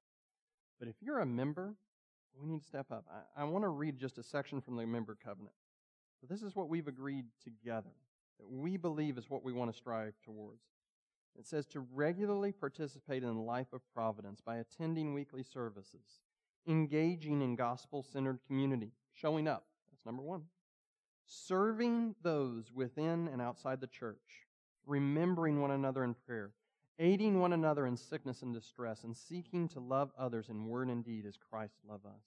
But 0.78 0.88
if 0.88 0.96
you're 1.00 1.20
a 1.20 1.26
member, 1.26 1.74
we 2.40 2.46
need 2.46 2.60
to 2.62 2.66
step 2.66 2.86
up. 2.90 3.04
I, 3.36 3.42
I 3.42 3.44
want 3.44 3.64
to 3.64 3.68
read 3.68 3.98
just 3.98 4.18
a 4.18 4.22
section 4.22 4.60
from 4.60 4.76
the 4.76 4.86
member 4.86 5.16
covenant. 5.22 5.54
This 6.28 6.42
is 6.42 6.54
what 6.54 6.68
we've 6.68 6.86
agreed 6.86 7.26
together, 7.42 7.90
that 8.38 8.50
we 8.50 8.76
believe 8.76 9.18
is 9.18 9.30
what 9.30 9.44
we 9.44 9.52
want 9.52 9.70
to 9.70 9.76
strive 9.76 10.14
towards. 10.24 10.62
It 11.38 11.46
says 11.46 11.66
to 11.68 11.86
regularly 11.94 12.52
participate 12.52 13.22
in 13.22 13.34
the 13.34 13.40
life 13.40 13.72
of 13.72 13.80
providence 13.94 14.40
by 14.40 14.56
attending 14.56 15.14
weekly 15.14 15.42
services, 15.42 16.20
engaging 16.66 17.40
in 17.42 17.56
gospel 17.56 18.02
centered 18.02 18.40
community, 18.46 18.92
showing 19.12 19.48
up. 19.48 19.64
That's 19.90 20.04
number 20.04 20.22
one. 20.22 20.42
Serving 21.26 22.14
those 22.22 22.70
within 22.72 23.28
and 23.28 23.40
outside 23.40 23.80
the 23.80 23.86
church, 23.86 24.46
remembering 24.86 25.60
one 25.60 25.70
another 25.70 26.04
in 26.04 26.14
prayer, 26.14 26.50
aiding 26.98 27.40
one 27.40 27.52
another 27.52 27.86
in 27.86 27.96
sickness 27.96 28.42
and 28.42 28.52
distress, 28.52 29.04
and 29.04 29.16
seeking 29.16 29.68
to 29.68 29.80
love 29.80 30.10
others 30.18 30.48
in 30.50 30.66
word 30.66 30.88
and 30.88 31.04
deed 31.04 31.24
as 31.26 31.36
Christ 31.36 31.76
loved 31.88 32.06
us. 32.06 32.22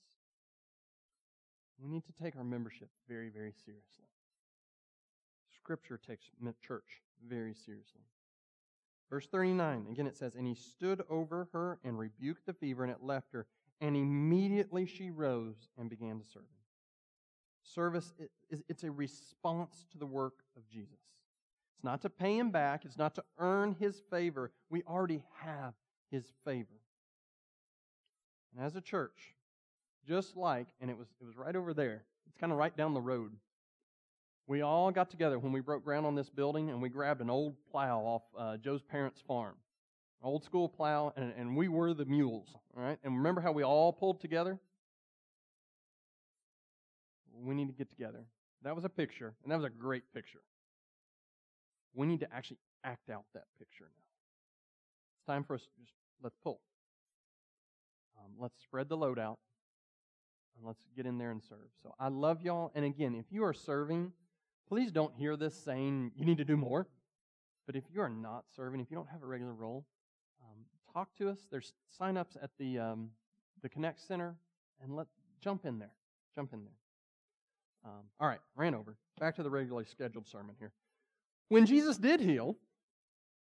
We 1.78 1.90
need 1.90 2.06
to 2.06 2.14
take 2.14 2.36
our 2.36 2.44
membership 2.44 2.90
very, 3.08 3.30
very 3.30 3.52
seriously. 3.52 4.06
Scripture 5.66 5.98
takes 5.98 6.30
church 6.62 7.02
very 7.28 7.56
seriously. 7.56 8.02
Verse 9.10 9.26
39, 9.26 9.88
again 9.92 10.06
it 10.06 10.16
says, 10.16 10.36
And 10.36 10.46
he 10.46 10.54
stood 10.54 11.02
over 11.10 11.48
her 11.54 11.80
and 11.84 11.98
rebuked 11.98 12.46
the 12.46 12.54
fever, 12.54 12.84
and 12.84 12.92
it 12.92 13.02
left 13.02 13.34
her, 13.34 13.48
and 13.82 13.98
immediately 13.98 14.86
she 14.86 15.10
rose 15.10 15.70
and 15.76 15.90
began 15.90 16.20
to 16.20 16.24
serve 16.24 16.44
him. 16.44 16.50
Service, 17.64 18.14
is, 18.52 18.62
it's 18.70 18.84
a 18.84 18.92
response 18.92 19.88
to 19.92 19.98
the 19.98 20.06
work 20.06 20.36
of 20.56 20.70
Jesus. 20.70 21.00
It's 21.74 21.84
not 21.84 22.04
to 22.04 22.12
pay 22.12 22.38
him 22.38 22.52
back, 22.52 22.86
it's 22.86 23.00
not 23.00 23.16
to 23.16 23.24
earn 23.40 23.76
his 23.80 24.04
favor. 24.12 24.52
We 24.70 24.84
already 24.84 25.24
have 25.42 25.74
his 26.12 26.26
favor. 26.46 26.80
And 28.56 28.64
as 28.64 28.76
a 28.76 28.82
church, 28.82 29.34
just 30.08 30.38
like, 30.38 30.68
and 30.80 30.92
it 30.92 30.98
was, 30.98 31.08
it 31.20 31.26
was 31.26 31.36
right 31.36 31.56
over 31.56 31.74
there. 31.74 32.04
It's 32.28 32.38
kind 32.38 32.52
of 32.52 32.60
right 32.60 32.78
down 32.78 32.94
the 32.94 33.02
road. 33.02 33.32
We 34.48 34.62
all 34.62 34.92
got 34.92 35.10
together 35.10 35.40
when 35.40 35.52
we 35.52 35.60
broke 35.60 35.84
ground 35.84 36.06
on 36.06 36.16
this 36.16 36.30
building 36.30 36.70
and 36.70 36.82
we 36.82 36.90
grabbed 36.90 37.22
an 37.22 37.30
old 37.30 37.56
plow 37.72 38.00
off 38.00 38.22
uh, 38.38 38.58
Joe's 38.58 38.84
parents' 38.84 39.22
farm. 39.28 39.56
Old 40.22 40.44
school 40.44 40.68
plow, 40.70 41.14
and, 41.16 41.34
and 41.38 41.56
we 41.56 41.68
were 41.68 41.94
the 41.94 42.06
mules, 42.06 42.48
all 42.76 42.84
right? 42.84 42.98
And 43.04 43.16
remember 43.16 43.42
how 43.42 43.52
we 43.52 43.64
all 43.64 43.94
pulled 43.94 44.22
together? 44.22 44.58
We 47.44 47.54
need 47.54 47.68
to 47.68 47.74
get 47.74 47.90
together. 47.92 48.26
That 48.64 48.76
was 48.76 48.86
a 48.86 48.90
picture, 48.90 49.36
and 49.44 49.52
that 49.52 49.58
was 49.58 49.66
a 49.66 49.70
great 49.70 50.12
picture. 50.14 50.42
We 51.94 52.08
need 52.08 52.22
to 52.22 52.34
actually 52.34 52.58
act 52.84 53.12
out 53.12 53.26
that 53.36 53.44
picture 53.60 53.84
now. 53.84 54.04
It's 55.18 55.28
time 55.28 55.44
for 55.44 55.54
us 55.54 55.62
to 55.62 55.82
just 55.82 55.94
let's 56.24 56.38
pull. 56.44 56.60
Um, 58.18 58.32
let's 58.40 58.56
spread 58.64 58.90
the 58.90 58.98
load 58.98 59.20
out. 59.20 59.38
And 60.58 60.66
let's 60.66 60.82
get 60.96 61.06
in 61.06 61.18
there 61.18 61.32
and 61.32 61.44
serve. 61.44 61.70
So 61.84 61.94
I 62.00 62.08
love 62.08 62.42
y'all. 62.42 62.72
And 62.74 62.86
again, 62.86 63.14
if 63.14 63.26
you 63.30 63.44
are 63.44 63.54
serving, 63.54 64.14
please 64.68 64.92
don't 64.92 65.14
hear 65.16 65.36
this 65.36 65.56
saying 65.56 66.12
you 66.16 66.26
need 66.26 66.38
to 66.38 66.46
do 66.46 66.58
more. 66.58 66.88
But 67.66 67.76
if 67.76 67.84
you 67.94 68.02
are 68.02 68.10
not 68.10 68.46
serving, 68.56 68.80
if 68.80 68.92
you 68.92 68.96
don't 68.96 69.10
have 69.10 69.24
a 69.24 69.26
regular 69.26 69.54
role, 69.54 69.86
um, 70.44 70.66
talk 70.94 71.16
to 71.18 71.30
us. 71.30 71.40
There's 71.50 71.74
sign-ups 71.98 72.38
at 72.42 72.52
the 72.60 72.80
um, 72.80 73.10
the 73.62 73.70
Connect 73.70 74.00
Center, 74.00 74.36
and 74.84 74.96
let 74.96 75.08
jump 75.42 75.66
in 75.66 75.80
there. 75.80 75.94
Jump 76.36 76.54
in 76.54 76.64
there. 76.64 76.74
Um, 77.86 78.04
all 78.20 78.28
right, 78.28 78.40
ran 78.56 78.76
over. 78.76 78.96
Back 79.20 79.36
to 79.38 79.44
the 79.44 79.50
regularly 79.50 79.86
scheduled 79.86 80.28
sermon 80.28 80.56
here. 80.60 80.72
When 81.50 81.66
Jesus 81.66 81.98
did 81.98 82.20
heal, 82.20 82.58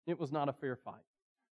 it 0.06 0.18
was 0.18 0.32
not 0.32 0.48
a 0.48 0.52
fair 0.52 0.76
fight. 0.76 1.02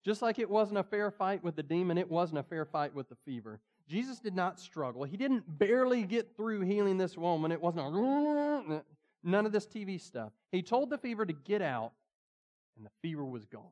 Just 0.05 0.23
like 0.23 0.39
it 0.39 0.49
wasn't 0.49 0.79
a 0.79 0.83
fair 0.83 1.11
fight 1.11 1.43
with 1.43 1.57
the 1.57 1.63
demon, 1.63 1.99
it 1.99 2.11
wasn't 2.11 2.39
a 2.39 2.43
fair 2.43 2.65
fight 2.65 2.95
with 2.95 3.09
the 3.09 3.17
fever. 3.25 3.61
Jesus 3.89 4.19
did 4.19 4.35
not 4.35 4.61
struggle. 4.61 5.05
He 5.05 5.17
didn't 5.17 5.59
barely 5.59 6.03
get 6.05 6.37
through 6.37 6.61
healing 6.61 6.97
this 6.97 7.17
woman. 7.17 7.53
It 7.53 7.61
wasn't 7.61 7.87
a, 7.87 8.83
none 9.23 9.47
of 9.47 9.53
this 9.53 9.67
TV 9.67 10.01
stuff. 10.01 10.33
He 10.53 10.63
told 10.63 10.91
the 10.91 10.99
fever 10.99 11.27
to 11.27 11.33
get 11.33 11.63
out, 11.63 11.93
and 12.77 12.85
the 12.85 12.91
fever 13.03 13.25
was 13.25 13.45
gone. 13.45 13.63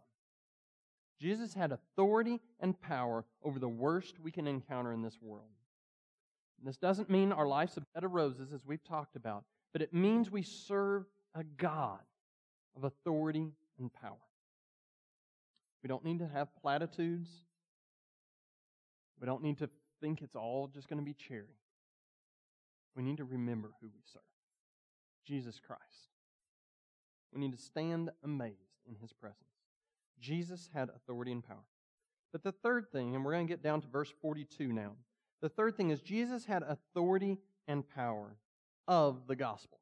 Jesus 1.21 1.55
had 1.55 1.73
authority 1.73 2.41
and 2.61 2.79
power 2.81 3.25
over 3.43 3.59
the 3.59 3.69
worst 3.69 4.21
we 4.21 4.31
can 4.31 4.47
encounter 4.47 4.93
in 4.93 5.03
this 5.03 5.19
world. 5.21 5.49
This 6.63 6.77
doesn't 6.79 7.11
mean 7.11 7.31
our 7.31 7.47
life's 7.47 7.77
a 7.77 7.83
bed 7.95 8.05
of 8.05 8.13
roses, 8.13 8.53
as 8.53 8.65
we've 8.65 8.83
talked 8.83 9.17
about, 9.17 9.45
but 9.73 9.83
it 9.83 9.93
means 9.93 10.31
we 10.31 10.43
serve 10.43 11.05
a 11.35 11.45
God 11.45 12.01
of 12.77 12.85
authority 12.85 13.53
and 13.79 13.93
power. 13.93 14.17
We 15.83 15.89
don't 15.89 16.05
need 16.05 16.21
to 16.21 16.27
have 16.27 16.49
platitudes. 16.63 17.29
We 19.21 19.27
don't 19.27 19.43
need 19.43 19.59
to 19.59 19.69
think 20.01 20.23
it's 20.23 20.37
all 20.37 20.69
just 20.73 20.89
going 20.89 20.99
to 20.99 21.05
be 21.05 21.13
cherry. 21.13 21.59
We 22.97 23.03
need 23.03 23.19
to 23.19 23.25
remember 23.25 23.73
who 23.81 23.89
we 23.89 24.01
serve 24.11 24.23
Jesus 25.25 25.61
Christ. 25.65 25.83
We 27.33 27.41
need 27.41 27.57
to 27.57 27.63
stand 27.63 28.11
amazed 28.23 28.79
in 28.89 28.95
his 28.97 29.13
presence. 29.13 29.41
Jesus 30.21 30.71
had 30.73 30.89
authority 30.95 31.33
and 31.33 31.47
power. 31.47 31.65
But 32.33 32.43
the 32.43 32.53
third 32.53 32.91
thing, 32.91 33.15
and 33.15 33.25
we're 33.25 33.33
going 33.33 33.47
to 33.47 33.53
get 33.53 33.63
down 33.63 33.81
to 33.81 33.89
verse 33.89 34.13
42 34.23 34.73
now. 34.73 34.93
The 35.43 35.49
third 35.49 35.77
thing 35.77 35.91
is 35.91 36.01
Jesus 36.01 36.45
had 36.45 36.63
authority 36.63 37.39
and 37.69 37.89
power 37.89 38.37
of 38.89 39.27
the 39.27 39.37
gospel. 39.37 39.79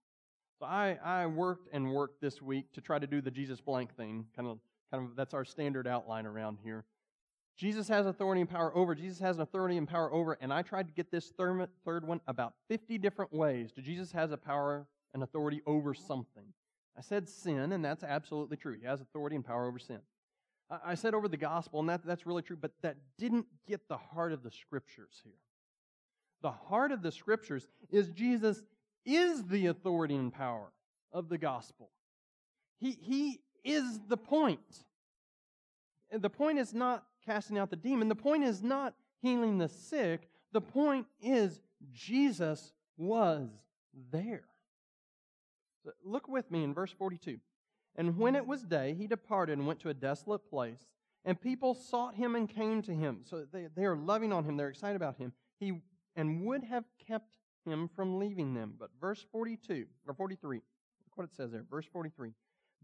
So 0.58 0.66
I, 0.66 0.98
I 1.04 1.26
worked 1.26 1.68
and 1.72 1.92
worked 1.92 2.20
this 2.20 2.40
week 2.40 2.72
to 2.72 2.80
try 2.80 2.98
to 2.98 3.06
do 3.06 3.20
the 3.20 3.30
Jesus 3.30 3.60
blank 3.60 3.96
thing. 3.96 4.26
Kind 4.36 4.48
of, 4.48 4.58
kind 4.90 5.04
of 5.04 5.16
that's 5.16 5.34
our 5.34 5.44
standard 5.44 5.86
outline 5.86 6.26
around 6.26 6.58
here. 6.62 6.84
Jesus 7.56 7.88
has 7.88 8.06
authority 8.06 8.40
and 8.40 8.50
power 8.50 8.74
over. 8.76 8.94
Jesus 8.94 9.18
has 9.18 9.36
an 9.36 9.42
authority 9.42 9.76
and 9.76 9.86
power 9.86 10.12
over. 10.12 10.38
And 10.40 10.52
I 10.52 10.62
tried 10.62 10.88
to 10.88 10.94
get 10.94 11.10
this 11.10 11.32
third, 11.36 11.68
third 11.84 12.06
one 12.06 12.20
about 12.26 12.54
50 12.68 12.98
different 12.98 13.32
ways. 13.32 13.72
Jesus 13.80 14.12
has 14.12 14.32
a 14.32 14.36
power 14.36 14.86
and 15.14 15.22
authority 15.22 15.62
over 15.66 15.94
something. 15.94 16.44
I 16.96 17.00
said 17.00 17.28
sin, 17.28 17.72
and 17.72 17.84
that's 17.84 18.04
absolutely 18.04 18.56
true. 18.56 18.76
He 18.78 18.86
has 18.86 19.00
authority 19.00 19.36
and 19.36 19.44
power 19.44 19.66
over 19.66 19.78
sin. 19.78 20.00
I 20.84 20.94
said 20.94 21.14
over 21.14 21.28
the 21.28 21.36
gospel, 21.36 21.80
and 21.80 21.88
that, 21.88 22.04
that's 22.04 22.26
really 22.26 22.42
true, 22.42 22.56
but 22.58 22.72
that 22.82 22.96
didn't 23.18 23.46
get 23.68 23.88
the 23.88 23.96
heart 23.96 24.32
of 24.32 24.42
the 24.42 24.50
scriptures 24.50 25.20
here. 25.22 25.32
The 26.42 26.50
heart 26.50 26.92
of 26.92 27.02
the 27.02 27.12
scriptures 27.12 27.68
is 27.90 28.08
Jesus 28.08 28.62
is 29.04 29.44
the 29.44 29.66
authority 29.66 30.16
and 30.16 30.32
power 30.32 30.72
of 31.12 31.28
the 31.28 31.38
gospel. 31.38 31.90
He, 32.78 32.92
he 33.00 33.40
is 33.64 34.00
the 34.08 34.16
point. 34.16 34.60
And 36.10 36.22
the 36.22 36.30
point 36.30 36.58
is 36.58 36.74
not 36.74 37.04
casting 37.24 37.58
out 37.58 37.70
the 37.70 37.76
demon. 37.76 38.08
The 38.08 38.14
point 38.14 38.44
is 38.44 38.62
not 38.62 38.94
healing 39.20 39.58
the 39.58 39.68
sick. 39.68 40.28
The 40.52 40.60
point 40.60 41.06
is 41.20 41.60
Jesus 41.92 42.72
was 42.96 43.48
there. 44.10 44.44
So 45.84 45.90
look 46.04 46.28
with 46.28 46.50
me 46.50 46.64
in 46.64 46.74
verse 46.74 46.92
42. 46.92 47.38
And 47.96 48.18
when 48.18 48.34
it 48.34 48.46
was 48.46 48.62
day, 48.62 48.94
he 48.94 49.06
departed 49.06 49.58
and 49.58 49.66
went 49.66 49.80
to 49.80 49.90
a 49.90 49.94
desolate 49.94 50.48
place, 50.48 50.88
and 51.24 51.40
people 51.40 51.74
sought 51.74 52.14
him 52.14 52.34
and 52.34 52.48
came 52.48 52.82
to 52.82 52.94
him. 52.94 53.20
So 53.24 53.44
they, 53.52 53.68
they 53.74 53.84
are 53.84 53.96
loving 53.96 54.32
on 54.32 54.44
him, 54.44 54.56
they're 54.56 54.68
excited 54.68 54.96
about 54.96 55.16
him. 55.16 55.32
He 55.58 55.80
and 56.16 56.44
would 56.44 56.64
have 56.64 56.84
kept 57.06 57.36
him 57.64 57.88
from 57.94 58.18
leaving 58.18 58.54
them. 58.54 58.74
But 58.78 58.90
verse 59.00 59.24
42 59.32 59.86
or 60.06 60.14
43, 60.14 60.56
look 60.56 60.62
what 61.16 61.24
it 61.24 61.34
says 61.34 61.52
there, 61.52 61.64
verse 61.68 61.86
43. 61.92 62.32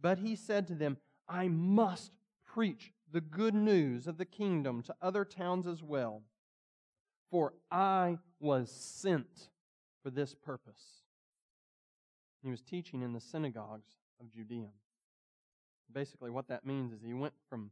But 0.01 0.19
he 0.19 0.37
said 0.37 0.67
to 0.69 0.75
them, 0.75 0.99
I 1.29 1.49
must 1.49 2.13
preach 2.47 2.93
the 3.11 3.21
good 3.21 3.55
news 3.55 4.07
of 4.07 4.19
the 4.19 4.25
kingdom 4.25 4.83
to 4.83 4.95
other 5.03 5.25
towns 5.25 5.67
as 5.67 5.83
well, 5.83 6.23
for 7.31 7.55
I 7.71 8.19
was 8.41 8.71
sent 8.71 9.49
for 10.03 10.11
this 10.11 10.35
purpose. 10.35 10.98
He 12.43 12.51
was 12.51 12.61
teaching 12.61 13.03
in 13.03 13.13
the 13.13 13.21
synagogues 13.21 13.91
of 14.21 14.33
Judea. 14.33 14.71
Basically, 15.93 16.31
what 16.31 16.49
that 16.49 16.67
means 16.67 16.93
is 16.93 17.01
he 17.03 17.15
went 17.15 17.35
from 17.49 17.71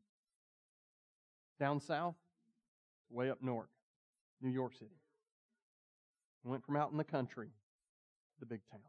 down 1.61 1.81
south 1.81 2.17
to 3.09 3.15
way 3.15 3.31
up 3.31 3.43
north, 3.43 3.69
New 4.41 4.51
York 4.51 4.73
City. 4.75 5.01
He 6.43 6.49
went 6.49 6.65
from 6.65 6.77
out 6.77 6.91
in 6.91 6.97
the 6.97 7.05
country 7.05 7.49
to 7.49 8.41
the 8.41 8.47
big 8.47 8.61
town. 8.71 8.81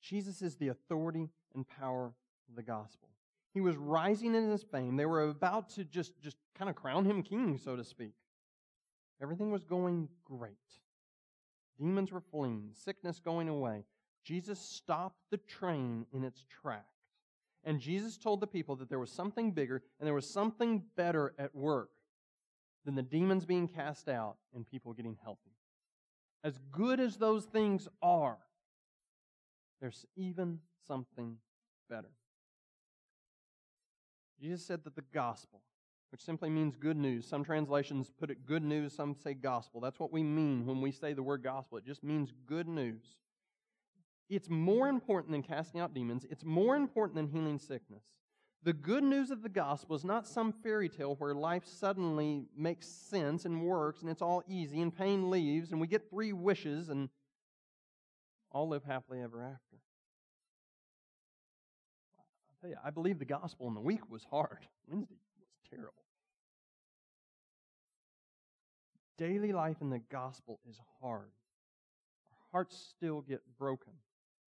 Jesus 0.00 0.40
is 0.40 0.56
the 0.56 0.68
authority 0.68 1.30
and 1.54 1.66
power 1.68 2.12
of 2.48 2.54
the 2.54 2.62
gospel. 2.62 3.08
He 3.52 3.60
was 3.60 3.76
rising 3.76 4.34
in 4.34 4.50
his 4.50 4.62
fame. 4.62 4.96
They 4.96 5.06
were 5.06 5.22
about 5.22 5.70
to 5.70 5.84
just, 5.84 6.12
just 6.20 6.36
kind 6.54 6.68
of 6.68 6.76
crown 6.76 7.06
him 7.06 7.22
king, 7.22 7.58
so 7.58 7.74
to 7.74 7.82
speak. 7.82 8.12
Everything 9.20 9.50
was 9.50 9.64
going 9.64 10.08
great. 10.24 10.52
Demons 11.78 12.12
were 12.12 12.20
fleeing, 12.20 12.70
sickness 12.72 13.20
going 13.20 13.48
away. 13.48 13.84
Jesus 14.24 14.58
stopped 14.58 15.20
the 15.30 15.36
train 15.36 16.06
in 16.12 16.24
its 16.24 16.44
tracks. 16.62 16.84
And 17.64 17.80
Jesus 17.80 18.16
told 18.16 18.40
the 18.40 18.46
people 18.46 18.76
that 18.76 18.88
there 18.88 18.98
was 18.98 19.10
something 19.10 19.50
bigger 19.50 19.82
and 19.98 20.06
there 20.06 20.14
was 20.14 20.28
something 20.28 20.84
better 20.96 21.34
at 21.38 21.54
work 21.54 21.90
than 22.84 22.94
the 22.94 23.02
demons 23.02 23.44
being 23.44 23.68
cast 23.68 24.08
out 24.08 24.36
and 24.54 24.66
people 24.66 24.92
getting 24.92 25.16
healthy. 25.22 25.50
As 26.44 26.58
good 26.70 27.00
as 27.00 27.16
those 27.16 27.44
things 27.44 27.88
are, 28.00 28.38
there's 29.80 30.06
even 30.16 30.60
something 30.86 31.38
better. 31.90 32.12
Jesus 34.40 34.64
said 34.64 34.84
that 34.84 34.94
the 34.94 35.04
gospel, 35.12 35.62
which 36.16 36.24
simply 36.24 36.48
means 36.48 36.74
good 36.76 36.96
news, 36.96 37.26
some 37.26 37.44
translations 37.44 38.10
put 38.18 38.30
it 38.30 38.46
good 38.46 38.62
news, 38.62 38.94
some 38.94 39.14
say 39.22 39.34
gospel. 39.34 39.82
That's 39.82 40.00
what 40.00 40.10
we 40.10 40.22
mean 40.22 40.64
when 40.64 40.80
we 40.80 40.90
say 40.90 41.12
the 41.12 41.22
word 41.22 41.42
gospel. 41.42 41.76
It 41.76 41.84
just 41.84 42.02
means 42.02 42.32
good 42.46 42.66
news. 42.66 43.02
It's 44.30 44.48
more 44.48 44.88
important 44.88 45.32
than 45.32 45.42
casting 45.42 45.78
out 45.78 45.92
demons, 45.92 46.24
it's 46.30 46.42
more 46.42 46.74
important 46.74 47.16
than 47.16 47.26
healing 47.26 47.58
sickness. 47.58 48.02
The 48.62 48.72
good 48.72 49.04
news 49.04 49.30
of 49.30 49.42
the 49.42 49.50
gospel 49.50 49.94
is 49.94 50.06
not 50.06 50.26
some 50.26 50.54
fairy 50.54 50.88
tale 50.88 51.16
where 51.16 51.34
life 51.34 51.66
suddenly 51.66 52.46
makes 52.56 52.88
sense 52.88 53.44
and 53.44 53.60
works 53.60 54.00
and 54.00 54.10
it's 54.10 54.22
all 54.22 54.42
easy 54.48 54.80
and 54.80 54.96
pain 54.96 55.28
leaves 55.28 55.70
and 55.70 55.78
we 55.82 55.86
get 55.86 56.08
three 56.08 56.32
wishes 56.32 56.88
and 56.88 57.10
all 58.50 58.70
live 58.70 58.84
happily 58.84 59.20
ever 59.20 59.42
after. 59.42 59.76
I'll 62.18 62.56
tell 62.62 62.70
you, 62.70 62.76
I 62.82 62.88
believe 62.88 63.18
the 63.18 63.26
gospel 63.26 63.68
in 63.68 63.74
the 63.74 63.82
week 63.82 64.10
was 64.10 64.24
hard. 64.24 64.66
Wednesday 64.88 65.16
was 65.38 65.68
terrible. 65.68 66.05
Daily 69.18 69.52
life 69.52 69.76
in 69.80 69.90
the 69.90 69.98
gospel 70.10 70.60
is 70.68 70.78
hard. 71.00 71.30
Our 72.30 72.38
hearts 72.52 72.76
still 72.76 73.22
get 73.22 73.40
broken. 73.58 73.92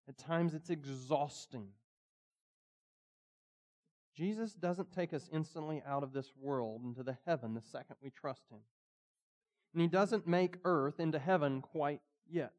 At 0.09 0.19
times 0.19 0.55
it's 0.55 0.71
exhausting. 0.71 1.69
Jesus 4.15 4.53
doesn't 4.53 4.93
take 4.93 5.15
us 5.15 5.29
instantly 5.33 5.83
out 5.87 6.03
of 6.03 6.13
this 6.13 6.33
world 6.39 6.83
into 6.85 7.03
the 7.03 7.17
heaven 7.27 7.55
the 7.55 7.63
second 7.63 7.97
we 8.03 8.11
trust 8.11 8.43
Him. 8.51 8.59
And 9.73 9.81
He 9.81 9.89
doesn't 9.89 10.27
make 10.27 10.57
earth 10.65 11.01
into 11.01 11.19
heaven 11.19 11.63
quite 11.63 12.01
yet. 12.29 12.53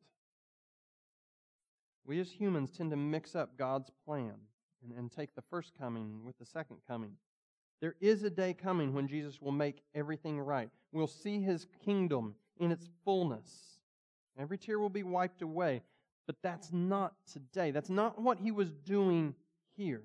We 2.06 2.20
as 2.20 2.32
humans 2.32 2.72
tend 2.72 2.90
to 2.92 2.98
mix 2.98 3.36
up 3.36 3.58
God's 3.58 3.92
plan 4.06 4.34
and, 4.84 4.98
and 4.98 5.12
take 5.12 5.36
the 5.36 5.44
first 5.44 5.74
coming 5.78 6.24
with 6.26 6.38
the 6.40 6.46
second 6.46 6.78
coming. 6.88 7.12
There 7.82 7.96
is 8.00 8.24
a 8.24 8.30
day 8.30 8.54
coming 8.54 8.94
when 8.94 9.08
Jesus 9.08 9.42
will 9.42 9.52
make 9.52 9.82
everything 9.96 10.40
right. 10.40 10.70
We'll 10.92 11.08
see 11.08 11.42
His 11.42 11.66
kingdom 11.84 12.36
in 12.60 12.72
its 12.72 12.88
fullness. 13.04 13.50
Every 14.38 14.58
tear 14.58 14.80
will 14.80 14.90
be 14.90 15.04
wiped 15.04 15.42
away. 15.42 15.82
But 16.28 16.42
that's 16.42 16.72
not 16.72 17.14
today. 17.32 17.72
That's 17.72 17.90
not 17.90 18.22
what 18.22 18.38
he 18.38 18.52
was 18.52 18.72
doing 18.72 19.36
here. 19.76 20.04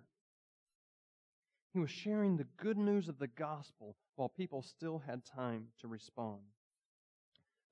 He 1.72 1.78
was 1.78 1.90
sharing 1.90 2.36
the 2.36 2.46
good 2.56 2.78
news 2.78 3.08
of 3.08 3.18
the 3.18 3.26
gospel 3.26 3.96
while 4.16 4.28
people 4.28 4.62
still 4.62 5.02
had 5.06 5.24
time 5.24 5.66
to 5.80 5.88
respond. 5.88 6.40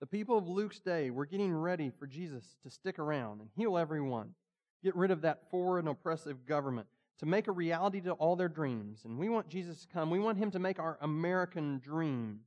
The 0.00 0.06
people 0.06 0.36
of 0.36 0.46
Luke's 0.46 0.78
day 0.78 1.10
were 1.10 1.24
getting 1.24 1.52
ready 1.52 1.90
for 1.98 2.06
Jesus 2.06 2.44
to 2.62 2.70
stick 2.70 2.98
around 2.98 3.40
and 3.40 3.48
heal 3.56 3.78
everyone, 3.78 4.34
get 4.82 4.94
rid 4.94 5.10
of 5.10 5.22
that 5.22 5.50
foreign 5.50 5.88
oppressive 5.88 6.44
government, 6.44 6.86
to 7.18 7.26
make 7.26 7.46
a 7.46 7.52
reality 7.52 8.00
to 8.02 8.12
all 8.12 8.36
their 8.36 8.48
dreams. 8.48 9.02
And 9.04 9.18
we 9.18 9.28
want 9.28 9.48
Jesus 9.48 9.82
to 9.82 9.88
come. 9.88 10.10
We 10.10 10.18
want 10.18 10.38
him 10.38 10.50
to 10.52 10.58
make 10.58 10.78
our 10.78 10.98
American 11.00 11.78
dream 11.78 12.40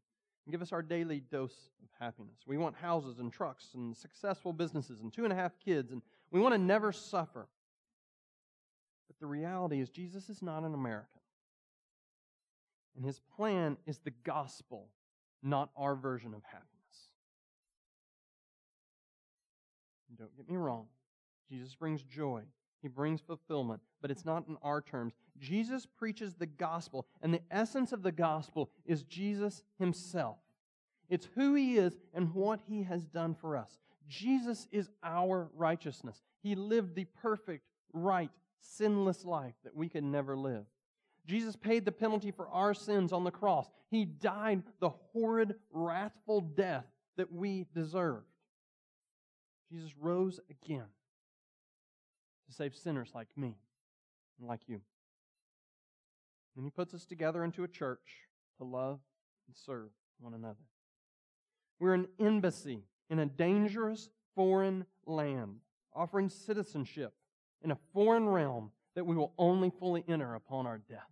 and 0.45 0.51
give 0.51 0.61
us 0.61 0.72
our 0.72 0.82
daily 0.82 1.22
dose 1.32 1.70
of 1.84 1.89
happiness. 1.99 2.39
We 2.45 2.57
want 2.57 2.76
houses 2.76 3.20
and 3.20 3.32
trucks 3.32 3.70
and 3.74 3.95
successful 3.95 4.53
businesses 4.53 5.01
and 5.01 5.11
two 5.11 5.24
and 5.24 5.34
a 5.34 5.36
half 5.36 5.59
kids, 5.63 5.91
and 5.91 6.01
we 6.32 6.39
want 6.39 6.53
to 6.53 6.57
never 6.57 6.91
suffer. 6.91 7.47
But 9.07 9.20
the 9.20 9.26
reality 9.26 9.80
is, 9.80 9.89
Jesus 9.89 10.30
is 10.30 10.41
not 10.41 10.63
an 10.63 10.74
American. 10.74 11.22
And 12.95 13.05
his 13.05 13.20
plan 13.36 13.78
is 13.86 13.99
the 13.99 14.13
gospel, 14.24 14.88
not 15.43 15.70
our 15.78 15.95
version 15.95 16.34
of 16.34 16.43
happiness. 16.43 16.68
And 20.09 20.18
don't 20.18 20.36
get 20.36 20.49
me 20.49 20.57
wrong, 20.57 20.88
Jesus 21.49 21.76
brings 21.76 22.01
joy. 22.03 22.41
He 22.82 22.88
brings 22.88 23.21
fulfillment, 23.21 23.82
but 24.01 24.11
it's 24.11 24.25
not 24.25 24.47
in 24.47 24.57
our 24.61 24.82
terms. 24.82 25.13
Jesus 25.39 25.86
preaches 25.86 26.36
the 26.36 26.45
gospel, 26.45 27.07
and 27.21 27.34
the 27.34 27.41
essence 27.49 27.91
of 27.91 28.03
the 28.03 28.11
gospel 28.11 28.69
is 28.86 29.03
Jesus 29.03 29.63
himself. 29.80 30.38
It's 31.09 31.28
who 31.36 31.55
he 31.55 31.78
is 31.78 31.97
and 32.13 32.34
what 32.34 32.59
he 32.67 32.84
has 32.84 33.05
done 33.05 33.34
for 33.34 33.57
us. 33.57 33.80
Jesus 34.07 34.67
is 34.71 34.89
our 35.03 35.49
righteousness. 35.55 36.21
He 36.43 36.55
lived 36.55 36.95
the 36.95 37.05
perfect, 37.21 37.65
right, 37.93 38.32
sinless 38.59 39.25
life 39.25 39.55
that 39.63 39.75
we 39.75 39.89
could 39.89 40.03
never 40.03 40.38
live. 40.38 40.65
Jesus 41.25 41.55
paid 41.55 41.84
the 41.84 41.91
penalty 41.91 42.32
for 42.32 42.47
our 42.49 42.73
sins 42.73 43.11
on 43.11 43.23
the 43.23 43.32
cross. 43.32 43.69
He 43.89 44.05
died 44.05 44.63
the 44.80 44.89
horrid, 44.89 45.55
wrathful 45.71 46.41
death 46.41 46.86
that 47.17 47.32
we 47.34 47.65
deserved. 47.73 48.28
Jesus 49.69 49.91
rose 49.99 50.39
again 50.49 50.86
to 52.47 52.53
save 52.53 52.75
sinners 52.75 53.11
like 53.13 53.27
me 53.35 53.55
and 54.39 54.47
like 54.47 54.61
you. 54.67 54.81
And 56.55 56.65
he 56.65 56.71
puts 56.71 56.93
us 56.93 57.05
together 57.05 57.43
into 57.43 57.63
a 57.63 57.67
church 57.67 58.27
to 58.57 58.63
love 58.63 58.99
and 59.47 59.55
serve 59.55 59.89
one 60.19 60.33
another. 60.33 60.65
We're 61.79 61.93
an 61.93 62.07
embassy 62.19 62.83
in 63.09 63.19
a 63.19 63.25
dangerous 63.25 64.09
foreign 64.35 64.85
land, 65.05 65.57
offering 65.93 66.29
citizenship 66.29 67.13
in 67.63 67.71
a 67.71 67.77
foreign 67.93 68.27
realm 68.27 68.71
that 68.95 69.05
we 69.05 69.15
will 69.15 69.33
only 69.37 69.71
fully 69.79 70.03
enter 70.07 70.33
upon 70.33 70.65
our 70.65 70.79
death 70.89 71.11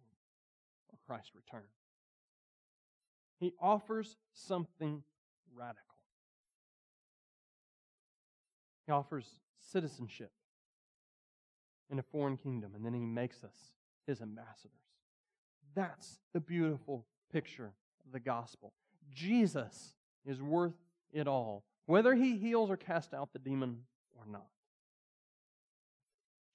or 0.91 0.97
Christ's 1.05 1.35
return. 1.35 1.67
He 3.39 3.53
offers 3.61 4.17
something 4.33 5.03
radical. 5.53 5.81
He 8.85 8.91
offers 8.91 9.27
citizenship 9.59 10.31
in 11.89 11.99
a 11.99 12.03
foreign 12.03 12.37
kingdom, 12.37 12.71
and 12.75 12.85
then 12.85 12.93
he 12.93 13.05
makes 13.05 13.43
us 13.43 13.71
his 14.07 14.21
ambassadors. 14.21 14.71
That's 15.75 16.19
the 16.33 16.39
beautiful 16.39 17.05
picture 17.31 17.73
of 18.05 18.11
the 18.11 18.19
gospel. 18.19 18.73
Jesus 19.13 19.93
is 20.25 20.41
worth 20.41 20.73
it 21.11 21.27
all, 21.27 21.63
whether 21.85 22.13
he 22.15 22.37
heals 22.37 22.69
or 22.69 22.77
casts 22.77 23.13
out 23.13 23.33
the 23.33 23.39
demon 23.39 23.79
or 24.15 24.25
not. 24.31 24.47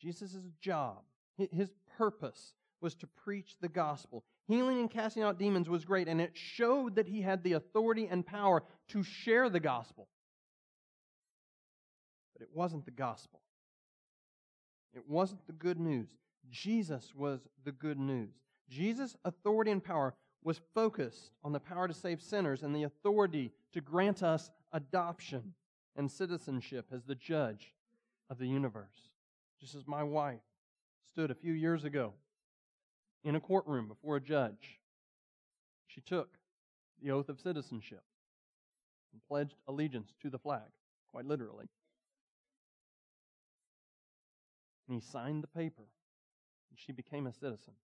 Jesus' 0.00 0.48
job, 0.60 1.02
his 1.36 1.70
purpose, 1.98 2.54
was 2.80 2.94
to 2.96 3.06
preach 3.06 3.56
the 3.60 3.68
gospel. 3.68 4.24
Healing 4.48 4.78
and 4.78 4.90
casting 4.90 5.22
out 5.22 5.38
demons 5.38 5.68
was 5.68 5.84
great, 5.84 6.08
and 6.08 6.20
it 6.20 6.32
showed 6.34 6.96
that 6.96 7.06
he 7.06 7.20
had 7.20 7.44
the 7.44 7.52
authority 7.52 8.08
and 8.10 8.26
power 8.26 8.62
to 8.88 9.02
share 9.02 9.50
the 9.50 9.60
gospel. 9.60 10.08
But 12.32 12.42
it 12.42 12.48
wasn't 12.54 12.86
the 12.86 12.90
gospel. 12.90 13.42
It 14.94 15.08
wasn't 15.08 15.46
the 15.46 15.52
good 15.52 15.78
news. 15.78 16.08
Jesus 16.50 17.14
was 17.14 17.40
the 17.64 17.72
good 17.72 17.98
news. 17.98 18.30
Jesus' 18.68 19.16
authority 19.24 19.70
and 19.70 19.82
power 19.82 20.14
was 20.42 20.60
focused 20.74 21.32
on 21.44 21.52
the 21.52 21.60
power 21.60 21.86
to 21.86 21.94
save 21.94 22.22
sinners 22.22 22.62
and 22.62 22.74
the 22.74 22.84
authority 22.84 23.52
to 23.72 23.80
grant 23.80 24.22
us 24.22 24.50
adoption 24.72 25.54
and 25.96 26.10
citizenship 26.10 26.86
as 26.92 27.04
the 27.04 27.14
judge 27.14 27.74
of 28.30 28.38
the 28.38 28.46
universe. 28.46 29.10
Just 29.60 29.74
as 29.74 29.86
my 29.86 30.02
wife 30.02 30.40
stood 31.06 31.30
a 31.30 31.34
few 31.34 31.52
years 31.52 31.84
ago 31.84 32.14
in 33.24 33.34
a 33.34 33.40
courtroom 33.40 33.86
before 33.86 34.16
a 34.16 34.20
judge, 34.20 34.80
she 35.86 36.00
took 36.00 36.38
the 37.02 37.10
oath 37.10 37.28
of 37.28 37.40
citizenship 37.40 38.02
and 39.12 39.20
pledged 39.28 39.56
allegiance 39.68 40.14
to 40.22 40.30
the 40.30 40.38
flag, 40.38 40.70
quite 41.10 41.26
literally. 41.26 41.66
And 44.90 45.00
he 45.00 45.08
signed 45.08 45.44
the 45.44 45.46
paper, 45.46 45.84
and 46.68 46.76
she 46.76 46.90
became 46.90 47.28
a 47.28 47.32
citizen. 47.32 47.74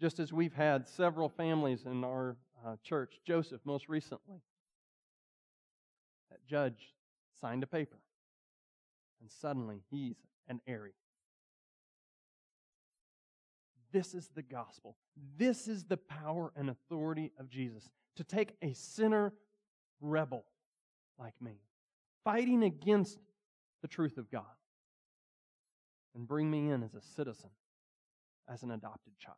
Just 0.00 0.18
as 0.18 0.32
we've 0.32 0.52
had 0.52 0.88
several 0.88 1.28
families 1.28 1.84
in 1.86 2.02
our 2.02 2.36
uh, 2.66 2.74
church, 2.82 3.20
Joseph 3.24 3.60
most 3.64 3.88
recently, 3.88 4.42
that 6.32 6.44
judge 6.44 6.96
signed 7.40 7.62
a 7.62 7.66
paper, 7.68 7.98
and 9.20 9.30
suddenly 9.30 9.84
he's 9.88 10.16
an 10.48 10.60
heir. 10.66 10.90
This 13.92 14.12
is 14.12 14.28
the 14.34 14.42
gospel. 14.42 14.96
This 15.38 15.68
is 15.68 15.84
the 15.84 15.96
power 15.96 16.52
and 16.56 16.68
authority 16.68 17.30
of 17.38 17.48
Jesus 17.48 17.88
to 18.16 18.24
take 18.24 18.56
a 18.62 18.72
sinner 18.72 19.32
rebel 20.00 20.44
like 21.20 21.40
me, 21.40 21.60
fighting 22.24 22.64
against 22.64 23.20
the 23.80 23.88
truth 23.88 24.18
of 24.18 24.28
God, 24.28 24.42
and 26.16 26.26
bring 26.26 26.50
me 26.50 26.70
in 26.70 26.82
as 26.82 26.94
a 26.94 27.00
citizen, 27.00 27.50
as 28.52 28.62
an 28.62 28.72
adopted 28.72 29.12
child. 29.18 29.36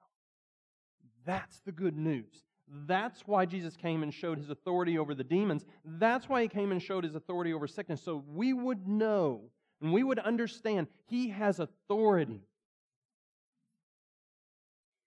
That's 1.26 1.60
the 1.60 1.72
good 1.72 1.96
news. 1.96 2.44
That's 2.86 3.26
why 3.26 3.46
Jesus 3.46 3.76
came 3.76 4.02
and 4.02 4.12
showed 4.12 4.38
his 4.38 4.50
authority 4.50 4.98
over 4.98 5.14
the 5.14 5.24
demons. 5.24 5.64
That's 5.84 6.28
why 6.28 6.42
he 6.42 6.48
came 6.48 6.70
and 6.70 6.82
showed 6.82 7.04
his 7.04 7.14
authority 7.14 7.52
over 7.52 7.66
sickness. 7.66 8.02
So 8.02 8.22
we 8.26 8.52
would 8.52 8.86
know 8.86 9.50
and 9.80 9.92
we 9.92 10.02
would 10.02 10.18
understand 10.18 10.86
he 11.06 11.28
has 11.30 11.60
authority 11.60 12.42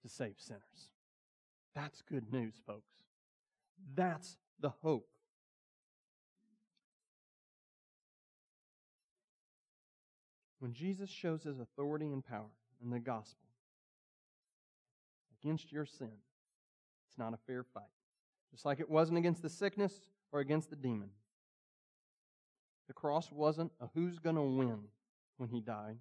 to 0.01 0.09
save 0.09 0.35
sinners. 0.37 0.91
That's 1.75 2.01
good 2.01 2.31
news, 2.33 2.55
folks. 2.65 2.91
That's 3.95 4.37
the 4.59 4.69
hope. 4.69 5.07
When 10.61 10.73
Jesus 10.73 11.09
shows 11.09 11.41
his 11.41 11.59
authority 11.59 12.05
and 12.05 12.23
power 12.23 12.51
in 12.83 12.91
the 12.91 12.99
gospel 12.99 13.47
against 15.41 15.71
your 15.71 15.87
sin, 15.87 16.11
it's 17.09 17.17
not 17.17 17.33
a 17.33 17.39
fair 17.47 17.63
fight. 17.63 17.83
Just 18.51 18.63
like 18.63 18.79
it 18.79 18.87
wasn't 18.87 19.17
against 19.17 19.41
the 19.41 19.49
sickness 19.49 20.01
or 20.31 20.39
against 20.39 20.69
the 20.69 20.75
demon. 20.75 21.09
The 22.87 22.93
cross 22.93 23.31
wasn't 23.31 23.71
a 23.81 23.87
who's 23.95 24.19
going 24.19 24.35
to 24.35 24.43
win 24.43 24.81
when 25.37 25.49
he 25.49 25.61
died. 25.61 25.97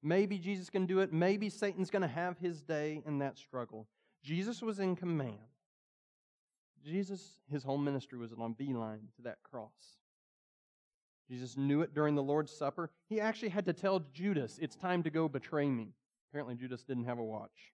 Maybe 0.00 0.38
Jesus 0.38 0.70
can 0.70 0.86
do 0.86 1.00
it. 1.00 1.12
Maybe 1.12 1.48
Satan's 1.48 1.90
going 1.90 2.02
to 2.02 2.08
have 2.08 2.38
his 2.38 2.62
day 2.62 3.02
in 3.04 3.18
that 3.18 3.36
struggle. 3.36 3.88
Jesus 4.22 4.62
was 4.62 4.78
in 4.78 4.94
command. 4.94 5.38
Jesus, 6.84 7.40
his 7.50 7.64
whole 7.64 7.78
ministry 7.78 8.16
was 8.16 8.32
on 8.32 8.52
beeline 8.52 9.08
to 9.16 9.22
that 9.22 9.38
cross. 9.42 9.98
Jesus 11.28 11.56
knew 11.56 11.82
it 11.82 11.94
during 11.94 12.14
the 12.14 12.22
Lord's 12.22 12.52
Supper. 12.52 12.90
He 13.08 13.20
actually 13.20 13.48
had 13.48 13.66
to 13.66 13.72
tell 13.72 14.00
Judas, 14.12 14.58
It's 14.60 14.76
time 14.76 15.02
to 15.02 15.10
go 15.10 15.28
betray 15.28 15.68
me. 15.68 15.94
Apparently, 16.30 16.54
Judas 16.54 16.84
didn't 16.84 17.04
have 17.04 17.18
a 17.18 17.24
watch. 17.24 17.72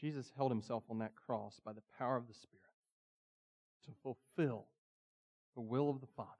Jesus 0.00 0.32
held 0.36 0.50
himself 0.50 0.84
on 0.88 1.00
that 1.00 1.16
cross 1.16 1.60
by 1.64 1.72
the 1.72 1.82
power 1.98 2.16
of 2.16 2.28
the 2.28 2.34
Spirit 2.34 2.58
to 3.84 3.90
fulfill 4.02 4.66
the 5.54 5.60
will 5.60 5.90
of 5.90 6.00
the 6.00 6.06
Father 6.06 6.30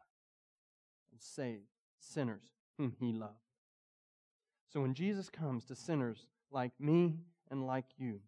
and 1.10 1.20
save 1.20 1.62
sinners 1.98 2.52
whom 2.76 2.94
he 3.00 3.12
loved. 3.12 3.34
So 4.72 4.80
when 4.80 4.94
Jesus 4.94 5.28
comes 5.28 5.64
to 5.64 5.74
sinners 5.74 6.26
like 6.50 6.72
me 6.78 7.16
and 7.50 7.66
like 7.66 7.86
you, 7.98 8.20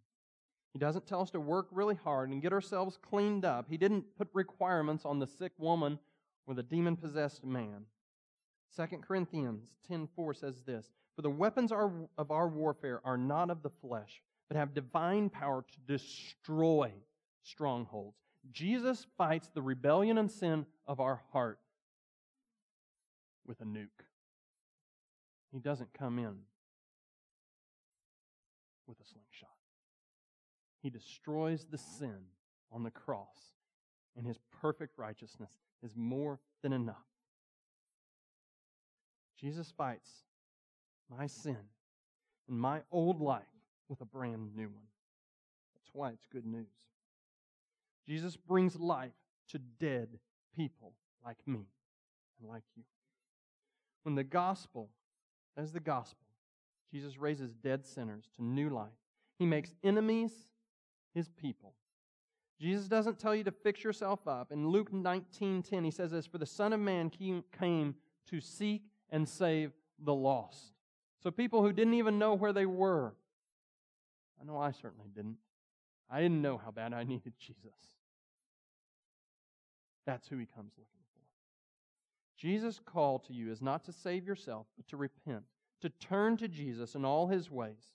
he 0.72 0.78
doesn't 0.78 1.06
tell 1.06 1.20
us 1.20 1.30
to 1.30 1.40
work 1.40 1.68
really 1.70 1.96
hard 1.96 2.30
and 2.30 2.40
get 2.40 2.52
ourselves 2.52 2.96
cleaned 2.96 3.44
up. 3.44 3.68
He 3.68 3.76
didn't 3.76 4.16
put 4.16 4.28
requirements 4.32 5.04
on 5.04 5.18
the 5.18 5.26
sick 5.26 5.52
woman 5.58 5.98
or 6.46 6.54
the 6.54 6.62
demon 6.62 6.96
possessed 6.96 7.44
man. 7.44 7.86
2 8.76 9.02
Corinthians 9.02 9.76
10:4 9.88 10.32
says 10.34 10.62
this, 10.62 10.92
"For 11.16 11.22
the 11.22 11.30
weapons 11.30 11.72
of 11.72 12.30
our 12.30 12.48
warfare 12.48 13.04
are 13.04 13.18
not 13.18 13.50
of 13.50 13.62
the 13.62 13.70
flesh, 13.70 14.22
but 14.48 14.56
have 14.56 14.72
divine 14.74 15.28
power 15.28 15.62
to 15.62 15.80
destroy 15.80 16.94
strongholds." 17.42 18.16
Jesus 18.52 19.04
fights 19.16 19.48
the 19.48 19.62
rebellion 19.62 20.18
and 20.18 20.30
sin 20.30 20.66
of 20.86 21.00
our 21.00 21.16
heart 21.16 21.60
with 23.44 23.60
a 23.60 23.64
nuke. 23.64 24.06
He 25.50 25.58
doesn't 25.58 25.92
come 25.92 26.18
in 26.18 26.46
with 28.86 29.00
a 29.00 29.04
slingshot. 29.04 29.49
He 30.82 30.90
destroys 30.90 31.66
the 31.70 31.78
sin 31.78 32.16
on 32.72 32.82
the 32.82 32.90
cross, 32.90 33.54
and 34.16 34.26
his 34.26 34.38
perfect 34.60 34.98
righteousness 34.98 35.52
is 35.82 35.96
more 35.96 36.40
than 36.62 36.72
enough. 36.72 36.96
Jesus 39.38 39.72
fights 39.76 40.10
my 41.10 41.26
sin 41.26 41.56
and 42.48 42.60
my 42.60 42.80
old 42.90 43.20
life 43.20 43.42
with 43.88 44.00
a 44.00 44.04
brand 44.04 44.54
new 44.54 44.68
one. 44.68 44.88
That's 45.74 45.90
why 45.92 46.10
it's 46.10 46.26
good 46.30 46.46
news. 46.46 46.66
Jesus 48.06 48.36
brings 48.36 48.76
life 48.76 49.12
to 49.48 49.58
dead 49.58 50.18
people 50.56 50.92
like 51.24 51.38
me 51.46 51.66
and 52.38 52.48
like 52.48 52.64
you. 52.76 52.82
When 54.02 54.14
the 54.14 54.24
gospel, 54.24 54.90
as 55.56 55.72
the 55.72 55.80
gospel, 55.80 56.26
Jesus 56.92 57.18
raises 57.18 57.52
dead 57.52 57.86
sinners 57.86 58.24
to 58.36 58.44
new 58.44 58.68
life. 58.68 58.88
He 59.38 59.46
makes 59.46 59.74
enemies 59.82 60.32
his 61.12 61.28
people. 61.28 61.74
Jesus 62.58 62.88
doesn't 62.88 63.18
tell 63.18 63.34
you 63.34 63.44
to 63.44 63.50
fix 63.50 63.82
yourself 63.82 64.28
up. 64.28 64.52
In 64.52 64.68
Luke 64.68 64.92
19:10 64.92 65.84
he 65.84 65.90
says 65.90 66.10
this, 66.10 66.26
"For 66.26 66.38
the 66.38 66.46
Son 66.46 66.72
of 66.72 66.80
man 66.80 67.10
came 67.10 67.96
to 68.26 68.40
seek 68.40 68.90
and 69.08 69.28
save 69.28 69.72
the 69.98 70.14
lost." 70.14 70.74
So 71.20 71.30
people 71.30 71.62
who 71.62 71.72
didn't 71.72 71.94
even 71.94 72.18
know 72.18 72.34
where 72.34 72.52
they 72.52 72.66
were. 72.66 73.16
I 74.40 74.44
know 74.44 74.58
I 74.58 74.72
certainly 74.72 75.08
didn't. 75.08 75.38
I 76.08 76.20
didn't 76.20 76.42
know 76.42 76.58
how 76.58 76.70
bad 76.70 76.92
I 76.92 77.04
needed 77.04 77.38
Jesus. 77.38 77.96
That's 80.04 80.28
who 80.28 80.38
he 80.38 80.46
comes 80.46 80.76
looking 80.76 81.04
for. 81.14 81.20
Jesus' 82.36 82.78
call 82.80 83.18
to 83.20 83.32
you 83.32 83.50
is 83.50 83.62
not 83.62 83.84
to 83.84 83.92
save 83.92 84.26
yourself, 84.26 84.66
but 84.76 84.86
to 84.88 84.96
repent, 84.96 85.46
to 85.80 85.90
turn 85.90 86.36
to 86.38 86.48
Jesus 86.48 86.94
in 86.94 87.04
all 87.04 87.28
his 87.28 87.50
ways, 87.50 87.92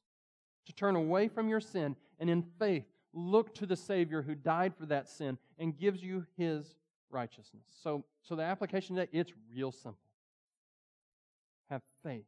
to 0.65 0.73
turn 0.73 0.95
away 0.95 1.27
from 1.27 1.49
your 1.49 1.59
sin, 1.59 1.97
and 2.19 2.29
in 2.29 2.43
faith 2.43 2.94
look 3.15 3.55
to 3.55 3.65
the 3.65 3.75
Savior 3.75 4.21
who 4.21 4.35
died 4.35 4.75
for 4.75 4.85
that 4.87 5.09
sin 5.09 5.37
and 5.57 5.77
gives 5.77 6.03
you 6.03 6.25
his 6.37 6.75
righteousness. 7.09 7.63
So, 7.81 8.03
so 8.21 8.35
the 8.35 8.43
application 8.43 8.95
today, 8.95 9.09
it's 9.11 9.31
real 9.55 9.71
simple. 9.71 9.97
Have 11.69 11.81
faith 12.03 12.25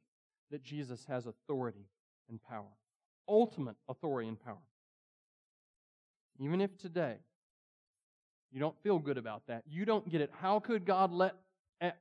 that 0.50 0.64
Jesus 0.64 1.06
has 1.08 1.28
authority 1.28 1.86
and 2.30 2.42
power, 2.42 2.72
ultimate 3.28 3.76
authority 3.90 4.30
and 4.30 4.44
power. 4.44 4.58
Even 6.40 6.62
if 6.62 6.78
today 6.78 7.18
you 8.52 8.60
don't 8.60 8.78
feel 8.82 8.98
good 8.98 9.18
about 9.18 9.46
that, 9.48 9.64
you 9.68 9.86
don't 9.86 10.08
get 10.10 10.22
it. 10.22 10.32
How 10.40 10.60
could 10.60 10.86
God 10.86 11.12
let 11.12 11.36
X 11.82 11.98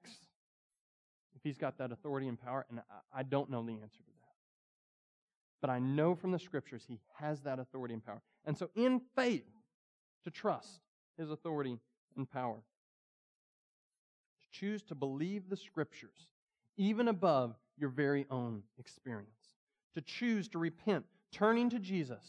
if 1.34 1.42
He's 1.42 1.58
got 1.58 1.78
that 1.78 1.90
authority 1.90 2.28
and 2.28 2.40
power? 2.40 2.64
And 2.70 2.80
I, 2.80 3.20
I 3.20 3.22
don't 3.24 3.50
know 3.50 3.62
the 3.62 3.72
answer 3.72 3.98
to 3.98 4.04
that. 4.06 4.15
But 5.60 5.70
I 5.70 5.78
know 5.78 6.14
from 6.14 6.32
the 6.32 6.38
scriptures 6.38 6.84
He 6.86 6.98
has 7.18 7.40
that 7.42 7.58
authority 7.58 7.94
and 7.94 8.04
power. 8.04 8.22
And 8.44 8.56
so, 8.56 8.70
in 8.74 9.00
faith, 9.14 9.48
to 10.24 10.30
trust 10.30 10.80
His 11.18 11.30
authority 11.30 11.78
and 12.16 12.30
power, 12.30 12.56
to 14.42 14.58
choose 14.58 14.82
to 14.84 14.94
believe 14.94 15.48
the 15.48 15.56
scriptures 15.56 16.28
even 16.76 17.08
above 17.08 17.54
your 17.78 17.90
very 17.90 18.26
own 18.30 18.62
experience, 18.78 19.30
to 19.94 20.00
choose 20.00 20.48
to 20.48 20.58
repent, 20.58 21.04
turning 21.32 21.70
to 21.70 21.78
Jesus 21.78 22.26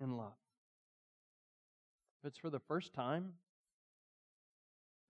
in 0.00 0.16
love. 0.16 0.32
If 2.22 2.28
it's 2.28 2.38
for 2.38 2.50
the 2.50 2.60
first 2.60 2.94
time, 2.94 3.34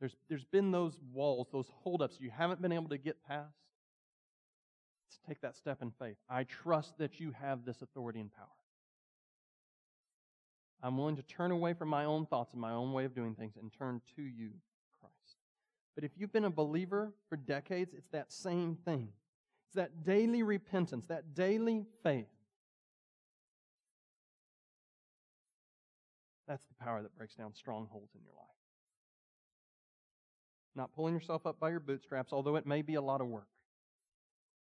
there's, 0.01 0.17
there's 0.29 0.45
been 0.45 0.71
those 0.71 0.99
walls, 1.12 1.49
those 1.53 1.71
holdups 1.83 2.17
you 2.21 2.31
haven't 2.31 2.61
been 2.61 2.73
able 2.73 2.89
to 2.89 2.99
get 2.99 3.17
past. 3.27 3.55
Take 5.27 5.41
that 5.43 5.57
step 5.57 5.83
in 5.83 5.91
faith. 5.91 6.17
I 6.29 6.45
trust 6.45 6.99
that 6.99 7.21
you 7.21 7.33
have 7.41 7.65
this 7.65 7.83
authority 7.83 8.21
and 8.21 8.33
power. 8.33 8.47
I'm 10.83 10.99
willing 10.99 11.17
to 11.17 11.23
turn 11.23 11.51
away 11.51 11.73
from 11.73 11.89
my 11.89 12.05
own 12.05 12.27
thoughts 12.27 12.53
and 12.53 12.61
my 12.61 12.73
own 12.73 12.93
way 12.93 13.05
of 13.05 13.15
doing 13.15 13.35
things 13.35 13.57
and 13.61 13.73
turn 13.73 14.03
to 14.17 14.23
you, 14.23 14.51
Christ. 15.01 15.39
But 15.95 16.05
if 16.05 16.11
you've 16.17 16.33
been 16.33 16.45
a 16.45 16.51
believer 16.51 17.15
for 17.29 17.37
decades, 17.37 17.95
it's 17.95 18.09
that 18.09 18.33
same 18.33 18.77
thing. 18.85 19.09
It's 19.67 19.77
that 19.77 20.05
daily 20.05 20.43
repentance, 20.43 21.07
that 21.07 21.35
daily 21.35 21.87
faith. 22.03 22.27
That's 26.47 26.65
the 26.67 26.75
power 26.75 27.01
that 27.03 27.17
breaks 27.17 27.35
down 27.35 27.55
strongholds 27.55 28.15
in 28.15 28.21
your 28.23 28.35
life. 28.35 28.45
not 30.77 30.93
pulling 30.93 31.15
yourself 31.15 31.47
up 31.47 31.59
by 31.61 31.71
your 31.71 31.81
bootstraps, 31.81 32.33
although 32.33 32.57
it 32.57 32.67
may 32.67 32.83
be 32.83 32.95
a 32.95 33.03
lot 33.03 33.21
of 33.21 33.29
work, 33.29 33.49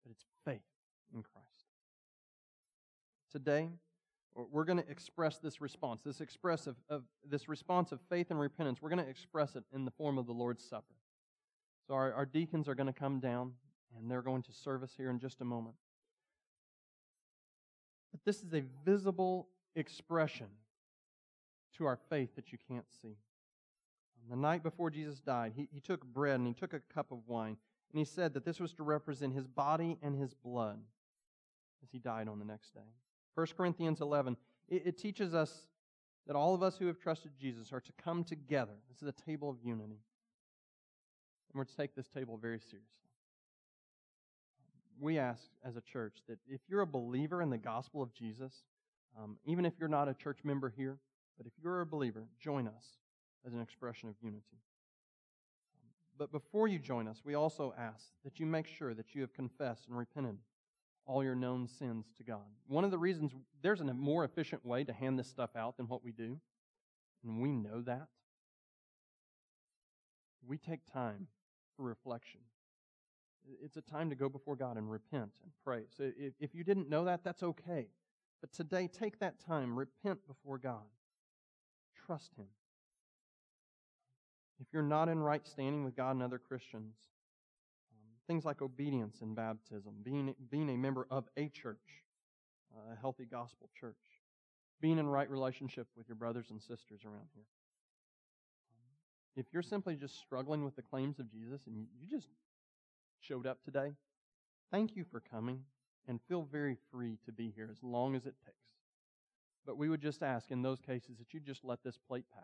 but 0.04 0.12
it's 0.12 0.24
faith 0.44 0.62
in 1.14 1.22
Christ. 1.22 1.48
Today, 3.30 3.70
we're 4.34 4.64
going 4.64 4.78
to 4.78 4.88
express 4.88 5.38
this 5.38 5.60
response, 5.60 6.02
this 6.02 6.20
express 6.20 6.66
of, 6.66 6.76
of, 6.88 7.02
this 7.28 7.48
response 7.48 7.92
of 7.92 8.00
faith 8.08 8.30
and 8.30 8.38
repentance. 8.38 8.80
We're 8.80 8.90
going 8.90 9.04
to 9.04 9.10
express 9.10 9.56
it 9.56 9.64
in 9.72 9.84
the 9.84 9.90
form 9.90 10.16
of 10.18 10.26
the 10.26 10.32
Lord's 10.32 10.64
Supper. 10.64 10.94
So 11.86 11.94
our, 11.94 12.12
our 12.12 12.26
deacons 12.26 12.68
are 12.68 12.74
going 12.74 12.86
to 12.86 12.92
come 12.92 13.20
down 13.20 13.52
and 13.96 14.10
they're 14.10 14.22
going 14.22 14.42
to 14.42 14.52
serve 14.52 14.82
us 14.82 14.92
here 14.96 15.10
in 15.10 15.18
just 15.18 15.40
a 15.40 15.44
moment. 15.44 15.74
But 18.12 18.20
this 18.24 18.42
is 18.42 18.54
a 18.54 18.62
visible 18.84 19.48
expression 19.74 20.46
to 21.76 21.86
our 21.86 21.98
faith 22.08 22.34
that 22.36 22.52
you 22.52 22.58
can't 22.68 22.86
see. 23.02 23.16
The 24.28 24.36
night 24.36 24.62
before 24.62 24.90
Jesus 24.90 25.20
died, 25.20 25.52
he, 25.56 25.68
he 25.72 25.80
took 25.80 26.04
bread 26.04 26.38
and 26.38 26.46
he 26.46 26.52
took 26.52 26.74
a 26.74 26.80
cup 26.92 27.12
of 27.12 27.20
wine, 27.26 27.56
and 27.92 27.98
he 27.98 28.04
said 28.04 28.34
that 28.34 28.44
this 28.44 28.60
was 28.60 28.74
to 28.74 28.82
represent 28.82 29.34
his 29.34 29.46
body 29.46 29.96
and 30.02 30.14
his 30.14 30.34
blood 30.34 30.78
as 31.82 31.88
he 31.90 31.98
died 31.98 32.28
on 32.28 32.38
the 32.38 32.44
next 32.44 32.74
day. 32.74 32.80
1 33.38 33.46
Corinthians 33.56 34.00
11, 34.00 34.36
it, 34.68 34.82
it 34.84 34.98
teaches 34.98 35.32
us 35.32 35.68
that 36.26 36.34
all 36.34 36.56
of 36.56 36.62
us 36.64 36.76
who 36.76 36.88
have 36.88 36.98
trusted 36.98 37.30
Jesus 37.40 37.72
are 37.72 37.78
to 37.78 37.92
come 37.92 38.24
together. 38.24 38.72
This 38.88 39.00
is 39.00 39.06
a 39.06 39.12
table 39.12 39.48
of 39.48 39.58
unity. 39.62 40.00
And 41.52 41.54
we're 41.54 41.62
to 41.62 41.76
take 41.76 41.94
this 41.94 42.08
table 42.08 42.36
very 42.36 42.58
seriously. 42.58 42.82
We 44.98 45.20
ask 45.20 45.42
as 45.64 45.76
a 45.76 45.80
church 45.80 46.16
that 46.28 46.40
if 46.48 46.62
you're 46.68 46.80
a 46.80 46.86
believer 46.86 47.40
in 47.40 47.48
the 47.48 47.58
gospel 47.58 48.02
of 48.02 48.12
Jesus, 48.12 48.52
um, 49.16 49.36
even 49.44 49.64
if 49.64 49.74
you're 49.78 49.88
not 49.88 50.08
a 50.08 50.14
church 50.14 50.40
member 50.42 50.68
here, 50.76 50.98
but 51.36 51.46
if 51.46 51.52
you're 51.62 51.82
a 51.82 51.86
believer, 51.86 52.24
join 52.40 52.66
us 52.66 52.98
as 53.46 53.52
an 53.52 53.60
expression 53.60 54.08
of 54.08 54.16
unity. 54.20 54.58
But 56.18 56.32
before 56.32 56.66
you 56.66 56.80
join 56.80 57.06
us, 57.06 57.22
we 57.24 57.36
also 57.36 57.72
ask 57.78 58.06
that 58.24 58.40
you 58.40 58.46
make 58.46 58.66
sure 58.66 58.94
that 58.94 59.14
you 59.14 59.20
have 59.20 59.32
confessed 59.32 59.86
and 59.86 59.96
repented 59.96 60.38
all 61.08 61.24
your 61.24 61.34
known 61.34 61.66
sins 61.66 62.06
to 62.18 62.22
God. 62.22 62.44
One 62.68 62.84
of 62.84 62.92
the 62.92 62.98
reasons 62.98 63.32
there's 63.62 63.80
a 63.80 63.84
more 63.84 64.24
efficient 64.24 64.64
way 64.64 64.84
to 64.84 64.92
hand 64.92 65.18
this 65.18 65.26
stuff 65.26 65.56
out 65.56 65.76
than 65.76 65.88
what 65.88 66.04
we 66.04 66.12
do, 66.12 66.38
and 67.24 67.40
we 67.40 67.50
know 67.50 67.80
that. 67.80 68.06
We 70.46 70.58
take 70.58 70.80
time 70.92 71.26
for 71.76 71.82
reflection. 71.82 72.40
It's 73.64 73.78
a 73.78 73.82
time 73.82 74.10
to 74.10 74.16
go 74.16 74.28
before 74.28 74.54
God 74.54 74.76
and 74.76 74.90
repent 74.90 75.30
and 75.42 75.52
pray. 75.64 75.84
So 75.96 76.12
if 76.38 76.54
you 76.54 76.62
didn't 76.62 76.90
know 76.90 77.06
that, 77.06 77.24
that's 77.24 77.42
okay. 77.42 77.88
But 78.40 78.52
today, 78.52 78.86
take 78.86 79.18
that 79.20 79.40
time, 79.40 79.76
repent 79.76 80.20
before 80.28 80.58
God, 80.58 80.84
trust 82.06 82.34
Him. 82.36 82.46
If 84.60 84.66
you're 84.72 84.82
not 84.82 85.08
in 85.08 85.18
right 85.18 85.46
standing 85.46 85.84
with 85.84 85.96
God 85.96 86.12
and 86.12 86.22
other 86.22 86.38
Christians, 86.38 86.94
things 88.28 88.44
like 88.44 88.62
obedience 88.62 89.16
in 89.22 89.34
baptism, 89.34 89.94
being, 90.04 90.34
being 90.50 90.68
a 90.68 90.76
member 90.76 91.06
of 91.10 91.24
a 91.36 91.48
church, 91.48 92.04
a 92.92 92.94
healthy 93.00 93.24
gospel 93.24 93.68
church, 93.80 93.96
being 94.80 94.98
in 94.98 95.08
right 95.08 95.28
relationship 95.28 95.88
with 95.96 96.06
your 96.08 96.14
brothers 96.14 96.46
and 96.50 96.62
sisters 96.62 97.00
around 97.04 97.26
here. 97.34 97.46
If 99.34 99.46
you're 99.52 99.62
simply 99.62 99.96
just 99.96 100.20
struggling 100.20 100.64
with 100.64 100.76
the 100.76 100.82
claims 100.82 101.18
of 101.18 101.30
Jesus 101.30 101.62
and 101.66 101.86
you 102.00 102.08
just 102.08 102.28
showed 103.20 103.46
up 103.46 103.58
today, 103.64 103.92
thank 104.70 104.94
you 104.94 105.04
for 105.10 105.20
coming 105.20 105.60
and 106.06 106.20
feel 106.28 106.42
very 106.42 106.76
free 106.90 107.18
to 107.24 107.32
be 107.32 107.52
here 107.54 107.68
as 107.70 107.82
long 107.82 108.14
as 108.14 108.26
it 108.26 108.34
takes. 108.44 108.56
But 109.64 109.78
we 109.78 109.88
would 109.88 110.00
just 110.00 110.22
ask 110.22 110.50
in 110.50 110.62
those 110.62 110.80
cases 110.80 111.18
that 111.18 111.32
you 111.32 111.40
just 111.40 111.64
let 111.64 111.82
this 111.82 111.98
plate 112.08 112.24
pass 112.32 112.42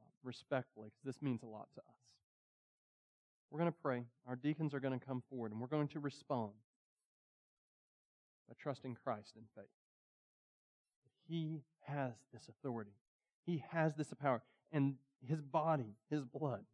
uh, 0.00 0.10
respectfully, 0.22 0.88
because 0.90 1.16
this 1.16 1.22
means 1.22 1.42
a 1.42 1.46
lot 1.46 1.68
to 1.74 1.80
us. 1.80 2.17
We're 3.50 3.60
going 3.60 3.72
to 3.72 3.78
pray. 3.82 4.02
Our 4.26 4.36
deacons 4.36 4.74
are 4.74 4.80
going 4.80 4.98
to 4.98 5.04
come 5.04 5.22
forward, 5.30 5.52
and 5.52 5.60
we're 5.60 5.68
going 5.68 5.88
to 5.88 6.00
respond 6.00 6.52
by 8.48 8.54
trusting 8.58 8.96
Christ 9.02 9.34
in 9.36 9.42
faith. 9.54 9.70
He 11.28 11.62
has 11.86 12.12
this 12.32 12.48
authority, 12.48 12.92
He 13.46 13.62
has 13.70 13.94
this 13.94 14.12
power, 14.20 14.42
and 14.72 14.94
His 15.26 15.40
body, 15.40 15.96
His 16.10 16.24
blood, 16.24 16.64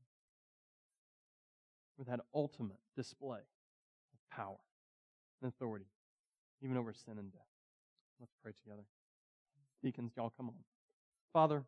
with 1.96 2.08
that 2.08 2.20
ultimate 2.34 2.78
display 2.96 3.38
of 3.38 4.36
power 4.36 4.58
and 5.42 5.48
authority, 5.48 5.86
even 6.62 6.76
over 6.76 6.92
sin 6.92 7.18
and 7.18 7.32
death. 7.32 7.42
Let's 8.20 8.32
pray 8.42 8.52
together. 8.62 8.84
Deacons, 9.82 10.12
y'all 10.16 10.32
come 10.36 10.48
on. 10.48 10.54
Father, 11.32 11.64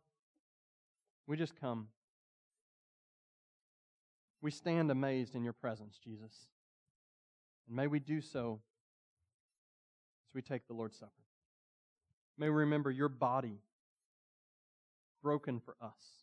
we 1.26 1.36
just 1.36 1.58
come. 1.60 1.88
We 4.46 4.52
stand 4.52 4.92
amazed 4.92 5.34
in 5.34 5.42
your 5.42 5.54
presence, 5.54 5.98
Jesus. 5.98 6.46
And 7.66 7.74
may 7.74 7.88
we 7.88 7.98
do 7.98 8.20
so 8.20 8.60
as 10.28 10.34
we 10.36 10.40
take 10.40 10.68
the 10.68 10.72
Lord's 10.72 10.96
Supper. 10.96 11.10
May 12.38 12.48
we 12.48 12.54
remember 12.54 12.92
your 12.92 13.08
body 13.08 13.58
broken 15.20 15.58
for 15.58 15.74
us, 15.82 16.22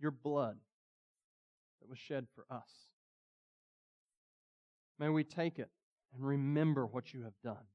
your 0.00 0.10
blood 0.10 0.56
that 1.82 1.90
was 1.90 1.98
shed 1.98 2.28
for 2.34 2.46
us. 2.50 2.70
May 4.98 5.10
we 5.10 5.22
take 5.22 5.58
it 5.58 5.68
and 6.14 6.26
remember 6.26 6.86
what 6.86 7.12
you 7.12 7.24
have 7.24 7.38
done. 7.44 7.66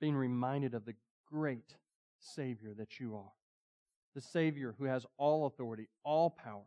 Being 0.00 0.14
reminded 0.14 0.74
of 0.74 0.84
the 0.84 0.94
great 1.28 1.74
Savior 2.20 2.72
that 2.78 3.00
you 3.00 3.16
are, 3.16 3.32
the 4.14 4.20
Savior 4.20 4.74
who 4.78 4.84
has 4.84 5.06
all 5.16 5.46
authority, 5.46 5.88
all 6.04 6.30
power. 6.30 6.62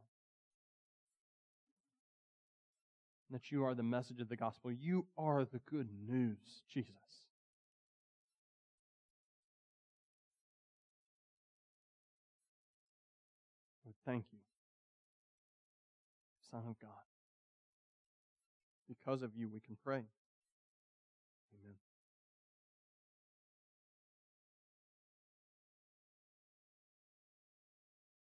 That 3.30 3.52
you 3.52 3.66
are 3.66 3.74
the 3.74 3.84
message 3.84 4.22
of 4.22 4.30
the 4.30 4.38
gospel. 4.38 4.72
You 4.72 5.06
are 5.18 5.44
the 5.44 5.60
good 5.70 5.90
news, 6.08 6.38
Jesus. 6.72 6.94
Lord, 13.86 13.96
thank 14.06 14.26
you, 14.32 14.40
Son 16.52 16.64
of 16.70 16.80
God. 16.80 16.92
Because 18.88 19.22
of 19.24 19.32
you, 19.36 19.50
we 19.50 19.60
can 19.60 19.76
pray. 19.84 20.04